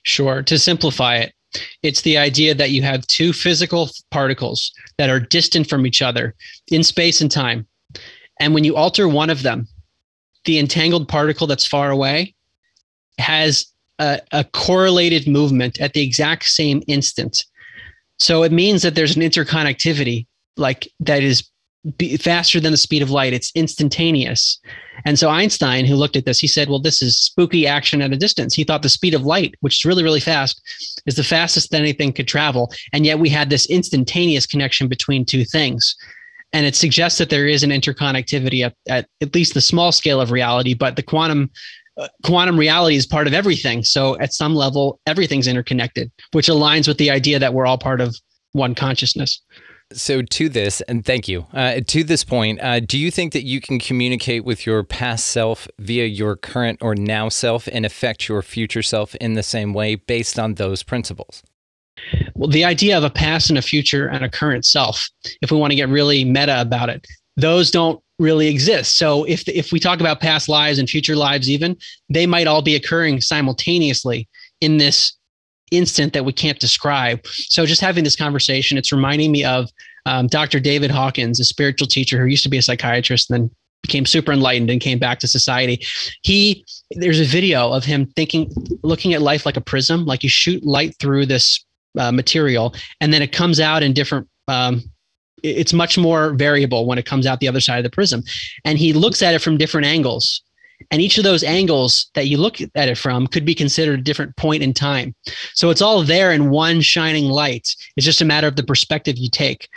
Sure. 0.02 0.42
To 0.42 0.58
simplify 0.58 1.16
it, 1.16 1.32
it's 1.82 2.02
the 2.02 2.18
idea 2.18 2.54
that 2.54 2.70
you 2.70 2.82
have 2.82 3.06
two 3.06 3.32
physical 3.32 3.90
particles 4.10 4.72
that 4.98 5.10
are 5.10 5.20
distant 5.20 5.68
from 5.68 5.86
each 5.86 6.02
other 6.02 6.34
in 6.70 6.82
space 6.82 7.20
and 7.20 7.30
time. 7.30 7.66
And 8.40 8.54
when 8.54 8.64
you 8.64 8.76
alter 8.76 9.08
one 9.08 9.30
of 9.30 9.42
them, 9.42 9.68
the 10.44 10.58
entangled 10.58 11.08
particle 11.08 11.46
that's 11.46 11.66
far 11.66 11.90
away 11.90 12.34
has 13.18 13.66
a, 13.98 14.20
a 14.32 14.44
correlated 14.44 15.28
movement 15.28 15.80
at 15.80 15.92
the 15.92 16.02
exact 16.02 16.44
same 16.44 16.82
instant 16.86 17.44
so 18.22 18.44
it 18.44 18.52
means 18.52 18.82
that 18.82 18.94
there's 18.94 19.16
an 19.16 19.22
interconnectivity 19.22 20.26
like 20.56 20.88
that 21.00 21.22
is 21.22 21.48
faster 22.20 22.60
than 22.60 22.70
the 22.70 22.76
speed 22.76 23.02
of 23.02 23.10
light. 23.10 23.32
It's 23.32 23.50
instantaneous. 23.56 24.60
And 25.04 25.18
so 25.18 25.28
Einstein, 25.28 25.84
who 25.84 25.96
looked 25.96 26.14
at 26.14 26.24
this, 26.24 26.38
he 26.38 26.46
said, 26.46 26.68
well, 26.68 26.78
this 26.78 27.02
is 27.02 27.18
spooky 27.18 27.66
action 27.66 28.00
at 28.00 28.12
a 28.12 28.16
distance. 28.16 28.54
He 28.54 28.62
thought 28.62 28.82
the 28.82 28.88
speed 28.88 29.14
of 29.14 29.22
light, 29.22 29.56
which 29.60 29.80
is 29.80 29.84
really, 29.84 30.04
really 30.04 30.20
fast, 30.20 30.62
is 31.06 31.16
the 31.16 31.24
fastest 31.24 31.72
that 31.72 31.80
anything 31.80 32.12
could 32.12 32.28
travel. 32.28 32.72
And 32.92 33.04
yet 33.04 33.18
we 33.18 33.28
had 33.28 33.50
this 33.50 33.66
instantaneous 33.66 34.46
connection 34.46 34.86
between 34.86 35.24
two 35.24 35.44
things. 35.44 35.96
And 36.52 36.66
it 36.66 36.76
suggests 36.76 37.18
that 37.18 37.30
there 37.30 37.48
is 37.48 37.64
an 37.64 37.70
interconnectivity 37.70 38.64
at, 38.64 38.76
at, 38.88 39.08
at 39.20 39.34
least 39.34 39.54
the 39.54 39.60
small 39.60 39.90
scale 39.90 40.20
of 40.20 40.30
reality, 40.30 40.74
but 40.74 40.94
the 40.94 41.02
quantum 41.02 41.50
uh, 41.96 42.08
quantum 42.24 42.58
reality 42.58 42.96
is 42.96 43.06
part 43.06 43.26
of 43.26 43.34
everything. 43.34 43.84
So 43.84 44.18
at 44.18 44.32
some 44.32 44.54
level, 44.54 45.00
everything's 45.06 45.46
interconnected, 45.46 46.10
which 46.32 46.48
aligns 46.48 46.88
with 46.88 46.98
the 46.98 47.10
idea 47.10 47.38
that 47.38 47.54
we're 47.54 47.66
all 47.66 47.78
part 47.78 48.00
of 48.00 48.16
one 48.52 48.74
consciousness. 48.74 49.40
So, 49.92 50.22
to 50.22 50.48
this, 50.48 50.80
and 50.82 51.04
thank 51.04 51.28
you. 51.28 51.46
Uh, 51.52 51.80
to 51.86 52.02
this 52.02 52.24
point, 52.24 52.60
uh, 52.62 52.80
do 52.80 52.98
you 52.98 53.10
think 53.10 53.34
that 53.34 53.44
you 53.44 53.60
can 53.60 53.78
communicate 53.78 54.42
with 54.42 54.64
your 54.64 54.82
past 54.82 55.26
self 55.28 55.68
via 55.78 56.06
your 56.06 56.34
current 56.34 56.78
or 56.80 56.94
now 56.94 57.28
self 57.28 57.68
and 57.70 57.84
affect 57.84 58.26
your 58.26 58.40
future 58.40 58.82
self 58.82 59.14
in 59.16 59.34
the 59.34 59.42
same 59.42 59.74
way 59.74 59.96
based 59.96 60.38
on 60.38 60.54
those 60.54 60.82
principles? 60.82 61.42
Well, 62.34 62.48
the 62.48 62.64
idea 62.64 62.96
of 62.96 63.04
a 63.04 63.10
past 63.10 63.50
and 63.50 63.58
a 63.58 63.62
future 63.62 64.08
and 64.08 64.24
a 64.24 64.30
current 64.30 64.64
self, 64.64 65.08
if 65.42 65.50
we 65.50 65.58
want 65.58 65.72
to 65.72 65.76
get 65.76 65.88
really 65.88 66.24
meta 66.24 66.60
about 66.60 66.88
it, 66.88 67.06
those 67.36 67.70
don't 67.70 68.02
really 68.18 68.48
exist. 68.48 68.98
So 68.98 69.24
if 69.24 69.46
if 69.48 69.72
we 69.72 69.80
talk 69.80 70.00
about 70.00 70.20
past 70.20 70.48
lives 70.48 70.78
and 70.78 70.88
future 70.88 71.16
lives 71.16 71.50
even, 71.50 71.76
they 72.08 72.26
might 72.26 72.46
all 72.46 72.62
be 72.62 72.74
occurring 72.74 73.20
simultaneously 73.20 74.28
in 74.60 74.78
this 74.78 75.14
instant 75.70 76.12
that 76.12 76.24
we 76.24 76.32
can't 76.32 76.58
describe. 76.58 77.26
So 77.26 77.66
just 77.66 77.80
having 77.80 78.04
this 78.04 78.16
conversation, 78.16 78.78
it's 78.78 78.92
reminding 78.92 79.32
me 79.32 79.44
of 79.44 79.70
um, 80.06 80.26
Dr. 80.26 80.60
David 80.60 80.90
Hawkins, 80.90 81.40
a 81.40 81.44
spiritual 81.44 81.88
teacher 81.88 82.20
who 82.20 82.26
used 82.26 82.42
to 82.42 82.48
be 82.48 82.58
a 82.58 82.62
psychiatrist 82.62 83.30
and 83.30 83.44
then 83.44 83.50
became 83.82 84.06
super 84.06 84.32
enlightened 84.32 84.70
and 84.70 84.80
came 84.80 84.98
back 84.98 85.18
to 85.20 85.28
society. 85.28 85.84
He 86.22 86.64
there's 86.92 87.20
a 87.20 87.24
video 87.24 87.72
of 87.72 87.84
him 87.84 88.06
thinking, 88.14 88.52
looking 88.82 89.14
at 89.14 89.22
life 89.22 89.44
like 89.44 89.56
a 89.56 89.60
prism, 89.60 90.04
like 90.04 90.22
you 90.22 90.28
shoot 90.28 90.64
light 90.64 90.94
through 91.00 91.26
this 91.26 91.64
uh, 91.98 92.12
material, 92.12 92.74
and 93.00 93.12
then 93.12 93.22
it 93.22 93.32
comes 93.32 93.58
out 93.58 93.82
in 93.82 93.92
different 93.92 94.28
um, 94.48 94.82
it's 95.42 95.72
much 95.72 95.98
more 95.98 96.34
variable 96.34 96.86
when 96.86 96.98
it 96.98 97.06
comes 97.06 97.26
out 97.26 97.40
the 97.40 97.48
other 97.48 97.60
side 97.60 97.78
of 97.78 97.84
the 97.84 97.90
prism. 97.90 98.22
And 98.64 98.78
he 98.78 98.92
looks 98.92 99.22
at 99.22 99.34
it 99.34 99.40
from 99.40 99.58
different 99.58 99.86
angles. 99.86 100.42
And 100.90 101.00
each 101.00 101.16
of 101.16 101.24
those 101.24 101.44
angles 101.44 102.10
that 102.14 102.26
you 102.26 102.38
look 102.38 102.60
at 102.60 102.88
it 102.88 102.98
from 102.98 103.26
could 103.26 103.44
be 103.44 103.54
considered 103.54 104.00
a 104.00 104.02
different 104.02 104.36
point 104.36 104.62
in 104.62 104.72
time. 104.72 105.14
So 105.54 105.70
it's 105.70 105.82
all 105.82 106.02
there 106.02 106.32
in 106.32 106.50
one 106.50 106.80
shining 106.80 107.26
light. 107.26 107.74
It's 107.96 108.06
just 108.06 108.20
a 108.20 108.24
matter 108.24 108.48
of 108.48 108.56
the 108.56 108.64
perspective 108.64 109.16
you 109.16 109.30
take. 109.30 109.68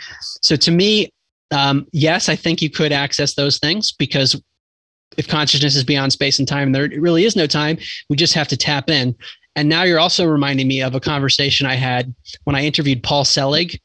So 0.42 0.56
to 0.56 0.70
me, 0.70 1.12
um, 1.52 1.86
yes, 1.92 2.28
I 2.28 2.34
think 2.34 2.60
you 2.60 2.70
could 2.70 2.92
access 2.92 3.34
those 3.34 3.58
things 3.58 3.92
because 3.92 4.40
if 5.16 5.28
consciousness 5.28 5.76
is 5.76 5.84
beyond 5.84 6.12
space 6.12 6.38
and 6.38 6.48
time, 6.48 6.72
there 6.72 6.88
really 6.88 7.24
is 7.24 7.36
no 7.36 7.46
time. 7.46 7.78
We 8.08 8.16
just 8.16 8.34
have 8.34 8.48
to 8.48 8.56
tap 8.56 8.90
in. 8.90 9.14
And 9.54 9.68
now 9.68 9.84
you're 9.84 9.98
also 9.98 10.26
reminding 10.26 10.68
me 10.68 10.82
of 10.82 10.94
a 10.94 11.00
conversation 11.00 11.66
I 11.66 11.74
had 11.74 12.14
when 12.44 12.56
I 12.56 12.64
interviewed 12.64 13.02
Paul 13.02 13.24
Selig, 13.24 13.80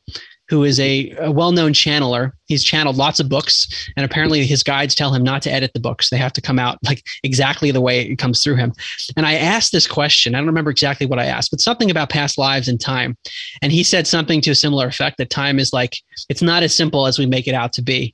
who 0.51 0.65
is 0.65 0.81
a, 0.81 1.15
a 1.17 1.31
well 1.31 1.53
known 1.53 1.71
channeler. 1.71 2.33
He's 2.47 2.61
channeled 2.61 2.97
lots 2.97 3.21
of 3.21 3.29
books, 3.29 3.89
and 3.95 4.05
apparently 4.05 4.45
his 4.45 4.63
guides 4.63 4.93
tell 4.93 5.13
him 5.13 5.23
not 5.23 5.41
to 5.43 5.51
edit 5.51 5.71
the 5.73 5.79
books. 5.79 6.09
They 6.09 6.17
have 6.17 6.33
to 6.33 6.41
come 6.41 6.59
out 6.59 6.77
like 6.83 7.03
exactly 7.23 7.71
the 7.71 7.79
way 7.79 8.01
it 8.01 8.17
comes 8.17 8.43
through 8.43 8.57
him. 8.57 8.73
And 9.15 9.25
I 9.25 9.35
asked 9.35 9.71
this 9.71 9.87
question. 9.87 10.35
I 10.35 10.39
don't 10.39 10.47
remember 10.47 10.69
exactly 10.69 11.07
what 11.07 11.19
I 11.19 11.25
asked, 11.25 11.51
but 11.51 11.61
something 11.61 11.89
about 11.89 12.09
past 12.09 12.37
lives 12.37 12.67
and 12.67 12.81
time. 12.81 13.17
And 13.61 13.71
he 13.71 13.81
said 13.81 14.07
something 14.07 14.41
to 14.41 14.51
a 14.51 14.55
similar 14.55 14.87
effect 14.87 15.17
that 15.19 15.29
time 15.29 15.57
is 15.57 15.71
like, 15.71 15.95
it's 16.27 16.41
not 16.41 16.63
as 16.63 16.75
simple 16.75 17.07
as 17.07 17.17
we 17.17 17.25
make 17.25 17.47
it 17.47 17.55
out 17.55 17.71
to 17.73 17.81
be 17.81 18.13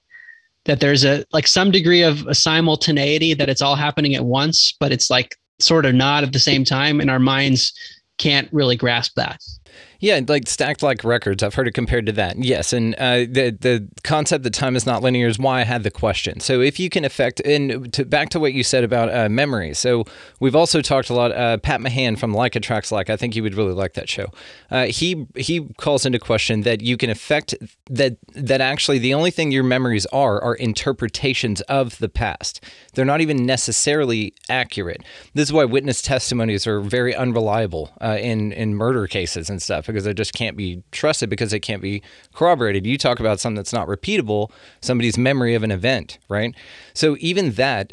that 0.66 0.80
there's 0.80 1.04
a 1.04 1.26
like 1.34 1.48
some 1.48 1.72
degree 1.72 2.04
of 2.04 2.28
a 2.28 2.36
simultaneity 2.36 3.34
that 3.34 3.50
it's 3.50 3.62
all 3.62 3.76
happening 3.76 4.14
at 4.16 4.26
once 4.26 4.76
but 4.80 4.92
it's 4.92 5.10
like 5.10 5.36
sort 5.60 5.86
of 5.86 5.96
not 5.96 6.24
at 6.24 6.34
the 6.34 6.40
same 6.40 6.64
time 6.64 7.00
and 7.00 7.10
our 7.10 7.20
minds 7.20 7.74
can't 8.18 8.50
really 8.52 8.76
grasp 8.76 9.14
that 9.16 9.40
Yeah, 10.00 10.20
like 10.28 10.48
stacked 10.48 10.84
like 10.84 11.04
records. 11.04 11.42
I've 11.42 11.56
heard 11.56 11.68
it 11.68 11.74
compared 11.74 12.06
to 12.06 12.12
that. 12.14 12.38
Yes, 12.38 12.72
and 12.74 12.94
uh, 12.96 13.20
the 13.20 13.58
the 13.60 13.88
concept 14.04 14.44
that 14.44 14.54
time 14.54 14.76
is 14.76 14.86
not 14.86 15.02
linear 15.02 15.28
is 15.28 15.40
why 15.40 15.62
I 15.62 15.64
had 15.64 15.84
the 15.84 15.92
question. 15.92 16.40
So 16.40 16.62
if 16.62 16.80
you 16.80 16.90
can 16.90 17.04
affect, 17.04 17.40
and 17.42 17.92
to, 17.94 18.06
back 18.06 18.30
to 18.30 18.40
what 18.40 18.54
you 18.54 18.64
said 18.64 18.84
about 18.84 19.14
uh, 19.14 19.28
memory. 19.30 19.74
So 19.74 20.06
we've 20.40 20.56
also 20.56 20.82
talked 20.82 21.10
a 21.10 21.14
lot. 21.14 21.32
Uh, 21.32 21.58
Pat 21.58 21.82
Mahan 21.82 22.16
from 22.16 22.34
Like 22.34 22.56
Attracts 22.56 22.92
Like. 22.92 23.10
I 23.10 23.18
think 23.18 23.36
you 23.36 23.44
would 23.44 23.56
really 23.56 23.74
like 23.74 23.94
that 23.94 24.10
show. 24.10 24.28
Uh, 24.70 24.86
he 24.86 25.26
he 25.36 25.68
calls 25.78 26.06
into 26.06 26.20
question 26.20 26.62
that 26.62 26.82
you 26.82 26.96
can 26.96 27.10
affect 27.10 27.56
that 27.90 28.18
that 28.34 28.62
actually 28.62 29.00
the 29.00 29.14
only 29.14 29.32
thing 29.32 29.52
your 29.52 29.64
memories 29.64 30.06
are 30.08 30.40
are 30.42 30.56
interpretations 30.56 31.62
of 31.62 31.98
the 31.98 32.10
past. 32.10 32.64
They're 32.94 33.06
not 33.06 33.22
even 33.22 33.46
necessarily 33.46 34.34
accurate. 34.50 35.04
This 35.34 35.50
is 35.50 35.54
why 35.54 35.66
witness 35.66 36.02
testimonies 36.02 36.68
are 36.68 36.82
very 36.82 37.16
unreliable 37.16 37.92
uh, 38.00 38.18
in 38.20 38.52
in 38.52 38.76
murder 38.76 39.08
cases 39.08 39.50
and 39.50 39.62
stuff 39.62 39.87
because 39.88 40.04
they 40.04 40.14
just 40.14 40.34
can't 40.34 40.58
be 40.58 40.84
trusted 40.92 41.30
because 41.30 41.52
they 41.52 41.60
can't 41.60 41.82
be 41.82 42.02
corroborated. 42.34 42.86
You 42.86 42.98
talk 42.98 43.20
about 43.20 43.40
something 43.40 43.56
that's 43.56 43.74
not 43.74 43.88
repeatable, 43.88 44.52
somebody's 44.82 45.18
memory 45.18 45.56
of 45.56 45.64
an 45.64 45.72
event, 45.72 46.20
right? 46.30 46.54
So 46.94 47.18
even 47.20 47.52
that 47.54 47.92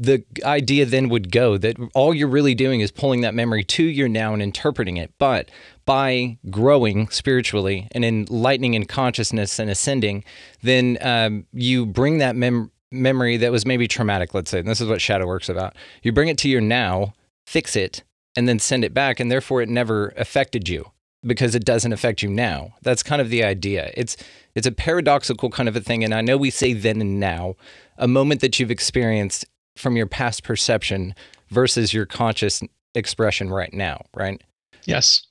the 0.00 0.24
idea 0.44 0.86
then 0.86 1.10
would 1.10 1.30
go 1.30 1.58
that 1.58 1.76
all 1.94 2.14
you're 2.14 2.28
really 2.28 2.54
doing 2.54 2.80
is 2.80 2.90
pulling 2.90 3.20
that 3.20 3.34
memory 3.34 3.62
to 3.62 3.82
your 3.82 4.08
now 4.08 4.32
and 4.32 4.42
interpreting 4.42 4.96
it. 4.96 5.12
But 5.18 5.50
by 5.84 6.38
growing 6.48 7.08
spiritually 7.10 7.86
and 7.92 8.02
enlightening 8.02 8.74
in 8.74 8.86
consciousness 8.86 9.58
and 9.58 9.68
ascending, 9.68 10.24
then 10.62 10.96
um, 11.02 11.46
you 11.52 11.84
bring 11.84 12.16
that 12.18 12.34
mem- 12.34 12.70
memory 12.90 13.36
that 13.36 13.52
was 13.52 13.66
maybe 13.66 13.86
traumatic, 13.86 14.32
let's 14.32 14.50
say, 14.50 14.60
and 14.60 14.68
this 14.68 14.80
is 14.80 14.88
what 14.88 15.02
shadow 15.02 15.26
work's 15.26 15.50
about. 15.50 15.76
You 16.02 16.12
bring 16.12 16.28
it 16.28 16.38
to 16.38 16.48
your 16.48 16.62
now, 16.62 17.12
fix 17.46 17.76
it, 17.76 18.02
and 18.36 18.48
then 18.48 18.58
send 18.58 18.84
it 18.84 18.94
back, 18.94 19.20
and 19.20 19.30
therefore 19.30 19.60
it 19.60 19.68
never 19.68 20.14
affected 20.16 20.68
you 20.68 20.90
because 21.24 21.54
it 21.54 21.64
doesn't 21.64 21.92
affect 21.92 22.22
you 22.22 22.28
now. 22.28 22.74
That's 22.82 23.02
kind 23.02 23.20
of 23.20 23.30
the 23.30 23.44
idea. 23.44 23.90
It's 23.94 24.16
it's 24.54 24.66
a 24.66 24.72
paradoxical 24.72 25.50
kind 25.50 25.68
of 25.68 25.76
a 25.76 25.80
thing, 25.80 26.02
and 26.02 26.14
I 26.14 26.20
know 26.20 26.36
we 26.36 26.50
say 26.50 26.72
then 26.72 27.00
and 27.00 27.20
now, 27.20 27.56
a 27.98 28.08
moment 28.08 28.40
that 28.40 28.58
you've 28.58 28.70
experienced 28.70 29.44
from 29.76 29.96
your 29.96 30.06
past 30.06 30.42
perception 30.42 31.14
versus 31.50 31.94
your 31.94 32.06
conscious 32.06 32.62
expression 32.94 33.50
right 33.50 33.72
now, 33.72 34.04
right? 34.14 34.42
Yes. 34.84 35.24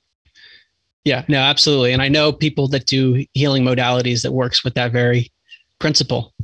Yeah, 1.04 1.24
no, 1.28 1.38
absolutely. 1.38 1.92
And 1.92 2.02
I 2.02 2.08
know 2.08 2.32
people 2.32 2.68
that 2.68 2.86
do 2.86 3.24
healing 3.32 3.64
modalities 3.64 4.22
that 4.22 4.32
works 4.32 4.62
with 4.64 4.74
that 4.74 4.92
very 4.92 5.32
principle 5.78 6.34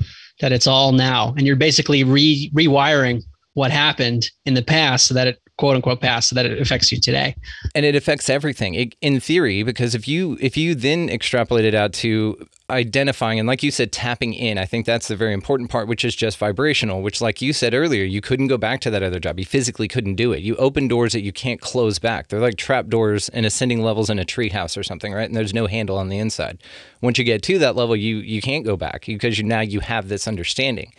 that 0.41 0.53
it's 0.53 0.67
all 0.67 0.93
now. 0.93 1.35
And 1.37 1.47
you're 1.47 1.57
basically 1.57 2.05
re 2.05 2.51
rewiring 2.55 3.23
what 3.55 3.71
happened 3.71 4.31
in 4.45 4.55
the 4.55 4.63
past 4.63 5.07
so 5.07 5.15
that 5.15 5.27
it 5.27 5.41
quote 5.59 5.77
unquote 5.77 6.01
past 6.01 6.29
so 6.29 6.35
that 6.35 6.47
it 6.47 6.61
affects 6.61 6.93
you 6.93 7.01
today. 7.01 7.35
And 7.75 7.85
it 7.87 7.95
affects 7.95 8.29
everything. 8.29 8.75
It, 8.75 8.95
in 9.01 9.21
theory, 9.21 9.63
because 9.63 9.95
if 9.95 10.07
you 10.07 10.37
if 10.41 10.57
you 10.57 10.75
then 10.75 11.09
extrapolate 11.09 11.65
it 11.65 11.75
out 11.75 11.93
to 11.95 12.47
identifying 12.69 13.39
and 13.39 13.47
like 13.47 13.63
you 13.63 13.71
said 13.71 13.93
tapping 13.93 14.35
in 14.35 14.59
i 14.59 14.65
think 14.65 14.85
that's 14.85 15.07
the 15.07 15.15
very 15.15 15.33
important 15.33 15.71
part 15.71 15.87
which 15.87 16.05
is 16.05 16.17
just 16.17 16.37
vibrational 16.37 17.01
which 17.01 17.21
like 17.21 17.41
you 17.41 17.53
said 17.53 17.73
earlier 17.73 18.03
you 18.03 18.21
couldn't 18.21 18.49
go 18.49 18.59
back 18.59 18.81
to 18.81 18.91
that 18.91 19.05
other 19.05 19.21
job. 19.21 19.39
You 19.39 19.45
physically 19.45 19.87
couldn't 19.89 20.17
do 20.17 20.33
it. 20.33 20.43
You 20.43 20.57
open 20.57 20.89
doors 20.89 21.13
that 21.13 21.21
you 21.21 21.33
can't 21.33 21.61
close 21.61 21.99
back. 21.99 22.29
They're 22.29 22.41
like 22.41 22.57
trap 22.57 22.89
doors 22.89 23.29
and 23.29 23.47
ascending 23.47 23.83
levels 23.83 24.11
in 24.11 24.19
a 24.19 24.25
treehouse 24.25 24.77
or 24.77 24.83
something 24.83 25.13
right? 25.13 25.29
And 25.29 25.37
there's 25.37 25.55
no 25.55 25.67
handle 25.67 25.97
on 25.97 26.09
the 26.09 26.19
inside. 26.19 26.59
Once 27.01 27.19
you 27.19 27.25
get 27.25 27.43
to 27.45 27.59
that 27.61 27.77
level 27.77 27.95
you 27.95 28.17
you 28.17 28.43
can't 28.43 28.65
go 28.65 28.77
back 28.77 29.07
because 29.07 29.39
you 29.39 29.45
now 29.45 29.61
you 29.61 29.81
have 29.81 30.09
this 30.09 30.27
understanding 30.27 30.93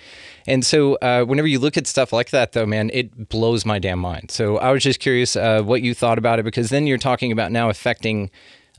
and 0.48 0.66
so 0.66 0.96
uh, 0.96 1.24
whenever 1.24 1.48
you 1.48 1.60
look 1.60 1.78
at 1.78 1.86
stuff 1.86 2.12
like 2.12 2.32
that 2.32 2.54
though 2.54 2.66
man 2.66 2.90
it 2.94 3.30
blows 3.30 3.66
my 3.66 3.78
damn 3.78 4.00
mind 4.00 4.32
so 4.32 4.58
i 4.58 4.72
was 4.72 4.84
just 4.84 5.00
curious 5.00 5.36
uh, 5.36 5.62
what 5.62 5.82
you 5.82 5.94
thought 5.94 6.18
about 6.18 6.40
it 6.40 6.44
because 6.44 6.70
then 6.70 6.88
you're 6.88 6.98
talking 6.98 7.32
about 7.32 7.52
now 7.52 7.70
affecting 7.70 8.32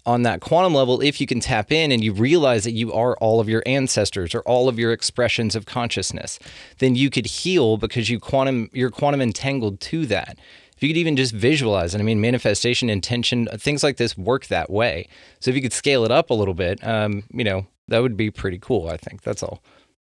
on 0.09 0.23
that 0.23 0.41
quantum 0.41 0.73
level, 0.73 1.03
if 1.03 1.21
you 1.21 1.27
can 1.27 1.39
tap 1.39 1.71
in 1.71 1.93
and 1.93 2.03
you 2.03 2.15
realize 2.15 2.65
that 2.65 2.73
you 2.73 2.91
are 2.95 3.15
all 3.19 3.41
of 3.41 3.49
your 3.49 3.63
ancestors 3.67 4.35
or 4.35 4.41
all 4.41 4.67
of 4.67 4.79
your 4.79 4.91
expressions 4.91 5.55
of 5.55 5.67
consciousness, 5.67 6.39
then 6.79 6.95
you 6.95 7.11
could 7.11 7.27
heal 7.27 7.77
because 7.77 8.09
you 8.09 8.19
quantum 8.19 8.71
you're 8.73 8.91
quantum 8.91 9.21
entangled 9.21 9.81
to 9.81 10.07
that. 10.07 10.39
If 10.77 10.83
you 10.83 10.89
could 10.89 10.97
even 10.97 11.17
just 11.17 11.35
visualize 11.35 11.95
it, 11.95 12.01
I 12.01 12.05
mean, 12.05 12.23
manifestation, 12.23 12.89
intention, 12.89 13.49
things 13.59 13.83
like 13.83 13.99
this 13.99 14.17
work 14.17 14.47
that 14.47 14.71
way. 14.71 15.09
So 15.41 15.51
if 15.51 15.57
you 15.57 15.63
could 15.63 15.73
scale 15.75 16.05
it 16.05 16.11
up 16.11 16.31
a 16.31 16.35
little 16.35 16.55
bit, 16.55 16.83
um, 16.87 17.25
you 17.31 17.45
know, 17.45 17.67
that 17.89 17.99
would 17.99 18.17
be 18.17 18.31
pretty 18.31 18.59
cool. 18.59 18.89
I 18.89 18.97
think 18.97 19.23
that's 19.23 19.43
all. 19.43 19.63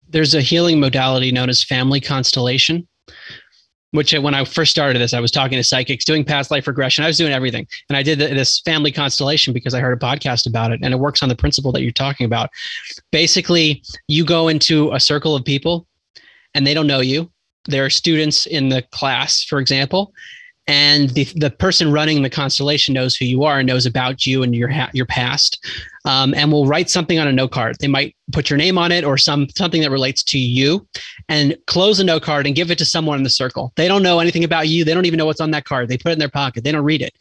There's 0.09 0.35
a 0.35 0.41
healing 0.41 0.79
modality 0.79 1.31
known 1.31 1.49
as 1.49 1.63
family 1.63 1.99
constellation, 1.99 2.87
which 3.91 4.13
uh, 4.13 4.21
when 4.21 4.33
I 4.33 4.45
first 4.45 4.71
started 4.71 4.99
this, 4.99 5.13
I 5.13 5.19
was 5.19 5.31
talking 5.31 5.57
to 5.57 5.63
psychics, 5.63 6.05
doing 6.05 6.23
past 6.23 6.51
life 6.51 6.67
regression. 6.67 7.03
I 7.03 7.07
was 7.07 7.17
doing 7.17 7.33
everything. 7.33 7.67
And 7.89 7.97
I 7.97 8.03
did 8.03 8.19
this 8.19 8.61
family 8.61 8.91
constellation 8.91 9.53
because 9.53 9.73
I 9.73 9.79
heard 9.79 9.97
a 9.97 10.05
podcast 10.05 10.47
about 10.47 10.71
it. 10.71 10.79
And 10.83 10.93
it 10.93 10.97
works 10.97 11.23
on 11.23 11.29
the 11.29 11.35
principle 11.35 11.71
that 11.71 11.81
you're 11.81 11.91
talking 11.91 12.25
about. 12.25 12.49
Basically, 13.11 13.81
you 14.07 14.25
go 14.25 14.47
into 14.47 14.91
a 14.93 14.99
circle 14.99 15.35
of 15.35 15.43
people 15.43 15.87
and 16.53 16.65
they 16.65 16.73
don't 16.73 16.87
know 16.87 17.01
you. 17.01 17.31
There 17.67 17.83
are 17.83 17.89
students 17.89 18.45
in 18.45 18.69
the 18.69 18.83
class, 18.91 19.43
for 19.43 19.59
example, 19.59 20.13
and 20.67 21.09
the, 21.11 21.25
the 21.35 21.51
person 21.51 21.91
running 21.91 22.23
the 22.23 22.29
constellation 22.29 22.93
knows 22.93 23.15
who 23.15 23.25
you 23.25 23.43
are 23.43 23.59
and 23.59 23.67
knows 23.67 23.85
about 23.85 24.25
you 24.25 24.41
and 24.41 24.55
your 24.55 24.67
ha- 24.67 24.89
your 24.93 25.05
past 25.05 25.63
um, 26.05 26.33
and 26.33 26.51
will 26.51 26.65
write 26.65 26.89
something 26.89 27.19
on 27.19 27.27
a 27.27 27.31
note 27.31 27.51
card. 27.51 27.77
They 27.79 27.87
might 27.87 28.15
put 28.31 28.49
your 28.49 28.57
name 28.57 28.77
on 28.77 28.91
it 28.91 29.03
or 29.03 29.17
some 29.17 29.47
something 29.49 29.81
that 29.81 29.91
relates 29.91 30.23
to 30.23 30.39
you 30.39 30.87
and 31.29 31.55
close 31.67 31.99
a 31.99 32.03
note 32.03 32.23
card 32.23 32.47
and 32.47 32.55
give 32.55 32.71
it 32.71 32.77
to 32.79 32.85
someone 32.85 33.17
in 33.17 33.23
the 33.23 33.29
circle. 33.29 33.73
They 33.75 33.87
don't 33.87 34.01
know 34.01 34.19
anything 34.19 34.43
about 34.43 34.67
you. 34.67 34.83
They 34.83 34.93
don't 34.93 35.05
even 35.05 35.17
know 35.17 35.25
what's 35.27 35.41
on 35.41 35.51
that 35.51 35.65
card. 35.65 35.87
They 35.87 35.97
put 35.97 36.09
it 36.09 36.13
in 36.13 36.19
their 36.19 36.29
pocket. 36.29 36.63
They 36.63 36.71
don't 36.71 36.83
read 36.83 37.01
it. 37.01 37.13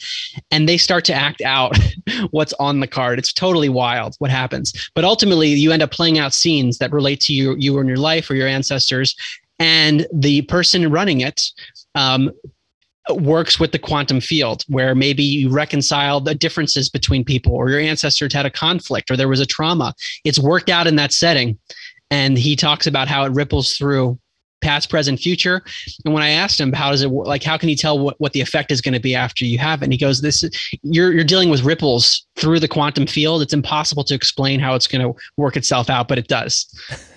And 0.51 0.66
they 0.66 0.78
start 0.78 1.05
to 1.07 1.14
act 1.14 1.42
out 1.42 1.76
what's 2.30 2.55
on 2.55 2.80
the 2.80 2.86
card. 2.86 3.18
It's 3.18 3.32
totally 3.32 3.68
wild 3.68 4.14
what 4.20 4.30
happens. 4.30 4.90
But 4.95 5.05
ultimately 5.05 5.49
you 5.49 5.72
end 5.72 5.82
up 5.82 5.90
playing 5.90 6.18
out 6.18 6.32
scenes 6.32 6.78
that 6.78 6.92
relate 6.92 7.20
to 7.20 7.34
you 7.34 7.57
you 7.59 7.78
in 7.78 7.88
your 7.88 7.97
life 7.99 8.30
or 8.30 8.34
your 8.34 8.49
ancestors. 8.49 9.14
And 9.59 10.07
the 10.12 10.42
person 10.42 10.90
running 10.90 11.20
it 11.20 11.42
um, 11.95 12.32
works 13.11 13.61
with 13.61 13.73
the 13.73 13.79
quantum 13.79 14.21
field 14.21 14.65
where 14.69 14.95
maybe 14.95 15.23
you 15.23 15.51
reconcile 15.51 16.21
the 16.21 16.35
differences 16.35 16.89
between 16.89 17.25
people 17.25 17.55
or 17.55 17.69
your 17.69 17.81
ancestors 17.81 18.33
had 18.33 18.47
a 18.47 18.51
conflict 18.51 19.11
or 19.11 19.17
there 19.17 19.29
was 19.29 19.41
a 19.41 19.47
trauma. 19.47 19.95
It's 20.25 20.39
worked 20.39 20.71
out 20.71 20.87
in 20.87 20.97
that 20.97 21.13
setting. 21.13 21.59
And 22.11 22.39
he 22.39 22.57
talks 22.57 22.87
about 22.87 23.09
how 23.09 23.25
it 23.25 23.33
ripples 23.33 23.75
through 23.75 24.19
past 24.63 24.89
present 24.89 25.21
future. 25.21 25.63
And 26.05 26.15
when 26.15 26.23
i 26.23 26.31
asked 26.31 26.59
him 26.59 26.73
how 26.73 26.91
does 26.91 27.03
it 27.03 27.09
like 27.09 27.43
how 27.43 27.59
can 27.59 27.69
you 27.69 27.77
tell 27.77 27.99
what, 27.99 28.19
what 28.19 28.33
the 28.33 28.41
effect 28.41 28.73
is 28.73 28.81
going 28.81 28.95
to 28.95 29.01
be 29.01 29.15
after 29.15 29.45
you 29.45 29.59
have 29.59 29.83
it? 29.83 29.85
And 29.85 29.93
he 29.93 29.99
goes 29.99 30.23
this 30.23 30.43
you're 30.83 31.13
you're 31.13 31.25
dealing 31.25 31.51
with 31.51 31.65
ripples 31.65 32.27
through 32.37 32.61
the 32.61 32.69
quantum 32.69 33.07
field. 33.07 33.43
It's 33.43 33.53
impossible 33.53 34.05
to 34.05 34.15
explain 34.15 34.61
how 34.61 34.75
it's 34.75 34.87
going 34.87 35.03
to 35.03 35.21
work 35.37 35.57
itself 35.57 35.91
out 35.91 36.09
but 36.09 36.19
it 36.19 36.29
does 36.29 36.67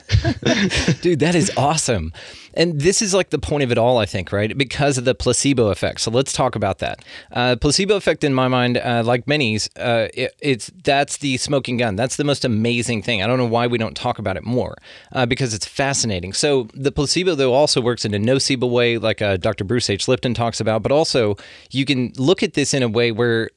Dude, 1.01 1.19
that 1.19 1.35
is 1.35 1.51
awesome. 1.57 2.13
And 2.53 2.79
this 2.79 3.01
is 3.01 3.13
like 3.13 3.29
the 3.29 3.39
point 3.39 3.63
of 3.63 3.71
it 3.71 3.77
all, 3.77 3.97
I 3.97 4.05
think, 4.05 4.31
right? 4.31 4.57
Because 4.57 4.97
of 4.97 5.05
the 5.05 5.13
placebo 5.13 5.67
effect. 5.67 6.01
So 6.01 6.09
let's 6.11 6.33
talk 6.33 6.55
about 6.55 6.79
that. 6.79 7.03
Uh, 7.31 7.55
placebo 7.59 7.95
effect, 7.95 8.23
in 8.23 8.33
my 8.33 8.47
mind, 8.47 8.77
uh, 8.77 9.03
like 9.05 9.27
many's, 9.27 9.69
uh, 9.77 10.07
it, 10.13 10.33
it's 10.39 10.71
that's 10.83 11.17
the 11.17 11.37
smoking 11.37 11.77
gun. 11.77 11.95
That's 11.95 12.15
the 12.15 12.23
most 12.23 12.45
amazing 12.45 13.03
thing. 13.03 13.21
I 13.21 13.27
don't 13.27 13.37
know 13.37 13.45
why 13.45 13.67
we 13.67 13.77
don't 13.77 13.95
talk 13.95 14.17
about 14.17 14.37
it 14.37 14.43
more 14.43 14.75
uh, 15.11 15.25
because 15.25 15.53
it's 15.53 15.65
fascinating. 15.65 16.33
So 16.33 16.67
the 16.73 16.91
placebo, 16.91 17.35
though, 17.35 17.53
also 17.53 17.81
works 17.81 18.05
in 18.05 18.13
a 18.13 18.19
nocebo 18.19 18.69
way, 18.69 18.97
like 18.97 19.21
uh, 19.21 19.37
Dr. 19.37 19.63
Bruce 19.63 19.89
H. 19.89 20.07
Lipton 20.07 20.33
talks 20.33 20.59
about, 20.59 20.81
but 20.83 20.91
also 20.91 21.35
you 21.69 21.85
can 21.85 22.13
look 22.17 22.41
at 22.41 22.53
this 22.53 22.73
in 22.73 22.81
a 22.81 22.89
way 22.89 23.11
where 23.11 23.51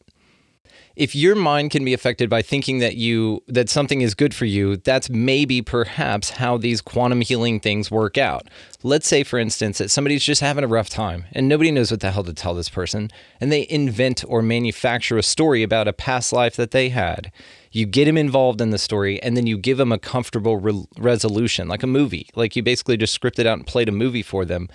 if 1.01 1.15
your 1.15 1.35
mind 1.35 1.71
can 1.71 1.83
be 1.83 1.95
affected 1.95 2.29
by 2.29 2.43
thinking 2.43 2.79
that 2.81 2.95
you 2.95 3.43
that 3.49 3.71
something 3.71 4.03
is 4.03 4.15
good 4.15 4.35
for 4.35 4.45
you 4.45 4.77
that's 4.77 5.09
maybe 5.09 5.63
perhaps 5.63 6.29
how 6.29 6.59
these 6.59 6.83
quantum 6.83 7.23
healing 7.23 7.59
things 7.59 7.91
work 7.91 8.19
out. 8.19 8.49
Let's 8.83 9.09
say 9.09 9.25
for 9.25 9.39
instance 9.39 9.79
that 9.79 9.91
somebody's 9.91 10.23
just 10.23 10.43
having 10.43 10.63
a 10.63 10.69
rough 10.69 10.91
time 10.91 11.25
and 11.33 11.49
nobody 11.49 11.71
knows 11.71 11.91
what 11.91 12.01
the 12.01 12.11
hell 12.11 12.25
to 12.25 12.35
tell 12.35 12.53
this 12.53 12.69
person 12.69 13.11
and 13.41 13.51
they 13.51 13.67
invent 13.71 14.25
or 14.29 14.43
manufacture 14.43 15.17
a 15.17 15.23
story 15.23 15.63
about 15.63 15.89
a 15.89 15.95
past 15.95 16.35
life 16.35 16.55
that 16.57 16.71
they 16.71 16.91
had. 16.91 17.33
You 17.73 17.87
get 17.87 18.05
them 18.05 18.19
involved 18.19 18.61
in 18.61 18.69
the 18.69 18.77
story 18.77 19.23
and 19.23 19.39
then 19.39 19.47
you 19.47 19.57
give 19.57 19.79
them 19.79 19.93
a 19.93 19.99
comfortable 19.99 20.59
re- 20.59 20.85
resolution 20.99 21.67
like 21.67 21.83
a 21.83 21.87
movie. 21.87 22.29
Like 22.35 22.57
you 22.57 22.63
basically 22.63 22.99
just 22.99 23.15
script 23.15 23.39
it 23.39 23.47
out 23.47 23.57
and 23.57 23.67
played 23.67 23.89
a 23.89 23.93
movie 23.93 24.23
for 24.23 24.45
them. 24.45 24.69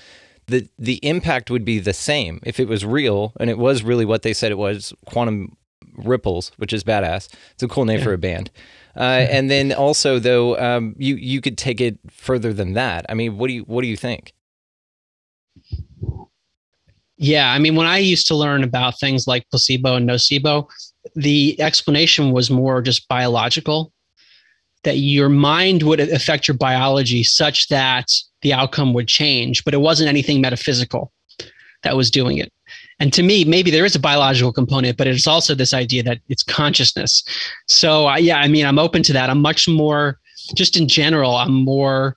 The 0.48 0.70
the 0.80 0.96
impact 1.04 1.52
would 1.52 1.66
be 1.66 1.78
the 1.78 1.94
same. 1.94 2.40
If 2.44 2.60
it 2.60 2.68
was 2.68 2.84
real 2.84 3.34
and 3.40 3.48
it 3.48 3.60
was 3.60 3.84
really 3.84 4.06
what 4.06 4.24
they 4.24 4.34
said 4.34 4.52
it 4.52 4.58
was 4.58 4.92
quantum 5.06 5.56
ripples 5.98 6.52
which 6.58 6.74
is 6.74 6.84
badass 6.84 7.30
it's 7.52 7.64
a 7.64 7.68
cool 7.68 7.86
name 7.86 8.02
for 8.02 8.14
a 8.14 8.18
band 8.18 8.52
uh, 8.96 9.00
and 9.30 9.50
then 9.50 9.72
also 9.72 10.20
though 10.20 10.58
um, 10.60 10.96
you 10.98 11.16
you 11.16 11.42
could 11.42 11.58
take 11.58 11.82
it 11.82 11.98
further 12.10 12.54
than 12.54 12.74
that 12.74 13.06
i 13.10 13.14
mean 13.14 13.38
what 13.38 13.48
do 13.48 13.54
you 13.54 13.62
what 13.64 13.82
do 13.82 13.88
you 13.88 13.98
think 13.98 14.34
Yeah, 17.18 17.52
I 17.52 17.60
mean, 17.60 17.76
when 17.76 17.88
I 17.88 17.98
used 18.00 18.28
to 18.28 18.36
learn 18.36 18.64
about 18.64 19.00
things 19.00 19.28
like 19.28 19.50
placebo 19.50 19.96
and 19.96 20.08
nocebo, 20.08 20.68
the 21.16 21.60
explanation 21.62 22.32
was 22.32 22.50
more 22.50 22.82
just 22.82 23.08
biological. 23.08 23.92
That 24.84 24.98
your 24.98 25.30
mind 25.30 25.82
would 25.84 26.00
affect 26.00 26.48
your 26.48 26.58
biology 26.58 27.24
such 27.24 27.70
that 27.70 28.12
the 28.44 28.54
outcome 28.54 28.94
would 28.94 29.08
change, 29.08 29.64
but 29.64 29.74
it 29.74 29.82
wasn't 29.82 30.10
anything 30.10 30.42
metaphysical 30.42 31.12
that 31.82 31.98
was 31.98 32.12
doing 32.12 32.38
it. 32.38 32.52
And 33.00 33.12
to 33.14 33.24
me, 33.24 33.44
maybe 33.44 33.72
there 33.72 33.86
is 33.86 33.96
a 33.96 34.00
biological 34.00 34.54
component, 34.54 34.98
but 34.98 35.08
it's 35.08 35.28
also 35.28 35.54
this 35.54 35.74
idea 35.74 36.02
that 36.04 36.20
it's 36.30 36.44
consciousness. 36.44 37.24
So, 37.68 38.14
yeah, 38.16 38.38
I 38.38 38.48
mean, 38.48 38.66
I'm 38.66 38.80
open 38.80 39.04
to 39.04 39.14
that. 39.14 39.30
I'm 39.30 39.42
much 39.42 39.68
more, 39.68 40.20
just 40.54 40.78
in 40.78 40.88
general, 40.88 41.36
I'm 41.36 41.54
more 41.54 42.16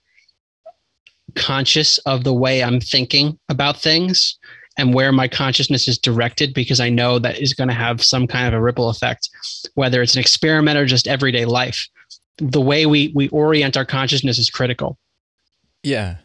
conscious 1.34 1.98
of 1.98 2.24
the 2.24 2.32
way 2.32 2.62
I'm 2.62 2.80
thinking 2.80 3.38
about 3.48 3.76
things 3.76 4.38
and 4.76 4.94
where 4.94 5.10
my 5.10 5.26
consciousness 5.26 5.88
is 5.88 5.98
directed 5.98 6.54
because 6.54 6.78
I 6.78 6.88
know 6.88 7.18
that 7.18 7.38
is 7.38 7.52
going 7.52 7.68
to 7.68 7.74
have 7.74 8.02
some 8.02 8.26
kind 8.26 8.46
of 8.46 8.54
a 8.54 8.62
ripple 8.62 8.88
effect, 8.88 9.28
whether 9.74 10.00
it's 10.00 10.14
an 10.14 10.20
experiment 10.20 10.78
or 10.78 10.86
just 10.86 11.08
everyday 11.08 11.44
life. 11.44 11.88
The 12.38 12.60
way 12.60 12.86
we 12.86 13.12
we 13.16 13.28
orient 13.30 13.76
our 13.76 13.84
consciousness 13.84 14.38
is 14.38 14.48
critical. 14.48 14.96
Yeah. 15.82 16.18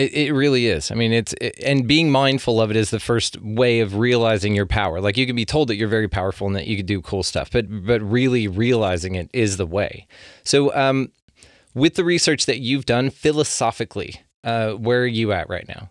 It, 0.00 0.14
it 0.14 0.32
really 0.32 0.66
is. 0.66 0.90
I 0.90 0.94
mean, 0.94 1.12
it's 1.12 1.34
it, 1.42 1.56
and 1.62 1.86
being 1.86 2.10
mindful 2.10 2.58
of 2.58 2.70
it 2.70 2.76
is 2.76 2.88
the 2.88 2.98
first 2.98 3.38
way 3.42 3.80
of 3.80 3.96
realizing 3.96 4.54
your 4.54 4.64
power. 4.64 4.98
Like 4.98 5.18
you 5.18 5.26
can 5.26 5.36
be 5.36 5.44
told 5.44 5.68
that 5.68 5.76
you're 5.76 5.88
very 5.88 6.08
powerful 6.08 6.46
and 6.46 6.56
that 6.56 6.66
you 6.66 6.78
can 6.78 6.86
do 6.86 7.02
cool 7.02 7.22
stuff, 7.22 7.50
but 7.50 7.66
but 7.84 8.00
really 8.00 8.48
realizing 8.48 9.14
it 9.14 9.28
is 9.34 9.58
the 9.58 9.66
way. 9.66 10.06
So, 10.42 10.74
um, 10.74 11.12
with 11.74 11.96
the 11.96 12.04
research 12.04 12.46
that 12.46 12.60
you've 12.60 12.86
done 12.86 13.10
philosophically, 13.10 14.22
uh, 14.42 14.70
where 14.72 15.02
are 15.02 15.06
you 15.06 15.32
at 15.32 15.50
right 15.50 15.68
now? 15.68 15.90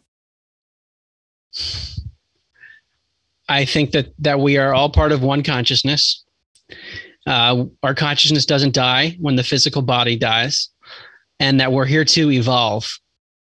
I 3.47 3.63
think 3.63 3.91
that 3.91 4.11
that 4.17 4.39
we 4.39 4.57
are 4.57 4.73
all 4.73 4.89
part 4.89 5.11
of 5.11 5.21
one 5.21 5.43
consciousness. 5.43 6.23
Uh, 7.27 7.65
our 7.83 7.93
consciousness 7.93 8.47
doesn't 8.47 8.73
die 8.73 9.17
when 9.19 9.35
the 9.35 9.43
physical 9.43 9.83
body 9.83 10.17
dies, 10.17 10.69
and 11.39 11.59
that 11.59 11.71
we're 11.71 11.85
here 11.85 12.05
to 12.05 12.31
evolve. 12.31 12.99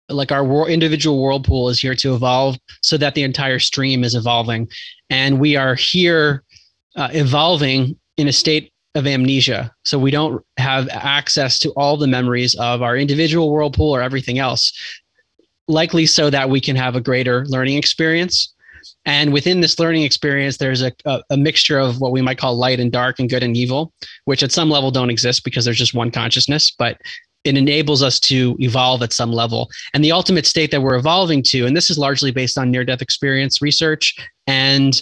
Like 0.09 0.31
our 0.31 0.67
individual 0.67 1.21
whirlpool 1.21 1.69
is 1.69 1.79
here 1.79 1.95
to 1.95 2.13
evolve, 2.13 2.57
so 2.81 2.97
that 2.97 3.15
the 3.15 3.23
entire 3.23 3.59
stream 3.59 4.03
is 4.03 4.15
evolving, 4.15 4.67
and 5.09 5.39
we 5.39 5.55
are 5.55 5.75
here 5.75 6.43
uh, 6.95 7.09
evolving 7.11 7.97
in 8.17 8.27
a 8.27 8.33
state 8.33 8.71
of 8.95 9.07
amnesia. 9.07 9.71
So 9.85 9.97
we 9.97 10.11
don't 10.11 10.43
have 10.57 10.87
access 10.89 11.57
to 11.59 11.69
all 11.71 11.97
the 11.97 12.07
memories 12.07 12.53
of 12.55 12.81
our 12.81 12.95
individual 12.95 13.51
whirlpool 13.51 13.89
or 13.89 14.01
everything 14.01 14.39
else. 14.39 14.71
Likely 15.67 16.05
so 16.05 16.29
that 16.29 16.49
we 16.49 16.59
can 16.59 16.75
have 16.75 16.95
a 16.95 17.01
greater 17.01 17.45
learning 17.47 17.77
experience 17.77 18.53
and 19.05 19.33
within 19.33 19.61
this 19.61 19.79
learning 19.79 20.03
experience, 20.03 20.57
there's 20.57 20.81
a, 20.81 20.91
a, 21.05 21.21
a, 21.31 21.37
mixture 21.37 21.79
of 21.79 21.99
what 21.99 22.11
we 22.11 22.21
might 22.21 22.37
call 22.37 22.55
light 22.55 22.79
and 22.79 22.91
dark 22.91 23.19
and 23.19 23.29
good 23.29 23.43
and 23.43 23.55
evil, 23.55 23.93
which 24.25 24.43
at 24.43 24.51
some 24.51 24.69
level 24.69 24.91
don't 24.91 25.09
exist 25.09 25.43
because 25.43 25.65
there's 25.65 25.77
just 25.77 25.93
one 25.93 26.11
consciousness, 26.11 26.71
but 26.71 26.97
it 27.43 27.57
enables 27.57 28.01
us 28.01 28.19
to 28.21 28.55
evolve 28.59 29.01
at 29.03 29.13
some 29.13 29.31
level. 29.31 29.69
And 29.93 30.03
the 30.03 30.11
ultimate 30.11 30.45
state 30.45 30.71
that 30.71 30.81
we're 30.81 30.95
evolving 30.95 31.43
to, 31.43 31.65
and 31.65 31.75
this 31.75 31.89
is 31.89 31.97
largely 31.97 32.31
based 32.31 32.57
on 32.57 32.71
near 32.71 32.85
death 32.85 33.01
experience 33.01 33.61
research 33.61 34.15
and 34.47 35.01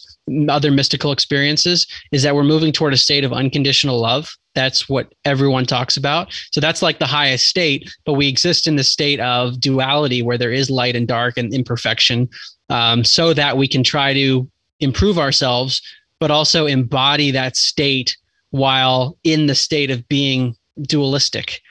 other 0.50 0.72
mystical 0.72 1.12
experiences, 1.12 1.88
is 2.12 2.24
that 2.24 2.36
we're 2.36 2.44
moving 2.44 2.72
toward 2.72 2.94
a 2.94 2.98
state 2.98 3.24
of 3.24 3.34
unconditional 3.34 4.00
love. 4.00 4.32
That's 4.54 4.90
what 4.90 5.14
everyone 5.24 5.66
talks 5.66 5.98
about. 5.98 6.34
So 6.52 6.60
that's 6.60 6.82
like 6.82 7.00
the 7.00 7.06
highest 7.06 7.48
state, 7.48 7.90
but 8.06 8.14
we 8.14 8.28
exist 8.28 8.68
in 8.68 8.76
the 8.76 8.84
state 8.84 9.20
of 9.20 9.60
duality 9.60 10.22
where 10.22 10.38
there 10.38 10.52
is 10.52 10.70
light 10.70 10.96
and 10.96 11.08
dark 11.08 11.38
and 11.38 11.54
imperfection 11.54 12.28
um, 12.70 13.04
so 13.04 13.34
that 13.34 13.58
we 13.58 13.68
can 13.68 13.84
try 13.84 14.14
to 14.14 14.50
improve 14.80 15.18
ourselves, 15.18 15.82
but 16.20 16.32
also 16.32 16.66
embody 16.66 17.32
that 17.32 17.56
state 17.56 18.18
while 18.50 19.18
in 19.24 19.48
the 19.48 19.56
state 19.56 19.92
of 19.92 20.08
being 20.08 20.56
dualistic. 20.82 21.62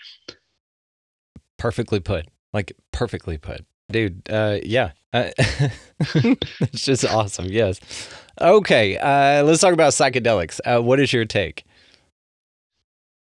Perfectly 1.61 2.01
put. 2.01 2.27
Like 2.53 2.73
perfectly 2.91 3.37
put. 3.37 3.65
Dude, 3.93 4.23
uh, 4.31 4.59
yeah. 4.63 4.93
Uh, 5.13 5.31
it's 5.39 6.85
just 6.85 7.05
awesome. 7.05 7.47
Yes. 7.47 7.79
Okay. 8.41 8.97
Uh, 8.97 9.45
let's 9.45 9.61
talk 9.61 9.75
about 9.75 9.93
psychedelics. 9.93 10.59
Uh, 10.65 10.83
what 10.83 10.99
is 10.99 11.13
your 11.13 11.27
take? 11.27 11.65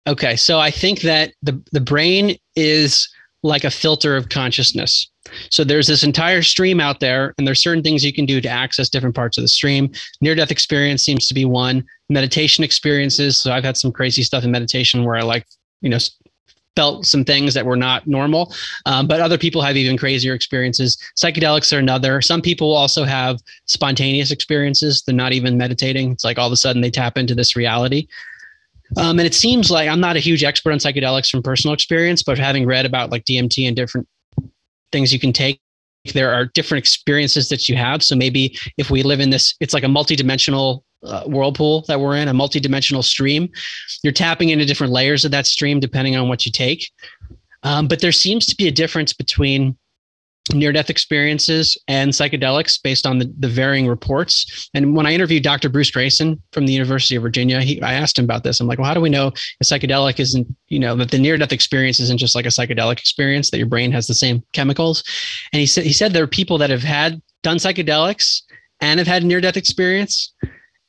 Okay. 0.06 0.36
So 0.36 0.58
I 0.58 0.70
think 0.70 1.02
that 1.02 1.34
the, 1.42 1.62
the 1.72 1.80
brain 1.80 2.36
is 2.56 3.08
like 3.42 3.64
a 3.64 3.70
filter 3.70 4.16
of 4.16 4.30
consciousness. 4.30 5.06
So 5.50 5.62
there's 5.62 5.86
this 5.86 6.02
entire 6.02 6.42
stream 6.42 6.80
out 6.80 7.00
there, 7.00 7.34
and 7.36 7.46
there's 7.46 7.62
certain 7.62 7.82
things 7.82 8.04
you 8.04 8.12
can 8.12 8.26
do 8.26 8.40
to 8.40 8.48
access 8.48 8.88
different 8.88 9.14
parts 9.14 9.36
of 9.36 9.42
the 9.42 9.48
stream. 9.48 9.92
Near 10.20 10.34
death 10.34 10.50
experience 10.50 11.02
seems 11.02 11.28
to 11.28 11.34
be 11.34 11.44
one. 11.44 11.84
Meditation 12.08 12.64
experiences. 12.64 13.36
So 13.36 13.52
I've 13.52 13.64
had 13.64 13.76
some 13.76 13.92
crazy 13.92 14.22
stuff 14.22 14.44
in 14.44 14.50
meditation 14.50 15.04
where 15.04 15.16
I 15.16 15.22
like, 15.22 15.46
you 15.82 15.90
know, 15.90 15.98
felt 16.76 17.06
some 17.06 17.24
things 17.24 17.54
that 17.54 17.66
were 17.66 17.76
not 17.76 18.06
normal. 18.06 18.54
Um, 18.86 19.06
but 19.06 19.20
other 19.20 19.38
people 19.38 19.62
have 19.62 19.76
even 19.76 19.96
crazier 19.96 20.34
experiences. 20.34 20.98
Psychedelics 21.16 21.74
are 21.74 21.78
another. 21.78 22.20
Some 22.20 22.40
people 22.40 22.72
also 22.72 23.04
have 23.04 23.40
spontaneous 23.66 24.30
experiences. 24.30 25.02
They're 25.02 25.14
not 25.14 25.32
even 25.32 25.58
meditating. 25.58 26.12
It's 26.12 26.24
like 26.24 26.38
all 26.38 26.46
of 26.46 26.52
a 26.52 26.56
sudden 26.56 26.82
they 26.82 26.90
tap 26.90 27.18
into 27.18 27.34
this 27.34 27.56
reality. 27.56 28.06
Um, 28.96 29.18
and 29.18 29.26
it 29.26 29.34
seems 29.34 29.70
like 29.70 29.88
I'm 29.88 30.00
not 30.00 30.16
a 30.16 30.20
huge 30.20 30.42
expert 30.42 30.72
on 30.72 30.78
psychedelics 30.78 31.30
from 31.30 31.42
personal 31.42 31.74
experience, 31.74 32.22
but 32.22 32.38
having 32.38 32.66
read 32.66 32.86
about 32.86 33.10
like 33.10 33.24
DMT 33.24 33.66
and 33.66 33.76
different 33.76 34.08
things 34.90 35.12
you 35.12 35.20
can 35.20 35.32
take, 35.32 35.60
there 36.14 36.32
are 36.32 36.46
different 36.46 36.82
experiences 36.82 37.48
that 37.50 37.68
you 37.68 37.76
have. 37.76 38.02
So 38.02 38.16
maybe 38.16 38.58
if 38.78 38.90
we 38.90 39.02
live 39.02 39.20
in 39.20 39.30
this, 39.30 39.54
it's 39.60 39.74
like 39.74 39.84
a 39.84 39.88
multidimensional 39.88 40.82
uh, 41.02 41.24
whirlpool 41.24 41.84
that 41.88 42.00
we're 42.00 42.16
in, 42.16 42.28
a 42.28 42.32
multidimensional 42.32 43.04
stream. 43.04 43.48
You're 44.02 44.12
tapping 44.12 44.50
into 44.50 44.64
different 44.64 44.92
layers 44.92 45.24
of 45.24 45.30
that 45.30 45.46
stream 45.46 45.80
depending 45.80 46.16
on 46.16 46.28
what 46.28 46.44
you 46.44 46.52
take. 46.52 46.90
Um, 47.62 47.88
but 47.88 48.00
there 48.00 48.12
seems 48.12 48.46
to 48.46 48.56
be 48.56 48.68
a 48.68 48.72
difference 48.72 49.12
between 49.12 49.76
near 50.54 50.72
death 50.72 50.90
experiences 50.90 51.78
and 51.86 52.10
psychedelics 52.10 52.82
based 52.82 53.06
on 53.06 53.18
the, 53.18 53.32
the 53.38 53.48
varying 53.48 53.86
reports. 53.86 54.68
And 54.74 54.96
when 54.96 55.06
I 55.06 55.12
interviewed 55.12 55.42
Dr. 55.42 55.68
Bruce 55.68 55.90
Greyson 55.90 56.40
from 56.52 56.66
the 56.66 56.72
University 56.72 57.14
of 57.14 57.22
Virginia, 57.22 57.60
he, 57.60 57.80
I 57.82 57.94
asked 57.94 58.18
him 58.18 58.24
about 58.24 58.42
this. 58.42 58.58
I'm 58.58 58.66
like, 58.66 58.78
well, 58.78 58.88
how 58.88 58.94
do 58.94 59.00
we 59.00 59.10
know 59.10 59.28
a 59.28 59.64
psychedelic 59.64 60.18
isn't, 60.18 60.46
you 60.68 60.78
know, 60.78 60.96
that 60.96 61.10
the 61.10 61.18
near 61.18 61.36
death 61.36 61.52
experience 61.52 62.00
isn't 62.00 62.18
just 62.18 62.34
like 62.34 62.46
a 62.46 62.50
psychedelic 62.50 62.98
experience, 62.98 63.50
that 63.50 63.58
your 63.58 63.66
brain 63.66 63.92
has 63.92 64.06
the 64.06 64.14
same 64.14 64.42
chemicals? 64.52 65.04
And 65.52 65.60
he 65.60 65.66
said, 65.66 65.84
he 65.84 65.92
said 65.92 66.12
there 66.12 66.24
are 66.24 66.28
people 66.28 66.58
that 66.58 66.70
have 66.70 66.82
had 66.82 67.20
done 67.42 67.58
psychedelics 67.58 68.42
and 68.80 68.98
have 68.98 69.06
had 69.06 69.24
near 69.24 69.40
death 69.40 69.56
experience 69.56 70.32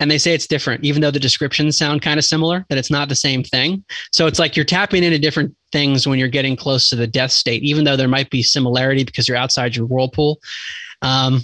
and 0.02 0.10
they 0.12 0.18
say 0.18 0.34
it's 0.34 0.48
different 0.48 0.84
even 0.84 1.02
though 1.02 1.12
the 1.12 1.20
descriptions 1.20 1.78
sound 1.78 2.02
kind 2.02 2.18
of 2.18 2.26
similar 2.26 2.66
that 2.70 2.78
it's 2.78 2.92
not 2.92 3.08
the 3.08 3.16
same 3.16 3.44
thing. 3.44 3.86
So 4.12 4.28
it's 4.28 4.40
like 4.40 4.58
you're 4.58 4.66
tapping 4.66 5.04
into 5.04 5.20
different 5.20 5.56
things 5.72 6.06
when 6.06 6.20
you're 6.20 6.28
getting 6.28 6.58
close 6.58 6.90
to 6.90 6.98
the 6.98 7.08
death 7.08 7.32
state 7.32 7.64
even 7.64 7.86
though 7.86 7.96
there 7.96 8.10
might 8.10 8.30
be 8.30 8.44
similarity 8.44 9.06
because 9.06 9.28
you're 9.28 9.38
outside 9.38 9.76
your 9.76 9.86
whirlpool. 9.86 10.40
Um, 11.04 11.42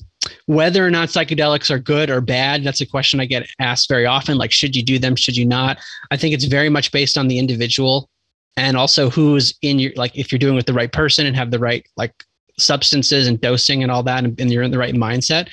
whether 0.47 0.85
or 0.85 0.91
not 0.91 1.07
psychedelics 1.09 1.69
are 1.69 1.79
good 1.79 2.09
or 2.09 2.19
bad 2.19 2.63
that's 2.63 2.81
a 2.81 2.85
question 2.85 3.19
i 3.21 3.25
get 3.25 3.47
asked 3.59 3.87
very 3.87 4.05
often 4.05 4.37
like 4.37 4.51
should 4.51 4.75
you 4.75 4.83
do 4.83 4.99
them 4.99 5.15
should 5.15 5.37
you 5.37 5.45
not? 5.45 5.77
I 6.11 6.17
think 6.17 6.33
it's 6.33 6.45
very 6.45 6.69
much 6.69 6.91
based 6.91 7.17
on 7.17 7.27
the 7.27 7.39
individual 7.39 8.09
and 8.57 8.75
also 8.75 9.09
who's 9.09 9.57
in 9.61 9.79
your 9.79 9.91
like 9.95 10.17
if 10.17 10.31
you're 10.31 10.39
doing 10.39 10.55
with 10.55 10.65
the 10.65 10.73
right 10.73 10.91
person 10.91 11.25
and 11.25 11.35
have 11.35 11.51
the 11.51 11.59
right 11.59 11.85
like 11.95 12.13
substances 12.57 13.27
and 13.27 13.39
dosing 13.39 13.83
and 13.83 13.91
all 13.91 14.03
that 14.03 14.23
and, 14.23 14.39
and, 14.39 14.51
you're 14.51 14.63
in 14.63 14.71
the 14.71 14.77
right 14.77 14.95
mindset 14.95 15.49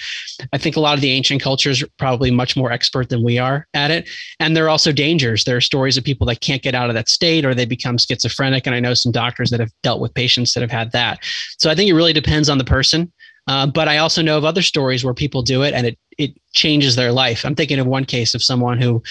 i 0.53 0.59
think 0.59 0.77
a 0.77 0.81
lot 0.81 0.95
of 0.95 1.01
the 1.01 1.11
ancient 1.11 1.43
cultures 1.43 1.83
are 1.83 1.89
probably 1.99 2.31
much 2.31 2.57
more 2.57 2.73
expert 2.73 3.09
than 3.09 3.23
we 3.23 3.39
are 3.39 3.67
at 3.75 3.91
it. 3.91 4.09
And 4.41 4.57
there 4.57 4.65
are 4.65 4.69
also 4.69 4.93
dangers. 4.93 5.45
There 5.45 5.57
are 5.57 5.61
stories 5.61 5.97
of 5.97 6.05
people 6.05 6.27
that 6.27 6.41
can't 6.41 6.63
get 6.63 6.75
out 6.75 6.89
of 6.89 6.95
that 6.95 7.09
state 7.09 7.45
or 7.45 7.55
they 7.55 7.65
become 7.65 7.99
schizophrenic. 7.99 8.67
And 8.67 8.75
i 8.75 8.81
know 8.81 8.95
some 8.95 9.13
doctors 9.13 9.51
that 9.51 9.61
have 9.61 9.71
dealt 9.83 10.01
with 10.01 10.15
patients 10.15 10.55
that 10.55 10.61
have 10.61 10.71
had 10.71 10.93
that. 10.93 11.19
So 11.59 11.71
i 11.71 11.75
think 11.75 11.91
it 11.91 11.95
really 11.95 12.13
depends 12.13 12.49
on 12.49 12.59
the 12.59 12.65
person. 12.65 13.13
Uh, 13.47 13.67
but 13.67 13.89
i 13.89 13.99
also 13.99 14.23
know 14.23 14.39
of 14.39 14.45
other 14.45 14.63
stories 14.63 15.05
where 15.05 15.15
people 15.15 15.43
do 15.43 15.63
it 15.63 15.75
and 15.75 15.87
it 15.87 15.99
it 16.17 16.31
changes 16.53 16.95
their 16.95 17.11
life. 17.11 17.45
I'm 17.45 17.57
thinking 17.57 17.81
of 17.81 17.89
one 17.89 18.05
case 18.05 18.35
of 18.35 18.43
someone 18.43 18.81
who 18.81 19.03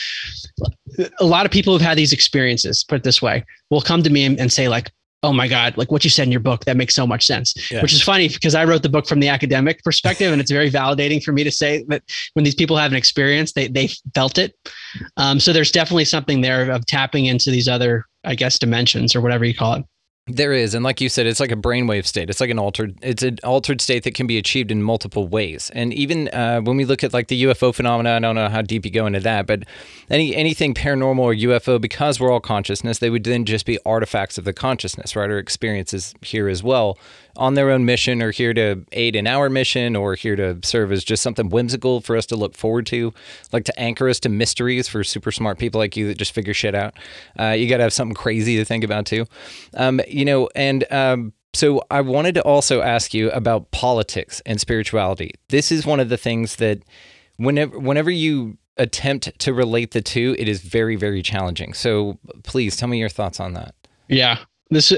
a 1.19 1.25
lot 1.25 1.45
of 1.45 1.51
people 1.51 1.73
have 1.73 1.81
had 1.81 1.97
these 1.97 2.13
experiences 2.13 2.85
put 2.87 2.95
it 2.95 3.03
this 3.03 3.21
way 3.21 3.43
will 3.69 3.81
come 3.81 4.03
to 4.03 4.09
me 4.09 4.23
and, 4.23 4.39
and 4.39 4.51
say 4.51 4.69
like 4.69 4.89
oh 5.23 5.33
my 5.33 5.47
god 5.47 5.75
like 5.77 5.91
what 5.91 6.03
you 6.03 6.09
said 6.09 6.23
in 6.23 6.31
your 6.31 6.39
book 6.39 6.65
that 6.65 6.77
makes 6.77 6.93
so 6.93 7.07
much 7.07 7.25
sense. 7.25 7.53
Yeah. 7.71 7.81
which 7.81 7.93
is 7.93 8.01
funny 8.01 8.27
because 8.27 8.55
i 8.55 8.63
wrote 8.63 8.83
the 8.83 8.89
book 8.89 9.07
from 9.07 9.19
the 9.19 9.29
academic 9.29 9.83
perspective 9.83 10.31
and 10.31 10.39
it's 10.39 10.51
very 10.51 10.69
validating 10.69 11.23
for 11.23 11.31
me 11.31 11.43
to 11.43 11.51
say 11.51 11.83
that 11.87 12.03
when 12.33 12.43
these 12.45 12.55
people 12.55 12.77
have 12.77 12.91
an 12.91 12.97
experience 12.97 13.53
they 13.53 13.67
they 13.67 13.89
felt 14.13 14.37
it. 14.37 14.53
Um, 15.17 15.39
so 15.39 15.53
there's 15.53 15.71
definitely 15.71 16.05
something 16.05 16.41
there 16.41 16.69
of 16.69 16.85
tapping 16.85 17.25
into 17.25 17.49
these 17.49 17.67
other 17.67 18.05
i 18.23 18.35
guess 18.35 18.59
dimensions 18.59 19.15
or 19.15 19.21
whatever 19.21 19.45
you 19.45 19.55
call 19.55 19.73
it 19.75 19.85
There 20.27 20.53
is, 20.53 20.73
and 20.73 20.85
like 20.85 21.01
you 21.01 21.09
said, 21.09 21.27
it's 21.27 21.41
like 21.41 21.51
a 21.51 21.57
brainwave 21.57 22.05
state. 22.05 22.29
It's 22.29 22.39
like 22.39 22.49
an 22.49 22.57
altered. 22.57 22.97
It's 23.01 23.23
an 23.23 23.39
altered 23.43 23.81
state 23.81 24.05
that 24.05 24.15
can 24.15 24.25
be 24.25 24.37
achieved 24.37 24.71
in 24.71 24.81
multiple 24.81 25.27
ways. 25.27 25.69
And 25.73 25.93
even 25.93 26.29
uh, 26.29 26.61
when 26.61 26.77
we 26.77 26.85
look 26.85 27.03
at 27.03 27.11
like 27.11 27.27
the 27.27 27.43
UFO 27.43 27.75
phenomena, 27.75 28.15
I 28.15 28.19
don't 28.19 28.35
know 28.35 28.47
how 28.47 28.61
deep 28.61 28.85
you 28.85 28.91
go 28.91 29.05
into 29.05 29.19
that, 29.19 29.47
but 29.47 29.63
any 30.09 30.33
anything 30.33 30.73
paranormal 30.73 31.19
or 31.19 31.33
UFO, 31.33 31.79
because 31.79 32.21
we're 32.21 32.31
all 32.31 32.39
consciousness, 32.39 32.99
they 32.99 33.09
would 33.09 33.25
then 33.25 33.43
just 33.43 33.65
be 33.65 33.77
artifacts 33.85 34.37
of 34.37 34.45
the 34.45 34.53
consciousness, 34.53 35.13
right? 35.13 35.29
Or 35.29 35.39
experiences 35.39 36.15
here 36.21 36.47
as 36.47 36.63
well, 36.63 36.97
on 37.35 37.55
their 37.55 37.69
own 37.71 37.85
mission, 37.85 38.21
or 38.21 38.31
here 38.31 38.53
to 38.53 38.85
aid 38.91 39.15
in 39.15 39.27
our 39.27 39.49
mission, 39.49 39.95
or 39.95 40.15
here 40.15 40.35
to 40.35 40.59
serve 40.63 40.91
as 40.91 41.03
just 41.03 41.23
something 41.23 41.49
whimsical 41.49 42.01
for 42.01 42.15
us 42.15 42.25
to 42.27 42.35
look 42.35 42.55
forward 42.55 42.85
to, 42.87 43.13
like 43.51 43.65
to 43.65 43.79
anchor 43.79 44.09
us 44.09 44.19
to 44.21 44.29
mysteries 44.29 44.87
for 44.87 45.03
super 45.03 45.31
smart 45.31 45.57
people 45.57 45.79
like 45.79 45.97
you 45.97 46.07
that 46.07 46.17
just 46.17 46.31
figure 46.31 46.53
shit 46.53 46.75
out. 46.75 46.93
Uh, 47.39 47.49
you 47.49 47.67
got 47.67 47.77
to 47.77 47.83
have 47.83 47.93
something 47.93 48.15
crazy 48.15 48.57
to 48.57 48.65
think 48.65 48.83
about 48.83 49.05
too. 49.05 49.25
Um, 49.75 50.01
you 50.07 50.25
know, 50.25 50.49
and 50.55 50.85
um, 50.91 51.33
so 51.53 51.83
I 51.91 52.01
wanted 52.01 52.35
to 52.35 52.43
also 52.43 52.81
ask 52.81 53.13
you 53.13 53.29
about 53.31 53.71
politics 53.71 54.41
and 54.45 54.59
spirituality. 54.59 55.33
This 55.49 55.71
is 55.71 55.85
one 55.85 55.99
of 55.99 56.09
the 56.09 56.17
things 56.17 56.57
that 56.57 56.79
whenever 57.37 57.77
whenever 57.77 58.11
you 58.11 58.57
attempt 58.77 59.37
to 59.39 59.53
relate 59.53 59.91
the 59.91 60.01
two, 60.01 60.35
it 60.39 60.47
is 60.47 60.61
very 60.61 60.95
very 60.95 61.21
challenging. 61.21 61.73
So 61.73 62.17
please 62.43 62.75
tell 62.75 62.89
me 62.89 62.99
your 62.99 63.09
thoughts 63.09 63.39
on 63.39 63.53
that. 63.53 63.75
Yeah, 64.07 64.39
this 64.69 64.93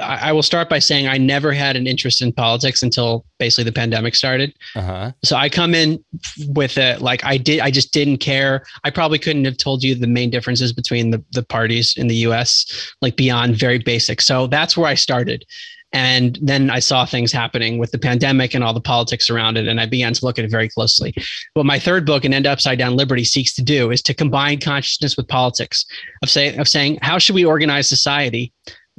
I, 0.00 0.28
I 0.28 0.32
will 0.32 0.42
start 0.42 0.68
by 0.68 0.78
saying 0.78 1.06
I 1.08 1.18
never 1.18 1.52
had 1.52 1.76
an 1.76 1.86
interest 1.86 2.22
in 2.22 2.32
politics 2.32 2.82
until 2.82 3.24
basically 3.38 3.64
the 3.64 3.72
pandemic 3.72 4.14
started. 4.14 4.54
Uh 4.74 4.80
huh. 4.82 5.12
So 5.24 5.36
I 5.36 5.48
come 5.48 5.74
in 5.74 6.02
with 6.48 6.78
it 6.78 7.00
like 7.00 7.24
I 7.24 7.36
did. 7.36 7.60
I 7.60 7.70
just 7.70 7.92
didn't 7.92 8.18
care. 8.18 8.64
I 8.84 8.90
probably 8.90 9.18
couldn't 9.18 9.44
have 9.44 9.56
told 9.56 9.82
you 9.82 9.94
the 9.94 10.06
main 10.06 10.30
differences 10.30 10.72
between 10.72 11.10
the 11.10 11.22
the 11.32 11.42
parties 11.42 11.94
in 11.96 12.08
the 12.08 12.16
U.S. 12.16 12.92
like 13.00 13.16
beyond 13.16 13.56
very 13.56 13.78
basic. 13.78 14.20
So 14.20 14.46
that's 14.46 14.76
where 14.76 14.88
I 14.88 14.94
started. 14.94 15.44
And 15.92 16.38
then 16.42 16.68
I 16.70 16.80
saw 16.80 17.06
things 17.06 17.32
happening 17.32 17.78
with 17.78 17.92
the 17.92 17.98
pandemic 17.98 18.54
and 18.54 18.62
all 18.62 18.74
the 18.74 18.80
politics 18.80 19.30
around 19.30 19.56
it. 19.56 19.66
And 19.66 19.80
I 19.80 19.86
began 19.86 20.12
to 20.12 20.24
look 20.24 20.38
at 20.38 20.44
it 20.44 20.50
very 20.50 20.68
closely. 20.68 21.14
What 21.54 21.64
my 21.64 21.78
third 21.78 22.04
book, 22.04 22.24
An 22.24 22.34
End 22.34 22.46
Upside 22.46 22.78
Down 22.78 22.94
Liberty, 22.96 23.24
seeks 23.24 23.54
to 23.54 23.62
do 23.62 23.90
is 23.90 24.02
to 24.02 24.12
combine 24.12 24.60
consciousness 24.60 25.16
with 25.16 25.28
politics 25.28 25.86
of, 26.22 26.28
say, 26.28 26.54
of 26.56 26.68
saying, 26.68 26.98
how 27.00 27.18
should 27.18 27.34
we 27.34 27.44
organize 27.44 27.88
society 27.88 28.52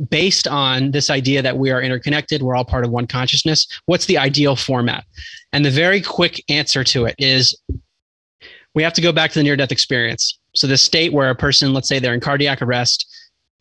based 0.10 0.48
on 0.48 0.92
this 0.92 1.10
idea 1.10 1.42
that 1.42 1.58
we 1.58 1.72
are 1.72 1.82
interconnected, 1.82 2.42
we're 2.42 2.56
all 2.56 2.66
part 2.66 2.86
of 2.86 2.92
one 2.92 3.08
consciousness. 3.08 3.68
What's 3.86 4.06
the 4.06 4.18
ideal 4.18 4.56
format? 4.56 5.06
And 5.52 5.66
the 5.66 5.72
very 5.72 6.02
quick 6.02 6.44
answer 6.50 6.84
to 6.86 7.06
it 7.06 7.16
is 7.18 7.58
we 8.76 8.84
have 8.84 8.94
to 8.94 9.02
go 9.02 9.12
back 9.12 9.32
to 9.32 9.40
the 9.40 9.44
near 9.44 9.56
death 9.56 9.72
experience. 9.72 10.40
So, 10.56 10.68
the 10.68 10.78
state 10.78 11.14
where 11.14 11.30
a 11.30 11.36
person, 11.36 11.74
let's 11.74 11.88
say 11.88 12.00
they're 12.00 12.14
in 12.14 12.20
cardiac 12.20 12.62
arrest, 12.62 13.06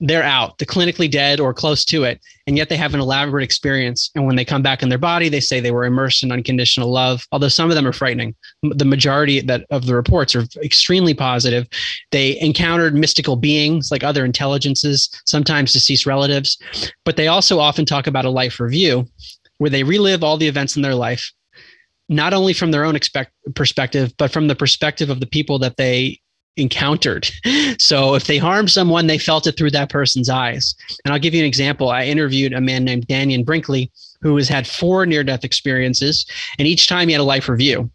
they're 0.00 0.22
out, 0.22 0.56
they're 0.58 0.66
clinically 0.66 1.10
dead 1.10 1.40
or 1.40 1.52
close 1.52 1.84
to 1.86 2.04
it, 2.04 2.20
and 2.46 2.56
yet 2.56 2.68
they 2.68 2.76
have 2.76 2.94
an 2.94 3.00
elaborate 3.00 3.42
experience. 3.42 4.10
And 4.14 4.26
when 4.26 4.36
they 4.36 4.44
come 4.44 4.62
back 4.62 4.82
in 4.82 4.88
their 4.88 4.98
body, 4.98 5.28
they 5.28 5.40
say 5.40 5.58
they 5.58 5.72
were 5.72 5.84
immersed 5.84 6.22
in 6.22 6.30
unconditional 6.30 6.90
love. 6.90 7.26
Although 7.32 7.48
some 7.48 7.68
of 7.68 7.74
them 7.74 7.86
are 7.86 7.92
frightening, 7.92 8.34
the 8.62 8.84
majority 8.84 9.40
that 9.40 9.66
of 9.70 9.86
the 9.86 9.94
reports 9.94 10.36
are 10.36 10.44
extremely 10.62 11.14
positive. 11.14 11.66
They 12.12 12.40
encountered 12.40 12.94
mystical 12.94 13.36
beings 13.36 13.90
like 13.90 14.04
other 14.04 14.24
intelligences, 14.24 15.10
sometimes 15.24 15.72
deceased 15.72 16.06
relatives, 16.06 16.58
but 17.04 17.16
they 17.16 17.26
also 17.26 17.58
often 17.58 17.84
talk 17.84 18.06
about 18.06 18.24
a 18.24 18.30
life 18.30 18.60
review 18.60 19.06
where 19.58 19.70
they 19.70 19.82
relive 19.82 20.22
all 20.22 20.36
the 20.36 20.46
events 20.46 20.76
in 20.76 20.82
their 20.82 20.94
life, 20.94 21.32
not 22.08 22.32
only 22.32 22.52
from 22.52 22.70
their 22.70 22.84
own 22.84 22.94
expect- 22.94 23.32
perspective, 23.56 24.12
but 24.16 24.30
from 24.30 24.46
the 24.46 24.54
perspective 24.54 25.10
of 25.10 25.18
the 25.18 25.26
people 25.26 25.58
that 25.58 25.76
they 25.76 26.20
encountered. 26.58 27.28
So 27.78 28.14
if 28.14 28.26
they 28.26 28.38
harmed 28.38 28.70
someone, 28.70 29.06
they 29.06 29.18
felt 29.18 29.46
it 29.46 29.56
through 29.56 29.70
that 29.70 29.88
person's 29.88 30.28
eyes. 30.28 30.74
And 31.04 31.12
I'll 31.12 31.20
give 31.20 31.32
you 31.32 31.40
an 31.40 31.46
example. 31.46 31.90
I 31.90 32.04
interviewed 32.04 32.52
a 32.52 32.60
man 32.60 32.84
named 32.84 33.06
Dannion 33.06 33.44
Brinkley 33.44 33.90
who 34.20 34.36
has 34.36 34.48
had 34.48 34.66
four 34.66 35.06
near 35.06 35.22
death 35.22 35.44
experiences, 35.44 36.26
and 36.58 36.66
each 36.66 36.88
time 36.88 37.08
he 37.08 37.12
had 37.12 37.20
a 37.20 37.24
life 37.24 37.48
review. 37.48 37.90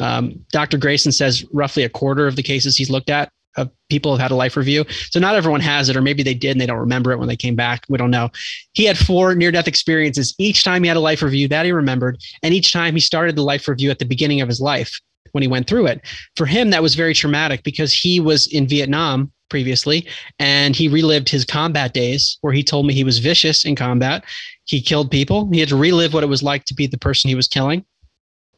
Um, 0.00 0.44
Dr. 0.52 0.78
Greyson 0.78 1.12
says 1.12 1.44
roughly 1.52 1.82
a 1.82 1.88
quarter 1.88 2.26
of 2.26 2.36
the 2.36 2.42
cases 2.42 2.76
he's 2.76 2.90
looked 2.90 3.10
at 3.10 3.30
of 3.56 3.70
people 3.88 4.12
have 4.12 4.20
had 4.20 4.30
a 4.30 4.34
life 4.34 4.56
review. 4.56 4.84
So 5.10 5.18
not 5.18 5.34
everyone 5.34 5.62
has 5.62 5.88
it, 5.88 5.96
or 5.96 6.02
maybe 6.02 6.22
they 6.22 6.34
did 6.34 6.52
and 6.52 6.60
they 6.60 6.66
don't 6.66 6.78
remember 6.78 7.12
it 7.12 7.18
when 7.18 7.28
they 7.28 7.36
came 7.36 7.56
back. 7.56 7.84
We 7.88 7.96
don't 7.96 8.10
know. 8.10 8.30
He 8.74 8.84
had 8.84 8.98
four 8.98 9.34
near 9.34 9.50
death 9.50 9.66
experiences. 9.66 10.34
Each 10.38 10.62
time 10.62 10.82
he 10.82 10.88
had 10.88 10.96
a 10.98 11.00
life 11.00 11.22
review 11.22 11.48
that 11.48 11.64
he 11.64 11.72
remembered, 11.72 12.18
and 12.42 12.52
each 12.52 12.72
time 12.72 12.94
he 12.94 13.00
started 13.00 13.34
the 13.34 13.42
life 13.42 13.66
review 13.66 13.90
at 13.90 13.98
the 13.98 14.04
beginning 14.04 14.40
of 14.40 14.48
his 14.48 14.60
life 14.60 15.00
when 15.36 15.42
he 15.42 15.48
went 15.48 15.66
through 15.66 15.86
it. 15.86 16.00
For 16.34 16.46
him, 16.46 16.70
that 16.70 16.82
was 16.82 16.94
very 16.94 17.12
traumatic 17.12 17.62
because 17.62 17.92
he 17.92 18.18
was 18.18 18.46
in 18.46 18.66
Vietnam 18.66 19.30
previously 19.50 20.06
and 20.38 20.74
he 20.74 20.88
relived 20.88 21.28
his 21.28 21.44
combat 21.44 21.92
days 21.92 22.38
where 22.40 22.54
he 22.54 22.64
told 22.64 22.86
me 22.86 22.94
he 22.94 23.04
was 23.04 23.18
vicious 23.18 23.66
in 23.66 23.76
combat. 23.76 24.24
He 24.64 24.80
killed 24.80 25.10
people. 25.10 25.48
He 25.52 25.60
had 25.60 25.68
to 25.68 25.76
relive 25.76 26.14
what 26.14 26.24
it 26.24 26.28
was 26.28 26.42
like 26.42 26.64
to 26.64 26.74
be 26.74 26.86
the 26.86 26.98
person 26.98 27.28
he 27.28 27.34
was 27.34 27.46
killing. 27.46 27.84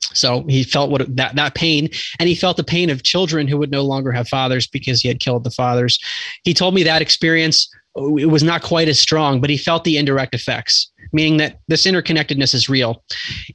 So 0.00 0.44
he 0.48 0.62
felt 0.62 0.90
what 0.90 1.16
that 1.16 1.34
that 1.34 1.54
pain, 1.54 1.88
and 2.18 2.28
he 2.28 2.34
felt 2.34 2.56
the 2.56 2.64
pain 2.64 2.88
of 2.88 3.02
children 3.02 3.48
who 3.48 3.58
would 3.58 3.70
no 3.70 3.82
longer 3.82 4.12
have 4.12 4.28
fathers 4.28 4.66
because 4.66 5.00
he 5.00 5.08
had 5.08 5.20
killed 5.20 5.44
the 5.44 5.50
fathers. 5.50 5.98
He 6.44 6.54
told 6.54 6.74
me 6.74 6.84
that 6.84 7.02
experience 7.02 7.68
it 8.18 8.30
was 8.30 8.42
not 8.42 8.62
quite 8.62 8.88
as 8.88 8.98
strong, 8.98 9.40
but 9.40 9.50
he 9.50 9.56
felt 9.56 9.84
the 9.84 9.96
indirect 9.96 10.34
effects, 10.34 10.90
meaning 11.12 11.36
that 11.38 11.58
this 11.68 11.84
interconnectedness 11.86 12.54
is 12.54 12.68
real. 12.68 13.02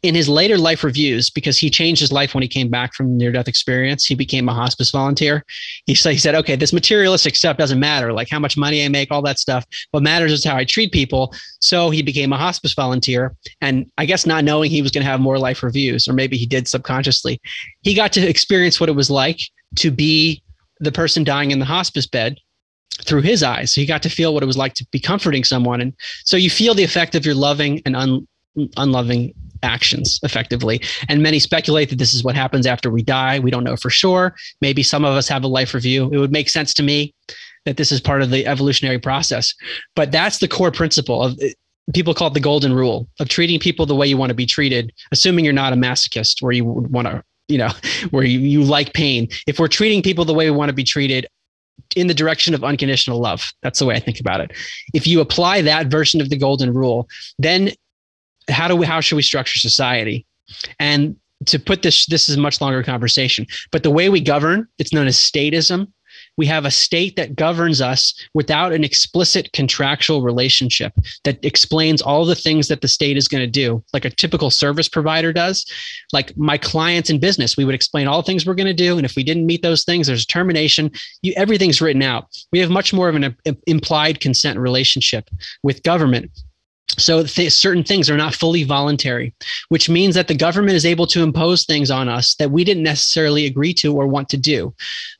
In 0.01 0.15
his 0.15 0.27
later 0.27 0.57
life 0.57 0.83
reviews, 0.83 1.29
because 1.29 1.57
he 1.57 1.69
changed 1.69 2.01
his 2.01 2.11
life 2.11 2.33
when 2.33 2.41
he 2.41 2.47
came 2.47 2.69
back 2.69 2.93
from 2.93 3.07
the 3.07 3.15
near 3.15 3.31
death 3.31 3.47
experience, 3.47 4.05
he 4.05 4.15
became 4.15 4.49
a 4.49 4.53
hospice 4.53 4.91
volunteer. 4.91 5.43
He 5.85 5.95
said, 5.95 6.11
he 6.11 6.17
said, 6.17 6.35
okay, 6.35 6.55
this 6.55 6.73
materialistic 6.73 7.35
stuff 7.35 7.57
doesn't 7.57 7.79
matter, 7.79 8.11
like 8.11 8.29
how 8.29 8.39
much 8.39 8.57
money 8.57 8.83
I 8.83 8.87
make, 8.87 9.11
all 9.11 9.21
that 9.23 9.39
stuff. 9.39 9.65
What 9.91 10.03
matters 10.03 10.31
is 10.31 10.43
how 10.43 10.55
I 10.55 10.65
treat 10.65 10.91
people. 10.91 11.33
So 11.59 11.89
he 11.89 12.01
became 12.01 12.33
a 12.33 12.37
hospice 12.37 12.73
volunteer. 12.73 13.35
And 13.61 13.89
I 13.97 14.05
guess 14.05 14.25
not 14.25 14.43
knowing 14.43 14.69
he 14.69 14.81
was 14.81 14.91
going 14.91 15.05
to 15.05 15.09
have 15.09 15.19
more 15.19 15.39
life 15.39 15.63
reviews, 15.63 16.07
or 16.07 16.13
maybe 16.13 16.37
he 16.37 16.45
did 16.45 16.67
subconsciously, 16.67 17.39
he 17.81 17.93
got 17.93 18.11
to 18.13 18.27
experience 18.27 18.79
what 18.79 18.89
it 18.89 18.95
was 18.95 19.09
like 19.09 19.39
to 19.77 19.91
be 19.91 20.41
the 20.79 20.91
person 20.91 21.23
dying 21.23 21.51
in 21.51 21.59
the 21.59 21.65
hospice 21.65 22.07
bed 22.07 22.37
through 23.01 23.21
his 23.21 23.43
eyes. 23.43 23.73
So 23.73 23.81
he 23.81 23.87
got 23.87 24.03
to 24.03 24.09
feel 24.09 24.33
what 24.33 24.43
it 24.43 24.45
was 24.45 24.57
like 24.57 24.73
to 24.75 24.85
be 24.91 24.99
comforting 24.99 25.43
someone. 25.43 25.81
And 25.81 25.93
so 26.25 26.37
you 26.37 26.49
feel 26.49 26.73
the 26.73 26.83
effect 26.83 27.15
of 27.15 27.25
your 27.25 27.35
loving 27.35 27.81
and 27.85 27.95
un, 27.95 28.27
unloving 28.77 29.33
actions 29.63 30.19
effectively. 30.23 30.81
And 31.09 31.23
many 31.23 31.39
speculate 31.39 31.89
that 31.89 31.97
this 31.97 32.13
is 32.13 32.23
what 32.23 32.35
happens 32.35 32.67
after 32.67 32.91
we 32.91 33.01
die. 33.01 33.39
We 33.39 33.51
don't 33.51 33.63
know 33.63 33.77
for 33.77 33.89
sure. 33.89 34.35
Maybe 34.61 34.83
some 34.83 35.05
of 35.05 35.15
us 35.15 35.27
have 35.27 35.43
a 35.43 35.47
life 35.47 35.73
review. 35.73 36.09
It 36.11 36.17
would 36.17 36.31
make 36.31 36.49
sense 36.49 36.73
to 36.75 36.83
me 36.83 37.13
that 37.65 37.77
this 37.77 37.91
is 37.91 38.01
part 38.01 38.21
of 38.21 38.29
the 38.29 38.45
evolutionary 38.45 38.99
process. 38.99 39.53
But 39.95 40.11
that's 40.11 40.39
the 40.39 40.47
core 40.47 40.71
principle 40.71 41.23
of 41.23 41.39
eh, 41.41 41.53
people 41.93 42.13
call 42.13 42.27
it 42.27 42.33
the 42.33 42.39
golden 42.39 42.73
rule 42.73 43.07
of 43.19 43.29
treating 43.29 43.59
people 43.59 43.85
the 43.85 43.95
way 43.95 44.05
you 44.05 44.17
want 44.17 44.29
to 44.29 44.35
be 44.35 44.45
treated, 44.45 44.91
assuming 45.11 45.45
you're 45.45 45.53
not 45.53 45.73
a 45.73 45.77
masochist 45.77 46.41
where 46.41 46.51
you 46.51 46.65
would 46.65 46.91
want 46.91 47.07
to 47.07 47.23
you 47.49 47.57
know, 47.57 47.69
where 48.11 48.23
you, 48.23 48.39
you 48.39 48.63
like 48.63 48.93
pain. 48.93 49.27
If 49.47 49.59
we're 49.59 49.67
treating 49.67 50.01
people 50.01 50.25
the 50.25 50.33
way 50.33 50.49
we 50.49 50.55
want 50.55 50.69
to 50.69 50.73
be 50.73 50.83
treated, 50.83 51.27
in 51.95 52.07
the 52.07 52.13
direction 52.13 52.53
of 52.53 52.63
unconditional 52.63 53.19
love. 53.19 53.51
That's 53.61 53.79
the 53.79 53.85
way 53.85 53.95
I 53.95 53.99
think 53.99 54.19
about 54.19 54.41
it. 54.41 54.51
If 54.93 55.07
you 55.07 55.21
apply 55.21 55.61
that 55.61 55.87
version 55.87 56.21
of 56.21 56.29
the 56.29 56.37
golden 56.37 56.73
rule, 56.73 57.07
then 57.39 57.71
how 58.49 58.67
do 58.67 58.75
we 58.75 58.85
how 58.85 58.99
should 59.01 59.15
we 59.15 59.21
structure 59.21 59.59
society? 59.59 60.25
And 60.79 61.15
to 61.45 61.59
put 61.59 61.81
this 61.81 62.05
this 62.05 62.29
is 62.29 62.37
a 62.37 62.39
much 62.39 62.61
longer 62.61 62.83
conversation, 62.83 63.45
but 63.71 63.83
the 63.83 63.91
way 63.91 64.09
we 64.09 64.21
govern, 64.21 64.67
it's 64.79 64.93
known 64.93 65.07
as 65.07 65.17
statism 65.17 65.87
we 66.37 66.45
have 66.45 66.65
a 66.65 66.71
state 66.71 67.15
that 67.15 67.35
governs 67.35 67.81
us 67.81 68.13
without 68.33 68.73
an 68.73 68.83
explicit 68.83 69.51
contractual 69.53 70.21
relationship 70.21 70.93
that 71.23 71.43
explains 71.43 72.01
all 72.01 72.25
the 72.25 72.35
things 72.35 72.67
that 72.67 72.81
the 72.81 72.87
state 72.87 73.17
is 73.17 73.27
going 73.27 73.43
to 73.43 73.47
do, 73.47 73.83
like 73.93 74.05
a 74.05 74.09
typical 74.09 74.49
service 74.49 74.89
provider 74.89 75.31
does. 75.31 75.65
Like 76.11 76.35
my 76.37 76.57
clients 76.57 77.09
in 77.09 77.19
business, 77.19 77.57
we 77.57 77.65
would 77.65 77.75
explain 77.75 78.07
all 78.07 78.21
the 78.21 78.25
things 78.25 78.45
we're 78.45 78.55
going 78.55 78.67
to 78.67 78.73
do. 78.73 78.97
And 78.97 79.05
if 79.05 79.15
we 79.15 79.23
didn't 79.23 79.45
meet 79.45 79.61
those 79.61 79.83
things, 79.83 80.07
there's 80.07 80.23
a 80.23 80.27
termination. 80.27 80.91
You, 81.21 81.33
everything's 81.37 81.81
written 81.81 82.01
out. 82.01 82.27
We 82.51 82.59
have 82.59 82.69
much 82.69 82.93
more 82.93 83.09
of 83.09 83.15
an 83.15 83.35
implied 83.67 84.19
consent 84.19 84.57
relationship 84.59 85.29
with 85.61 85.83
government 85.83 86.31
so 86.97 87.23
th- 87.23 87.51
certain 87.51 87.83
things 87.83 88.09
are 88.09 88.17
not 88.17 88.35
fully 88.35 88.63
voluntary, 88.63 89.33
which 89.69 89.89
means 89.89 90.15
that 90.15 90.27
the 90.27 90.35
government 90.35 90.75
is 90.75 90.85
able 90.85 91.07
to 91.07 91.23
impose 91.23 91.65
things 91.65 91.89
on 91.91 92.09
us 92.09 92.35
that 92.35 92.51
we 92.51 92.63
didn't 92.63 92.83
necessarily 92.83 93.45
agree 93.45 93.73
to 93.75 93.93
or 93.93 94.07
want 94.07 94.29
to 94.29 94.37
do, 94.37 94.73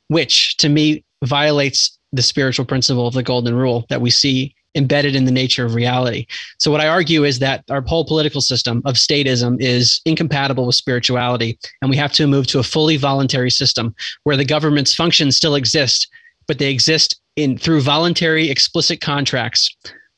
which 0.08 0.56
to 0.58 0.68
me 0.68 1.04
violates 1.24 1.98
the 2.12 2.22
spiritual 2.22 2.64
principle 2.64 3.06
of 3.06 3.14
the 3.14 3.22
golden 3.22 3.54
rule 3.54 3.86
that 3.88 4.00
we 4.00 4.10
see 4.10 4.54
embedded 4.76 5.14
in 5.14 5.24
the 5.24 5.32
nature 5.32 5.64
of 5.64 5.74
reality. 5.74 6.26
So 6.58 6.70
what 6.70 6.80
I 6.80 6.88
argue 6.88 7.24
is 7.24 7.38
that 7.38 7.64
our 7.70 7.80
whole 7.82 8.04
political 8.04 8.40
system 8.40 8.82
of 8.84 8.96
statism 8.96 9.60
is 9.60 10.00
incompatible 10.04 10.66
with 10.66 10.74
spirituality 10.74 11.58
and 11.80 11.90
we 11.90 11.96
have 11.96 12.12
to 12.14 12.26
move 12.26 12.46
to 12.48 12.58
a 12.58 12.64
fully 12.64 12.96
voluntary 12.96 13.50
system 13.50 13.94
where 14.24 14.36
the 14.36 14.44
government's 14.44 14.94
functions 14.94 15.36
still 15.36 15.54
exist, 15.54 16.08
but 16.48 16.58
they 16.58 16.70
exist 16.70 17.20
in 17.36 17.56
through 17.56 17.80
voluntary 17.80 18.50
explicit 18.50 19.00
contracts 19.00 19.74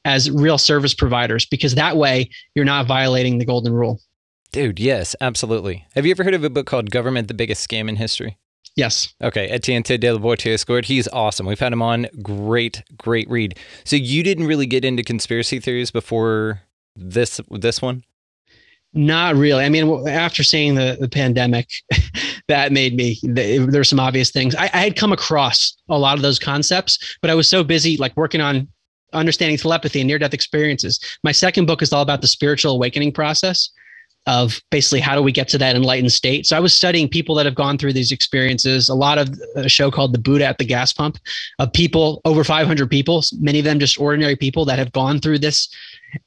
as 0.07 0.30
real 0.30 0.57
service 0.57 0.94
providers 0.94 1.44
because 1.44 1.74
that 1.74 1.96
way 1.96 2.30
you're 2.54 2.64
not 2.64 2.86
violating 2.86 3.38
the 3.38 3.44
golden 3.44 3.74
rule. 3.74 4.00
Dude, 4.52 4.78
yes, 4.78 5.16
absolutely. 5.20 5.84
Have 5.94 6.07
you 6.07 6.12
ever 6.12 6.24
heard 6.24 6.32
of 6.32 6.44
a 6.44 6.48
book 6.48 6.66
called 6.66 6.90
Government 6.90 7.28
the 7.28 7.34
Biggest 7.34 7.68
Scam 7.68 7.88
in 7.88 7.96
History? 7.96 8.38
Yes. 8.76 9.12
Okay, 9.22 9.48
Etienne 9.48 9.82
de 9.82 10.12
la 10.12 10.18
Boetie 10.18 10.84
He's 10.84 11.09
awesome. 11.09 11.46
We've 11.46 11.59
had 11.59 11.72
him 11.72 11.82
on. 11.82 12.07
Great, 12.22 12.82
great 12.96 13.28
read. 13.28 13.59
So 13.84 13.96
you 13.96 14.22
didn't 14.22 14.46
really 14.46 14.66
get 14.66 14.84
into 14.84 15.02
conspiracy 15.02 15.59
theories 15.59 15.90
before 15.90 16.62
this 16.94 17.40
this 17.50 17.82
one? 17.82 18.04
Not 18.92 19.34
really. 19.34 19.64
I 19.64 19.68
mean, 19.68 20.09
after 20.09 20.42
seeing 20.42 20.74
the, 20.76 20.96
the 21.00 21.09
pandemic, 21.09 21.68
that 22.48 22.72
made 22.72 22.94
me, 22.94 23.18
there's 23.22 23.90
some 23.90 24.00
obvious 24.00 24.30
things. 24.30 24.54
I, 24.54 24.70
I 24.72 24.78
had 24.78 24.96
come 24.96 25.12
across 25.12 25.76
a 25.88 25.98
lot 25.98 26.16
of 26.16 26.22
those 26.22 26.38
concepts, 26.38 27.18
but 27.20 27.30
I 27.30 27.34
was 27.34 27.48
so 27.48 27.62
busy 27.64 27.96
like 27.98 28.16
working 28.16 28.40
on 28.40 28.68
understanding 29.12 29.57
telepathy 29.57 30.00
and 30.00 30.09
near 30.09 30.18
death 30.18 30.34
experiences. 30.34 31.00
My 31.22 31.32
second 31.32 31.66
book 31.66 31.82
is 31.82 31.92
all 31.92 32.02
about 32.02 32.22
the 32.22 32.28
spiritual 32.28 32.72
awakening 32.72 33.12
process 33.12 33.70
of 34.26 34.61
basically 34.70 34.98
how 34.98 35.14
do 35.14 35.22
we 35.22 35.30
get 35.30 35.48
to 35.48 35.59
that 35.59 35.76
enlightened 35.76 36.12
state. 36.12 36.46
So 36.46 36.57
I 36.57 36.61
was 36.61 36.74
studying 36.74 37.09
people 37.09 37.34
that 37.36 37.46
have 37.46 37.54
gone 37.54 37.78
through 37.78 37.92
these 37.92 38.11
experiences. 38.11 38.88
A 38.88 38.94
lot 38.94 39.18
of 39.18 39.32
a 39.54 39.68
show 39.68 39.90
called 39.90 40.12
The 40.12 40.18
Buddha 40.18 40.44
at 40.44 40.59
the 40.59 40.64
Gas 40.64 40.92
Pump 40.92 41.18
of 41.61 41.72
people, 41.72 42.20
over 42.24 42.42
500 42.42 42.90
people, 42.90 43.22
many 43.38 43.61
of 43.61 43.64
them 43.64 43.78
just 43.78 44.00
ordinary 44.00 44.34
people 44.34 44.64
that 44.64 44.78
have 44.78 44.90
gone 44.92 45.20
through 45.20 45.38
this. 45.38 45.68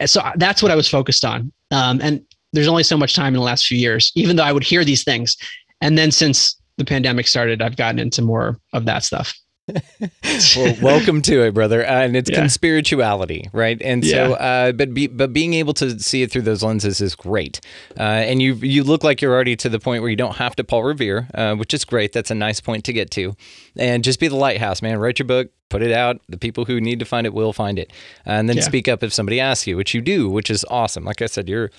So 0.05 0.21
that's 0.37 0.63
what 0.63 0.71
I 0.71 0.75
was 0.75 0.87
focused 0.87 1.25
on. 1.25 1.51
Um, 1.71 1.99
and 2.01 2.23
there's 2.53 2.69
only 2.69 2.83
so 2.83 2.97
much 2.97 3.15
time 3.15 3.33
in 3.33 3.39
the 3.39 3.45
last 3.45 3.67
few 3.67 3.77
years, 3.77 4.11
even 4.15 4.37
though 4.37 4.43
I 4.43 4.53
would 4.53 4.63
hear 4.63 4.85
these 4.85 5.03
things. 5.03 5.35
And 5.81 5.97
then 5.97 6.11
since 6.11 6.55
the 6.77 6.85
pandemic 6.85 7.27
started, 7.27 7.61
I've 7.61 7.75
gotten 7.75 7.99
into 7.99 8.21
more 8.21 8.59
of 8.71 8.85
that 8.85 9.03
stuff. 9.03 9.37
well, 10.55 10.75
welcome 10.81 11.21
to 11.23 11.43
it, 11.43 11.53
brother. 11.53 11.85
Uh, 11.85 12.03
and 12.03 12.15
it's 12.15 12.29
yeah. 12.29 12.41
conspirituality, 12.41 13.49
right? 13.53 13.81
And 13.81 14.05
so, 14.05 14.33
uh, 14.33 14.71
but 14.71 14.93
be, 14.93 15.07
but 15.07 15.33
being 15.33 15.53
able 15.53 15.73
to 15.75 15.99
see 15.99 16.21
it 16.21 16.31
through 16.31 16.43
those 16.43 16.63
lenses 16.63 17.01
is 17.01 17.15
great. 17.15 17.61
Uh, 17.97 18.03
and 18.03 18.41
you 18.41 18.55
you 18.55 18.83
look 18.83 19.03
like 19.03 19.21
you're 19.21 19.33
already 19.33 19.55
to 19.57 19.69
the 19.69 19.79
point 19.79 20.01
where 20.01 20.09
you 20.09 20.15
don't 20.15 20.35
have 20.35 20.55
to 20.57 20.63
Paul 20.63 20.83
Revere, 20.83 21.27
uh, 21.33 21.55
which 21.55 21.73
is 21.73 21.85
great. 21.85 22.13
That's 22.13 22.31
a 22.31 22.35
nice 22.35 22.59
point 22.59 22.85
to 22.85 22.93
get 22.93 23.11
to. 23.11 23.35
And 23.77 24.03
just 24.03 24.19
be 24.19 24.27
the 24.27 24.35
lighthouse, 24.35 24.81
man. 24.81 24.99
Write 24.99 25.19
your 25.19 25.27
book, 25.27 25.49
put 25.69 25.81
it 25.81 25.91
out. 25.91 26.21
The 26.27 26.37
people 26.37 26.65
who 26.65 26.81
need 26.81 26.99
to 26.99 27.05
find 27.05 27.25
it 27.25 27.33
will 27.33 27.53
find 27.53 27.79
it, 27.79 27.91
and 28.25 28.49
then 28.49 28.57
yeah. 28.57 28.63
speak 28.63 28.87
up 28.87 29.03
if 29.03 29.13
somebody 29.13 29.39
asks 29.39 29.67
you, 29.67 29.77
which 29.77 29.93
you 29.93 30.01
do, 30.01 30.29
which 30.29 30.49
is 30.49 30.65
awesome. 30.69 31.05
Like 31.05 31.21
I 31.21 31.27
said, 31.27 31.47
you're 31.47 31.71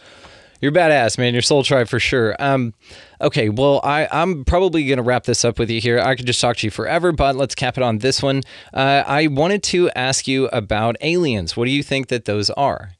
you're 0.60 0.72
badass, 0.72 1.18
man. 1.18 1.32
You're 1.32 1.42
soul 1.42 1.62
tribe 1.62 1.88
for 1.88 1.98
sure. 1.98 2.36
Um, 2.38 2.74
okay, 3.20 3.48
well, 3.48 3.80
I, 3.82 4.08
I'm 4.10 4.44
probably 4.44 4.86
going 4.86 4.98
to 4.98 5.02
wrap 5.02 5.24
this 5.24 5.44
up 5.44 5.58
with 5.58 5.70
you 5.70 5.80
here. 5.80 5.98
I 5.98 6.14
could 6.14 6.26
just 6.26 6.40
talk 6.40 6.58
to 6.58 6.66
you 6.66 6.70
forever, 6.70 7.12
but 7.12 7.36
let's 7.36 7.54
cap 7.54 7.76
it 7.76 7.82
on 7.82 7.98
this 7.98 8.22
one. 8.22 8.42
Uh, 8.72 9.02
I 9.06 9.26
wanted 9.28 9.62
to 9.64 9.90
ask 9.90 10.28
you 10.28 10.48
about 10.48 10.96
aliens. 11.00 11.56
What 11.56 11.64
do 11.64 11.70
you 11.70 11.82
think 11.82 12.08
that 12.08 12.26
those 12.26 12.50
are? 12.50 12.92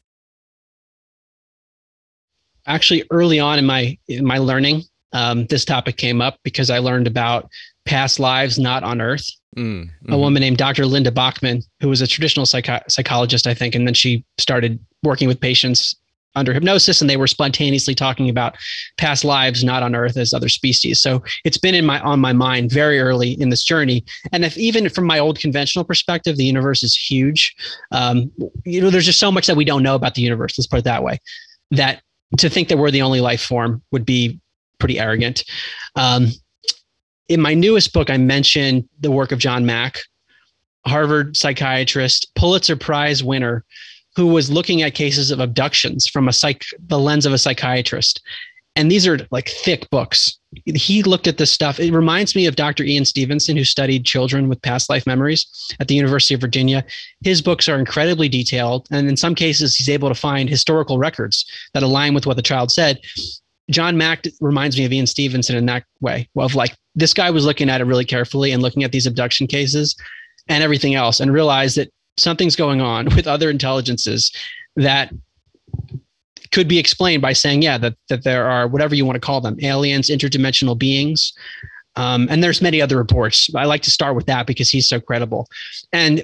Actually, 2.67 3.05
early 3.11 3.41
on 3.41 3.59
in 3.59 3.67
my 3.67 3.99
in 4.07 4.25
my 4.25 4.39
learning, 4.39 4.83
um, 5.13 5.47
this 5.47 5.65
topic 5.65 5.97
came 5.97 6.21
up 6.21 6.39
because 6.45 6.71
I 6.71 6.79
learned 6.79 7.07
about 7.07 7.49
past 7.85 8.21
lives 8.21 8.59
not 8.59 8.85
on 8.85 9.01
Earth. 9.01 9.27
Mm, 9.57 9.85
mm-hmm. 9.85 10.13
A 10.13 10.19
woman 10.19 10.41
named 10.41 10.59
Dr. 10.59 10.87
Linda 10.87 11.11
Backman, 11.11 11.65
who 11.81 11.89
was 11.89 12.01
a 12.01 12.07
traditional 12.07 12.47
psych- 12.47 12.89
psychologist, 12.89 13.47
I 13.47 13.55
think, 13.55 13.75
and 13.75 13.87
then 13.87 13.95
she 13.95 14.25
started 14.39 14.79
working 15.03 15.27
with 15.27 15.41
patients 15.41 15.97
under 16.35 16.53
hypnosis 16.53 17.01
and 17.01 17.11
they 17.11 17.17
were 17.17 17.27
spontaneously 17.27 17.95
talking 17.95 18.29
about 18.29 18.57
past 18.97 19.25
lives 19.25 19.65
not 19.65 19.83
on 19.83 19.95
earth 19.95 20.17
as 20.17 20.33
other 20.33 20.49
species. 20.49 21.03
So 21.03 21.23
it's 21.45 21.59
been 21.59 21.75
in 21.75 21.85
my 21.85 22.01
on 22.01 22.21
my 22.21 22.33
mind 22.33 22.71
very 22.71 23.01
early 23.01 23.33
in 23.41 23.51
this 23.51 23.65
journey. 23.65 24.05
And 24.33 24.45
if 24.45 24.57
even 24.57 24.89
from 24.89 25.07
my 25.07 25.19
old 25.19 25.39
conventional 25.39 25.85
perspective 25.85 26.37
the 26.37 26.45
universe 26.45 26.83
is 26.83 26.97
huge. 26.97 27.55
Um, 27.93 28.31
you 28.65 28.81
know 28.81 28.91
there's 28.91 29.07
just 29.07 29.19
so 29.19 29.33
much 29.33 29.47
that 29.47 29.57
we 29.57 29.65
don't 29.65 29.83
know 29.83 29.95
about 29.95 30.15
the 30.15 30.23
universe 30.23 30.59
let's 30.59 30.67
put 30.67 30.81
it 30.81 30.85
that 30.85 31.03
way 31.03 31.19
that 31.71 32.03
to 32.39 32.49
think 32.49 32.69
that 32.69 32.79
we're 32.79 32.91
the 32.91 33.03
only 33.03 33.21
life 33.21 33.43
form 33.43 33.83
would 33.91 34.07
be 34.07 34.41
pretty 34.79 34.99
arrogant. 34.99 35.45
Um, 35.97 36.29
in 37.31 37.41
my 37.41 37.55
newest 37.55 37.93
book 37.95 38.11
i 38.11 38.19
mentioned 38.19 38.87
the 38.99 39.11
work 39.11 39.33
of 39.33 39.39
john 39.39 39.65
mack 39.65 40.01
harvard 40.85 41.37
psychiatrist 41.37 42.31
pulitzer 42.35 42.77
prize 42.77 43.25
winner 43.25 43.65
who 44.17 44.27
was 44.27 44.51
looking 44.51 44.83
at 44.83 44.95
cases 44.95 45.31
of 45.31 45.41
abductions 45.41 46.07
from 46.07 46.29
a 46.29 46.33
psych 46.33 46.65
the 46.87 46.99
lens 46.99 47.27
of 47.27 47.33
a 47.33 47.39
psychiatrist. 47.39 48.21
And 48.77 48.91
these 48.91 49.07
are 49.07 49.19
like 49.31 49.49
thick 49.49 49.91
books. 49.91 50.39
He 50.65 51.03
looked 51.03 51.27
at 51.27 51.39
this 51.39 51.51
stuff. 51.51 51.81
It 51.81 51.93
reminds 51.93 52.35
me 52.35 52.47
of 52.47 52.57
dr 52.57 52.83
ian 52.83 53.05
stevenson 53.05 53.57
who 53.57 53.65
studied 53.65 54.05
children 54.05 54.49
with 54.49 54.63
past 54.63 54.89
life 54.91 55.07
memories 55.07 55.47
at 55.81 55.89
the 55.89 55.95
university 55.95 56.35
of 56.35 56.41
virginia. 56.41 56.85
His 57.23 57.43
books 57.43 57.69
are 57.69 57.79
incredibly 57.79 58.29
detailed 58.29 58.87
and 58.91 59.09
in 59.09 59.17
some 59.17 59.35
cases 59.35 59.77
he's 59.77 59.89
able 59.89 60.09
to 60.09 60.15
find 60.15 60.49
historical 60.49 60.99
records 60.99 61.45
that 61.75 61.83
align 61.83 62.15
with 62.15 62.27
what 62.27 62.37
the 62.37 62.43
child 62.43 62.71
said. 62.71 63.01
John 63.71 63.97
mack 63.97 64.25
reminds 64.41 64.77
me 64.77 64.85
of 64.85 64.93
ian 64.93 65.07
stevenson 65.07 65.57
in 65.57 65.67
that 65.67 65.85
way 66.01 66.29
of 66.37 66.55
like 66.55 66.75
this 66.95 67.15
guy 67.15 67.31
was 67.31 67.45
looking 67.45 67.71
at 67.71 67.81
it 67.81 67.85
really 67.85 68.05
carefully 68.05 68.51
and 68.51 68.63
looking 68.63 68.83
at 68.83 68.93
these 68.93 69.07
abduction 69.07 69.47
cases 69.47 69.97
and 70.49 70.65
everything 70.65 70.95
else 70.95 71.21
and 71.21 71.33
realized 71.33 71.77
that 71.77 71.91
something's 72.21 72.57
going 72.57 72.81
on 72.81 73.07
with 73.17 73.27
other 73.27 73.51
intelligences 73.51 74.33
that 74.77 75.13
could 76.53 76.69
be 76.69 76.79
explained 76.79 77.23
by 77.23 77.33
saying, 77.33 77.63
yeah, 77.63 77.79
that, 77.79 77.95
that 78.09 78.25
there 78.25 78.47
are 78.47 78.67
whatever 78.67 78.95
you 78.95 79.05
want 79.05 79.17
to 79.17 79.21
call 79.21 79.41
them, 79.41 79.57
aliens, 79.63 80.09
interdimensional 80.09 80.77
beings. 80.77 81.33
Um, 81.97 82.29
and 82.31 82.43
there's 82.43 82.63
many 82.63 82.81
other 82.81 82.97
reports. 82.97 83.51
I 83.55 83.65
like 83.65 83.83
to 83.83 83.91
start 83.91 84.17
with 84.17 84.27
that 84.27 84.47
because 84.47 84.69
he's 84.69 84.89
so 84.89 85.01
credible. 85.01 85.49
And 85.93 86.23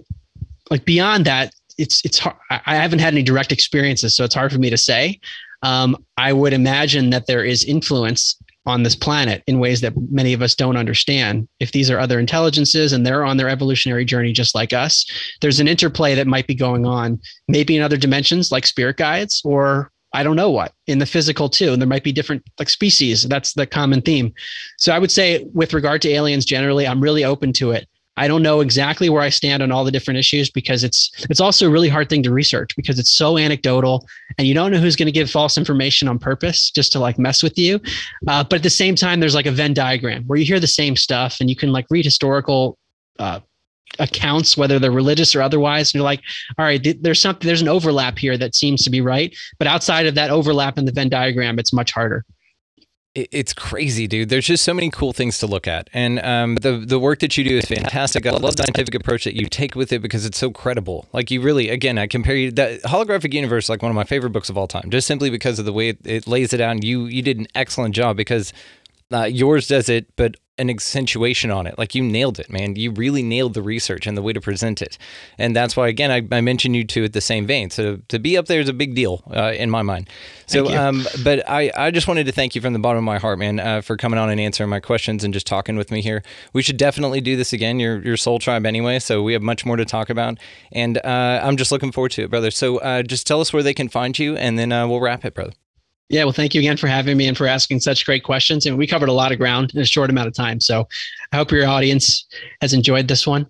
like 0.71 0.85
beyond 0.85 1.25
that, 1.27 1.55
it's 1.79 2.05
it's 2.05 2.19
hard. 2.19 2.37
I 2.51 2.77
haven't 2.77 3.01
had 3.01 3.13
any 3.13 3.23
direct 3.23 3.53
experiences, 3.53 4.17
so 4.17 4.25
it's 4.25 4.35
hard 4.35 4.53
for 4.53 4.59
me 4.59 4.71
to 4.71 4.79
say. 4.79 5.21
Um, 5.63 5.97
I 6.17 6.33
would 6.33 6.53
imagine 6.53 7.11
that 7.11 7.27
there 7.27 7.45
is 7.45 7.65
influence 7.65 8.37
on 8.67 8.83
this 8.83 8.97
planet 8.97 9.43
in 9.47 9.61
ways 9.61 9.81
that 9.81 9.95
many 10.11 10.33
of 10.33 10.43
us 10.43 10.55
don't 10.55 10.77
understand. 10.77 11.49
If 11.61 11.73
these 11.73 11.91
are 11.91 11.99
other 11.99 12.19
intelligences 12.19 12.93
and 12.93 13.07
they're 13.07 13.25
on 13.25 13.37
their 13.37 13.49
evolutionary 13.49 14.05
journey 14.05 14.33
just 14.33 14.55
like 14.55 14.73
us, 14.73 15.07
there's 15.41 15.61
an 15.61 15.69
interplay 15.69 16.15
that 16.15 16.27
might 16.27 16.47
be 16.47 16.55
going 16.55 16.85
on, 16.85 17.21
maybe 17.49 17.77
in 17.77 17.83
other 17.83 17.97
dimensions 17.97 18.51
like 18.51 18.67
spirit 18.67 18.97
guides 18.97 19.41
or 19.45 19.93
I 20.13 20.23
don't 20.23 20.37
know 20.37 20.51
what 20.51 20.73
in 20.87 20.99
the 20.99 21.07
physical 21.07 21.49
too. 21.49 21.73
And 21.73 21.81
there 21.81 21.89
might 21.89 22.05
be 22.05 22.13
different 22.13 22.43
like 22.59 22.69
species. 22.69 23.25
That's 23.25 23.53
the 23.53 23.67
common 23.67 24.01
theme. 24.01 24.33
So 24.79 24.93
I 24.93 24.99
would 24.99 25.11
say 25.11 25.45
with 25.53 25.75
regard 25.75 26.03
to 26.03 26.11
aliens 26.11 26.45
generally, 26.45 26.87
I'm 26.87 27.01
really 27.03 27.25
open 27.25 27.53
to 27.55 27.73
it. 27.73 27.87
I 28.17 28.29
don't 28.29 28.43
know 28.43 28.61
exactly 28.61 29.09
where 29.09 29.23
I 29.23 29.29
stand 29.29 29.63
on 29.63 29.71
all 29.71 29.85
the 29.85 29.91
different 29.91 30.19
issues 30.19 30.51
because 30.51 30.85
it's 30.85 31.11
it's 31.29 31.41
also 31.41 31.67
a 31.67 31.71
really 31.71 31.89
hard 31.89 32.09
thing 32.09 32.23
to 32.23 32.33
research 32.33 32.75
because 32.77 32.99
it's 32.99 33.13
so 33.13 33.37
anecdotal 33.37 34.07
and 34.39 34.47
you 34.47 34.55
don't 34.55 34.71
know 34.71 34.79
who's 34.79 34.97
going 34.97 35.07
to 35.07 35.13
give 35.13 35.31
false 35.31 35.59
information 35.59 36.09
on 36.09 36.19
purpose 36.19 36.71
just 36.71 36.93
to 36.93 36.99
like 36.99 37.19
mess 37.19 37.43
with 37.43 37.59
you. 37.59 37.81
Uh, 38.27 38.43
but 38.43 38.57
at 38.57 38.63
the 38.63 38.71
same 38.71 38.95
time, 38.95 39.21
there's 39.21 39.35
like 39.35 39.47
a 39.47 39.51
Venn 39.51 39.75
diagram 39.75 40.25
where 40.27 40.39
you 40.39 40.45
hear 40.45 40.61
the 40.61 40.67
same 40.67 40.97
stuff 40.97 41.39
and 41.41 41.51
you 41.51 41.57
can 41.57 41.73
like 41.73 41.87
read 41.91 42.05
historical 42.05 42.79
uh, 43.19 43.41
accounts, 43.99 44.57
whether 44.57 44.79
they're 44.79 44.91
religious 44.91 45.35
or 45.35 45.43
otherwise, 45.43 45.89
and 45.89 45.95
you're 45.95 46.05
like, 46.05 46.23
all 46.59 46.65
right, 46.65 46.97
there's 47.01 47.21
something, 47.21 47.47
there's 47.47 47.63
an 47.63 47.69
overlap 47.69 48.19
here 48.19 48.37
that 48.37 48.55
seems 48.55 48.83
to 48.85 48.91
be 48.91 49.01
right. 49.01 49.35
But 49.59 49.69
outside 49.69 50.07
of 50.07 50.15
that 50.17 50.31
overlap 50.31 50.79
in 50.79 50.85
the 50.85 50.93
Venn 50.93 51.09
diagram, 51.09 51.59
it's 51.59 51.73
much 51.73 51.93
harder 51.93 52.25
it's 53.17 53.53
crazy, 53.53 54.07
dude. 54.07 54.29
There's 54.29 54.47
just 54.47 54.65
so 54.65 54.75
many 54.75 54.91
cool 54.91 55.13
things 55.13 55.39
to 55.39 55.47
look 55.47 55.67
at, 55.67 55.89
and 55.93 56.19
um, 56.21 56.57
the 56.57 56.79
the 56.79 56.99
work 56.99 57.21
that 57.21 57.37
you 57.37 57.45
do 57.45 57.57
is 57.57 57.65
fantastic. 57.65 58.27
I 58.27 58.31
love 58.31 58.43
the 58.43 58.63
scientific 58.63 58.95
approach 58.95 59.25
that 59.25 59.35
you 59.35 59.47
take 59.47 59.75
with 59.75 59.93
it 59.93 60.01
because 60.01 60.27
it's 60.27 60.39
so 60.39 60.51
credible. 60.51 61.09
Like 61.13 61.31
you 61.31 61.41
really, 61.41 61.71
again, 61.71 61.99
I 61.99 62.07
compare 62.07 62.37
you 62.37 62.51
that 62.53 62.83
holographic 62.83 63.33
universe, 63.33 63.69
like 63.69 63.83
one 63.83 63.91
of 63.91 63.97
my 63.97 64.05
favorite 64.05 64.31
books 64.31 64.51
of 64.51 64.59
all 64.59 64.69
time, 64.69 64.91
just 64.91 65.07
simply 65.07 65.31
because 65.31 65.59
of 65.59 65.65
the 65.65 65.73
way 65.73 65.91
it, 65.91 65.99
it 66.05 66.27
lays 66.27 66.53
it 66.53 66.61
out. 66.61 66.73
And 66.73 66.85
you 66.85 67.07
you 67.07 67.23
did 67.23 67.39
an 67.39 67.47
excellent 67.55 67.95
job 67.95 68.17
because 68.17 68.53
uh, 69.13 69.25
yours 69.25 69.69
does 69.69 69.89
it, 69.89 70.07
but 70.17 70.37
an 70.59 70.71
accentuation 70.71 71.51
on 71.51 71.67
it. 71.67 71.79
Like 71.79 71.95
you 71.95 72.03
nailed 72.03 72.39
it, 72.39 72.51
man. 72.51 72.77
You 72.77 72.91
really 72.91 73.23
nailed 73.23 73.55
the 73.55 73.63
research 73.63 74.07
and 74.07 74.17
the 74.17 74.23
way 74.23 74.33
to 74.33 74.41
present 74.41 74.81
it. 74.81 74.97
And 75.39 75.55
that's 75.55 75.77
why, 75.77 75.89
again, 75.89 76.11
I, 76.11 76.37
I 76.37 76.41
mentioned 76.41 76.75
you 76.75 76.85
two 76.85 77.05
at 77.05 77.13
the 77.13 77.21
same 77.21 77.47
vein. 77.47 77.71
So 77.71 77.99
to 78.09 78.19
be 78.19 78.39
up 78.39 78.47
there 78.47 78.61
is 78.61 78.69
a 78.69 78.73
big 78.73 78.95
deal 78.95 79.23
uh, 79.35 79.53
in 79.53 79.71
my 79.71 79.83
mind. 79.83 80.09
So, 80.47 80.75
um, 80.75 81.07
but 81.23 81.49
I, 81.49 81.71
I 81.77 81.91
just 81.91 82.09
wanted 82.09 82.25
to 82.27 82.33
thank 82.33 82.55
you 82.55 82.61
from 82.61 82.73
the 82.73 82.79
bottom 82.79 82.99
of 82.99 83.05
my 83.05 83.19
heart, 83.19 83.39
man, 83.39 83.61
uh, 83.61 83.81
for 83.83 83.97
coming 83.97 84.19
on 84.19 84.31
and 84.31 84.41
answering 84.41 84.71
my 84.71 84.81
questions 84.81 85.25
and 85.25 85.35
just 85.35 85.47
talking 85.47 85.77
with 85.77 85.91
me 85.91 86.01
here. 86.01 86.23
We 86.53 86.63
should 86.63 86.79
definitely 86.79 87.21
do 87.21 87.37
this 87.37 87.53
again. 87.53 87.79
You're, 87.79 88.03
your 88.03 88.17
soul 88.17 88.39
tribe 88.39 88.65
anyway. 88.65 88.99
So 88.99 89.23
we 89.23 89.35
have 89.35 89.43
much 89.43 89.67
more 89.67 89.77
to 89.77 89.85
talk 89.85 90.09
about. 90.09 90.39
And 90.73 90.99
uh, 90.99 91.41
I'm 91.43 91.57
just 91.57 91.71
looking 91.71 91.93
forward 91.93 92.13
to 92.13 92.23
it, 92.23 92.31
brother. 92.31 92.51
So 92.51 92.79
uh, 92.79 93.03
just 93.03 93.27
tell 93.27 93.41
us 93.41 93.53
where 93.53 93.63
they 93.63 93.75
can 93.75 93.89
find 93.89 94.19
you 94.19 94.37
and 94.37 94.59
then 94.59 94.73
uh, 94.73 94.89
we'll 94.89 95.01
wrap 95.01 95.25
it, 95.25 95.35
brother. 95.35 95.53
Yeah, 96.09 96.25
well, 96.25 96.33
thank 96.33 96.55
you 96.55 96.61
again 96.61 96.77
for 96.77 96.87
having 96.87 97.17
me 97.17 97.27
and 97.27 97.37
for 97.37 97.47
asking 97.47 97.81
such 97.81 98.07
great 98.07 98.23
questions. 98.23 98.65
And 98.65 98.79
we 98.79 98.87
covered 98.87 99.09
a 99.09 99.13
lot 99.13 99.33
of 99.33 99.39
ground 99.39 99.73
in 99.75 99.81
a 99.81 99.87
short 99.87 100.09
amount 100.09 100.29
of 100.29 100.35
time. 100.35 100.61
So 100.61 100.87
I 101.33 101.37
hope 101.37 101.51
your 101.51 101.67
audience 101.67 102.27
has 102.61 102.73
enjoyed 102.73 103.09
this 103.09 103.27
one. 103.27 103.47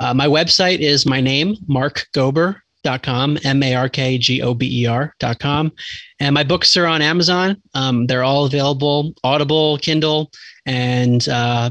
Uh, 0.00 0.14
my 0.14 0.26
website 0.26 0.80
is 0.80 1.06
my 1.06 1.20
name, 1.20 1.56
markgober.com, 1.68 3.38
M 3.44 3.62
A 3.62 3.74
R 3.74 3.88
K 3.88 4.18
G 4.18 4.42
O 4.42 4.54
B 4.54 4.82
E 4.82 4.86
R.com. 4.86 5.72
And 6.18 6.34
my 6.34 6.42
books 6.42 6.76
are 6.76 6.86
on 6.86 7.02
Amazon. 7.02 7.62
Um, 7.74 8.06
they're 8.06 8.24
all 8.24 8.46
available 8.46 9.12
Audible, 9.22 9.78
Kindle, 9.78 10.32
and 10.66 11.28
uh, 11.28 11.70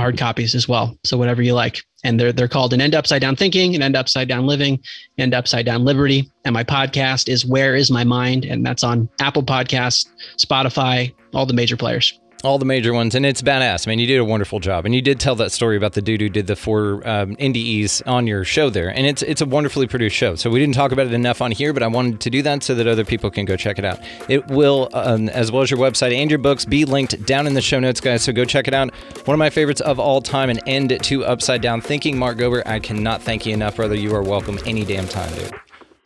hard 0.00 0.18
copies 0.18 0.54
as 0.54 0.68
well. 0.68 0.96
So 1.04 1.16
whatever 1.16 1.42
you 1.42 1.54
like 1.54 1.82
and 2.04 2.18
they're 2.18 2.32
they're 2.32 2.48
called 2.48 2.72
an 2.72 2.80
end 2.80 2.94
upside 2.94 3.20
down 3.20 3.36
thinking, 3.36 3.74
an 3.74 3.82
end 3.82 3.96
upside 3.96 4.28
down 4.28 4.46
living, 4.46 4.80
end 5.18 5.34
upside 5.34 5.66
down 5.66 5.84
liberty. 5.84 6.30
And 6.44 6.52
my 6.52 6.64
podcast 6.64 7.28
is 7.28 7.44
Where 7.44 7.76
Is 7.76 7.90
My 7.90 8.04
Mind, 8.04 8.44
and 8.44 8.64
that's 8.64 8.82
on 8.82 9.08
Apple 9.20 9.42
Podcasts, 9.42 10.08
Spotify, 10.36 11.14
all 11.34 11.46
the 11.46 11.54
major 11.54 11.76
players. 11.76 12.18
All 12.42 12.58
the 12.58 12.64
major 12.64 12.92
ones, 12.92 13.14
and 13.14 13.26
it's 13.26 13.42
badass. 13.42 13.86
I 13.86 13.90
mean, 13.90 13.98
you 13.98 14.06
did 14.06 14.18
a 14.18 14.24
wonderful 14.24 14.60
job, 14.60 14.86
and 14.86 14.94
you 14.94 15.02
did 15.02 15.20
tell 15.20 15.34
that 15.36 15.52
story 15.52 15.76
about 15.76 15.92
the 15.92 16.02
dude 16.02 16.20
who 16.20 16.28
did 16.28 16.46
the 16.46 16.56
four 16.56 17.06
um, 17.08 17.36
NDEs 17.36 18.06
on 18.06 18.26
your 18.26 18.44
show 18.44 18.70
there, 18.70 18.88
and 18.88 19.06
it's 19.06 19.22
it's 19.22 19.40
a 19.40 19.46
wonderfully 19.46 19.86
produced 19.86 20.16
show. 20.16 20.34
So 20.34 20.50
we 20.50 20.58
didn't 20.58 20.74
talk 20.74 20.92
about 20.92 21.06
it 21.06 21.12
enough 21.12 21.42
on 21.42 21.50
here, 21.50 21.72
but 21.72 21.82
I 21.82 21.86
wanted 21.86 22.20
to 22.20 22.30
do 22.30 22.42
that 22.42 22.62
so 22.62 22.74
that 22.74 22.86
other 22.86 23.04
people 23.04 23.30
can 23.30 23.44
go 23.44 23.56
check 23.56 23.78
it 23.78 23.84
out. 23.84 24.00
It 24.28 24.46
will, 24.48 24.88
um, 24.92 25.28
as 25.28 25.52
well 25.52 25.62
as 25.62 25.70
your 25.70 25.80
website 25.80 26.14
and 26.14 26.30
your 26.30 26.38
books, 26.38 26.64
be 26.64 26.84
linked 26.84 27.24
down 27.26 27.46
in 27.46 27.54
the 27.54 27.62
show 27.62 27.80
notes, 27.80 28.00
guys. 28.00 28.22
So 28.22 28.32
go 28.32 28.44
check 28.44 28.68
it 28.68 28.74
out. 28.74 28.94
One 29.26 29.34
of 29.34 29.38
my 29.38 29.50
favorites 29.50 29.80
of 29.80 29.98
all 29.98 30.20
time, 30.20 30.50
and 30.50 30.60
end 30.66 30.98
to 31.02 31.24
Upside 31.24 31.62
Down 31.62 31.80
Thinking. 31.80 32.18
Mark 32.18 32.38
Gober, 32.38 32.62
I 32.66 32.78
cannot 32.80 33.22
thank 33.22 33.46
you 33.46 33.54
enough, 33.54 33.76
brother. 33.76 33.94
You 33.94 34.14
are 34.14 34.22
welcome 34.22 34.58
any 34.66 34.84
damn 34.84 35.08
time, 35.08 35.32
dude. 35.34 35.54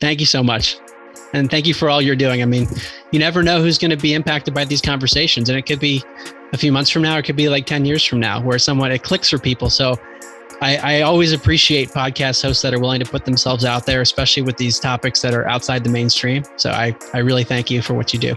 Thank 0.01 0.21
you 0.21 0.27
so 0.27 0.43
much. 0.43 0.79
And 1.35 1.51
thank 1.51 1.67
you 1.67 1.75
for 1.75 1.91
all 1.91 2.01
you're 2.01 2.17
doing. 2.17 2.43
I 2.43 2.45
mean, 2.47 2.69
you 3.11 3.19
never 3.19 3.43
know 3.43 3.61
who's 3.61 3.77
going 3.77 3.91
to 3.91 3.97
be 3.97 4.15
impacted 4.15 4.55
by 4.55 4.65
these 4.65 4.81
conversations. 4.81 5.49
And 5.49 5.59
it 5.59 5.67
could 5.67 5.81
be 5.81 6.03
a 6.53 6.57
few 6.57 6.71
months 6.71 6.91
from 6.91 7.03
now, 7.03 7.19
it 7.19 7.25
could 7.25 7.37
be 7.37 7.49
like 7.49 7.67
10 7.67 7.85
years 7.85 8.05
from 8.05 8.21
now, 8.21 8.41
where 8.41 8.59
someone 8.59 8.93
it 8.93 9.03
clicks 9.03 9.29
for 9.29 9.39
people. 9.39 9.69
So 9.69 9.99
I, 10.61 10.77
I 10.77 11.01
always 11.03 11.33
appreciate 11.33 11.89
podcast 11.91 12.41
hosts 12.41 12.63
that 12.63 12.73
are 12.73 12.79
willing 12.79 13.01
to 13.01 13.11
put 13.11 13.25
themselves 13.25 13.65
out 13.65 13.85
there, 13.85 14.01
especially 14.01 14.45
with 14.45 14.57
these 14.57 14.79
topics 14.79 15.21
that 15.23 15.35
are 15.35 15.47
outside 15.49 15.83
the 15.83 15.91
mainstream. 15.91 16.45
So 16.57 16.71
I, 16.71 16.97
I 17.13 17.19
really 17.19 17.45
thank 17.45 17.69
you 17.69 17.83
for 17.83 17.95
what 17.95 18.15
you 18.15 18.21
do. 18.21 18.37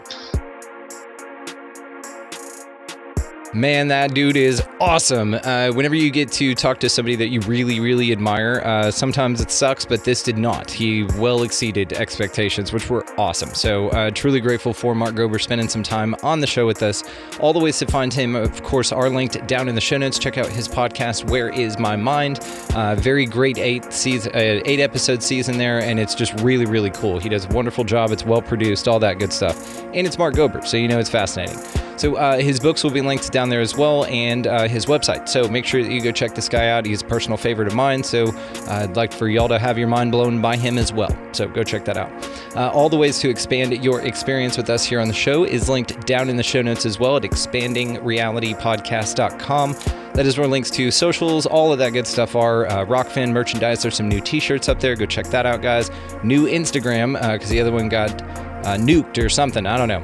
Man, 3.58 3.88
that 3.88 4.14
dude 4.14 4.38
is 4.38 4.62
awesome. 4.80 5.34
Uh, 5.34 5.72
whenever 5.72 5.96
you 5.96 6.12
get 6.12 6.32
to 6.34 6.54
talk 6.54 6.80
to 6.82 6.90
somebody 6.90 7.16
that 7.16 7.30
you 7.30 7.40
really, 7.42 7.80
really 7.80 8.12
admire, 8.12 8.62
uh, 8.64 8.92
sometimes 8.92 9.42
it 9.42 9.50
sucks, 9.50 9.84
but 9.84 10.04
this 10.04 10.22
did 10.22 10.38
not. 10.38 10.70
He 10.70 11.06
well 11.18 11.42
exceeded 11.42 11.94
expectations, 11.94 12.72
which 12.72 12.88
were 12.88 13.04
awesome. 13.20 13.50
So, 13.56 13.90
uh, 13.90 14.12
truly 14.12 14.42
grateful 14.42 14.76
for 14.76 14.94
Mark 14.94 15.16
Gober 15.16 15.42
spending 15.42 15.68
some 15.70 15.82
time 15.82 16.16
on 16.22 16.40
the 16.40 16.46
show 16.46 16.68
with 16.68 16.84
us. 16.84 17.04
All 17.40 17.52
the 17.52 17.58
ways 17.58 17.80
to 17.80 17.88
find 17.88 18.14
him, 18.14 18.36
of 18.36 18.62
course, 18.62 18.92
are 18.92 19.10
linked 19.10 19.48
down 19.48 19.68
in 19.68 19.74
the 19.74 19.82
show 19.82 19.98
notes. 19.98 20.20
Check 20.20 20.38
out 20.38 20.50
his 20.50 20.68
podcast, 20.68 21.28
Where 21.28 21.50
Is 21.50 21.80
My 21.80 21.96
Mind? 21.96 22.40
Uh, 22.76 22.94
very 22.94 23.26
great 23.26 23.58
eight 23.58 23.92
season, 23.92 24.34
uh, 24.36 24.62
eight 24.66 24.80
episode 24.80 25.24
season 25.24 25.58
there, 25.58 25.82
and 25.82 26.00
it's 26.00 26.14
just 26.14 26.40
really, 26.42 26.66
really 26.66 26.92
cool. 26.92 27.18
He 27.18 27.28
does 27.28 27.46
a 27.46 27.50
wonderful 27.50 27.86
job. 27.86 28.12
It's 28.12 28.24
well 28.24 28.44
produced, 28.44 28.88
all 28.88 29.00
that 29.00 29.18
good 29.18 29.34
stuff, 29.34 29.84
and 29.96 30.06
it's 30.06 30.20
Mark 30.20 30.36
Gober, 30.36 30.64
so 30.64 30.78
you 30.78 30.88
know 30.88 31.00
it's 31.00 31.10
fascinating. 31.10 31.58
So 31.98 32.16
uh, 32.16 32.38
his 32.38 32.60
books 32.60 32.84
will 32.84 32.92
be 32.92 33.02
linked 33.02 33.32
down 33.32 33.50
there 33.50 33.62
as 33.62 33.76
well, 33.76 34.06
and 34.06 34.46
uh, 34.46 34.68
his 34.68 34.86
website. 34.86 35.28
So 35.28 35.48
make 35.48 35.66
sure 35.66 35.84
that 35.84 35.92
you 35.92 36.02
go 36.02 36.12
check 36.12 36.36
this 36.36 36.48
guy 36.48 36.70
out. 36.70 36.86
He's 36.86 37.02
a 37.02 37.06
personal 37.06 37.38
favorite 37.38 37.68
of 37.68 37.74
mine. 37.74 38.04
So 38.04 38.28
uh, 38.28 38.84
I'd 38.84 38.96
like 38.96 39.12
for 39.12 39.28
y'all 39.28 39.48
to 39.48 39.58
have 39.58 39.78
your 39.78 39.88
mind 39.88 40.12
blown 40.12 40.42
by 40.42 40.58
him 40.58 40.78
as 40.78 40.94
well. 40.94 41.16
So 41.32 41.48
go 41.48 41.64
check 41.64 41.86
that 41.86 41.98
out. 41.98 42.12
Uh, 42.56 42.70
all 42.70 42.90
the 42.90 42.98
ways 42.98 43.20
to 43.20 43.30
expand 43.30 43.84
your 43.84 44.02
experience 44.02 44.58
with 44.58 44.70
us 44.70 44.86
here 44.86 45.00
on 45.00 45.08
the 45.08 45.14
show 45.14 45.44
is 45.44 45.70
linked 45.70 46.06
down 46.06 46.30
in 46.30 46.36
the 46.36 46.44
show 46.44 46.62
notes 46.62 46.86
as 46.86 47.00
well 47.00 47.18
at 47.18 47.24
expandingrealitypodcast.com. 47.24 49.76
That 50.14 50.26
is 50.26 50.38
where 50.38 50.48
links 50.48 50.72
to 50.72 50.90
socials, 50.90 51.46
all 51.46 51.72
of 51.72 51.80
that 51.80 51.92
good 51.92 52.08
stuff 52.08 52.36
are. 52.36 52.66
Uh, 52.66 52.86
Rokfin 52.86 53.32
merchandise. 53.32 53.82
There's 53.82 53.96
some 53.96 54.10
new 54.10 54.22
T-shirts 54.22 54.70
up 54.70 54.80
there. 54.80 54.96
Go 54.96 55.06
check 55.06 55.28
that 55.28 55.46
out, 55.46 55.62
guys. 55.62 55.92
New 56.24 56.48
Instagram 56.48 57.14
because 57.34 57.50
the 57.50 57.60
other 57.60 57.72
one 57.72 57.90
got 57.90 58.22
uh, 58.22 58.78
nuked 58.78 59.24
or 59.24 59.30
something. 59.30 59.66
I 59.66 59.78
don't 59.78 59.88
know. 59.88 60.04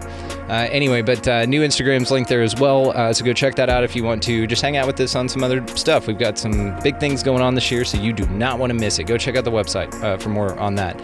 Uh, 0.53 0.67
anyway, 0.69 1.01
but 1.01 1.27
uh, 1.27 1.45
new 1.47 1.61
Instagram's 1.61 2.11
linked 2.11 2.29
there 2.29 2.43
as 2.43 2.59
well. 2.59 2.91
Uh, 2.95 3.11
so 3.11 3.25
go 3.25 3.33
check 3.33 3.55
that 3.55 3.69
out 3.69 3.83
if 3.83 3.95
you 3.95 4.03
want 4.03 4.21
to 4.21 4.45
just 4.45 4.61
hang 4.61 4.77
out 4.77 4.85
with 4.85 4.99
us 4.99 5.15
on 5.15 5.27
some 5.27 5.43
other 5.43 5.65
stuff. 5.75 6.05
We've 6.05 6.19
got 6.19 6.37
some 6.37 6.79
big 6.81 6.99
things 6.99 7.23
going 7.23 7.41
on 7.41 7.55
this 7.55 7.71
year, 7.71 7.83
so 7.83 7.97
you 7.97 8.13
do 8.13 8.27
not 8.27 8.59
want 8.59 8.69
to 8.69 8.75
miss 8.75 8.99
it. 8.99 9.05
Go 9.05 9.17
check 9.17 9.35
out 9.35 9.45
the 9.45 9.51
website 9.51 10.21
for 10.21 10.29
more 10.29 10.55
on 10.59 10.75
that. 10.75 10.95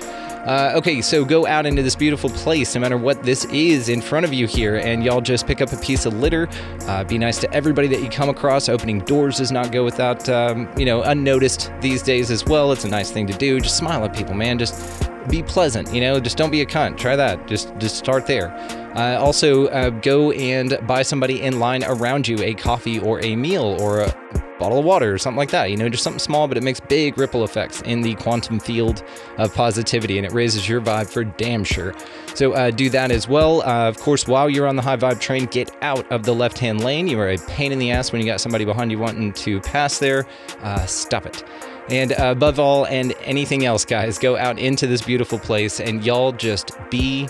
Uh, 0.48 0.74
okay, 0.76 1.02
so 1.02 1.26
go 1.26 1.46
out 1.46 1.66
into 1.66 1.84
this 1.84 1.96
beautiful 1.96 2.30
place, 2.30 2.74
no 2.74 2.82
matter 2.82 2.98
what 2.98 3.24
this 3.24 3.44
is 3.46 3.90
in 3.90 4.02
front 4.02 4.26
of 4.26 4.34
you 4.34 4.48
here, 4.48 4.78
and 4.78 5.04
y'all 5.04 5.20
just 5.20 5.46
pick 5.46 5.62
up 5.62 5.72
a 5.74 5.78
piece 5.78 6.06
of 6.06 6.14
litter. 6.14 6.48
Uh, 6.82 7.04
be 7.04 7.18
nice 7.18 7.40
to 7.40 7.52
everybody 7.54 7.88
that 7.88 8.02
you 8.02 8.10
come 8.10 8.30
across. 8.30 8.70
Opening 8.70 9.00
doors 9.00 9.38
does 9.38 9.52
not 9.52 9.72
go 9.72 9.84
without, 9.84 10.30
um, 10.30 10.70
you 10.78 10.86
know, 10.86 11.02
unnoticed 11.04 11.72
these 11.82 12.02
days 12.02 12.32
as 12.32 12.46
well. 12.46 12.72
It's 12.72 12.86
a 12.86 12.90
nice 12.90 13.12
thing 13.12 13.28
to 13.28 13.34
do. 13.34 13.60
Just 13.60 13.78
smile 13.78 14.06
at 14.06 14.16
people, 14.16 14.34
man. 14.34 14.58
Just 14.58 15.10
be 15.28 15.44
pleasant 15.44 15.94
you 15.94 16.02
know 16.02 16.20
just 16.20 16.38
don't 16.38 16.52
be 16.52 16.62
a 16.62 16.66
cunt. 16.66 16.98
Try 16.98 17.16
that. 17.16 17.48
Just 17.48 17.76
just 17.78 17.98
start 17.98 18.28
there. 18.28 18.50
Uh, 18.96 19.18
also 19.20 19.68
uh, 19.68 19.90
go 19.90 20.32
and 20.32 20.78
buy 20.88 21.02
somebody 21.02 21.42
in 21.42 21.60
line 21.60 21.84
around 21.84 22.28
you 22.28 22.38
a 22.40 22.54
coffee 22.54 23.00
or 23.00 23.24
a 23.24 23.36
meal 23.36 23.78
or 23.80 24.02
a 24.02 24.14
bottle 24.60 24.80
of 24.80 24.84
water 24.84 25.14
or 25.14 25.18
something 25.18 25.38
like 25.38 25.52
that 25.52 25.72
you 25.72 25.78
know 25.78 25.88
just 25.88 26.04
something 26.04 26.20
small 26.20 26.46
but 26.46 26.58
it 26.58 26.64
makes 26.64 26.82
big 26.82 27.18
ripple 27.18 27.46
effects 27.46 27.82
in 27.84 28.02
the 28.02 28.14
quantum 28.16 28.60
field 28.60 29.04
of 29.38 29.54
positivity 29.54 30.18
and 30.18 30.26
it 30.26 30.34
raises 30.34 30.68
your 30.68 30.82
vibe 30.82 31.10
for 31.10 31.24
damn 31.24 31.64
sure. 31.64 31.94
So 32.34 32.54
uh, 32.54 32.72
do 32.72 32.90
that 32.90 33.12
as 33.12 33.28
well. 33.28 33.62
Uh, 33.62 33.88
of 33.88 33.98
course 33.98 34.28
while 34.28 34.50
you're 34.50 34.68
on 34.68 34.76
the 34.76 34.82
high 34.82 34.98
vibe 34.98 35.20
train 35.20 35.46
get 35.46 35.72
out 35.82 36.12
of 36.12 36.24
the 36.24 36.34
left 36.34 36.58
hand 36.58 36.84
lane. 36.84 37.08
You 37.08 37.20
are 37.20 37.30
a 37.30 37.38
pain 37.38 37.72
in 37.72 37.80
the 37.80 37.92
ass 37.92 38.12
when 38.12 38.22
you 38.22 38.28
got 38.28 38.42
somebody 38.42 38.66
behind 38.66 38.92
you 38.92 39.00
wanting 39.00 39.34
to 39.34 39.62
pass 39.62 40.00
there. 40.00 40.26
Uh, 40.62 40.86
stop 40.86 41.26
it 41.26 41.44
and 41.92 42.12
above 42.14 42.60
all, 42.60 42.86
and 42.86 43.14
anything 43.24 43.66
else, 43.66 43.86
guys, 43.86 44.18
go 44.20 44.38
out 44.38 44.60
into 44.60 44.88
this 44.88 45.02
beautiful 45.02 45.40
place 45.40 45.80
and 45.80 46.04
y'all 46.06 46.32
just 46.32 46.72
be 46.90 47.28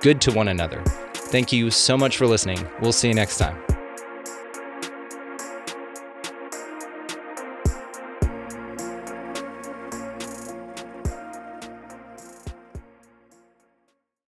good 0.00 0.20
to 0.22 0.32
one 0.32 0.48
another. 0.48 0.82
Thank 1.14 1.52
you 1.52 1.70
so 1.70 1.96
much 1.96 2.16
for 2.16 2.26
listening. 2.26 2.64
We'll 2.80 2.92
see 2.92 3.08
you 3.08 3.14
next 3.14 3.38
time. 3.38 3.65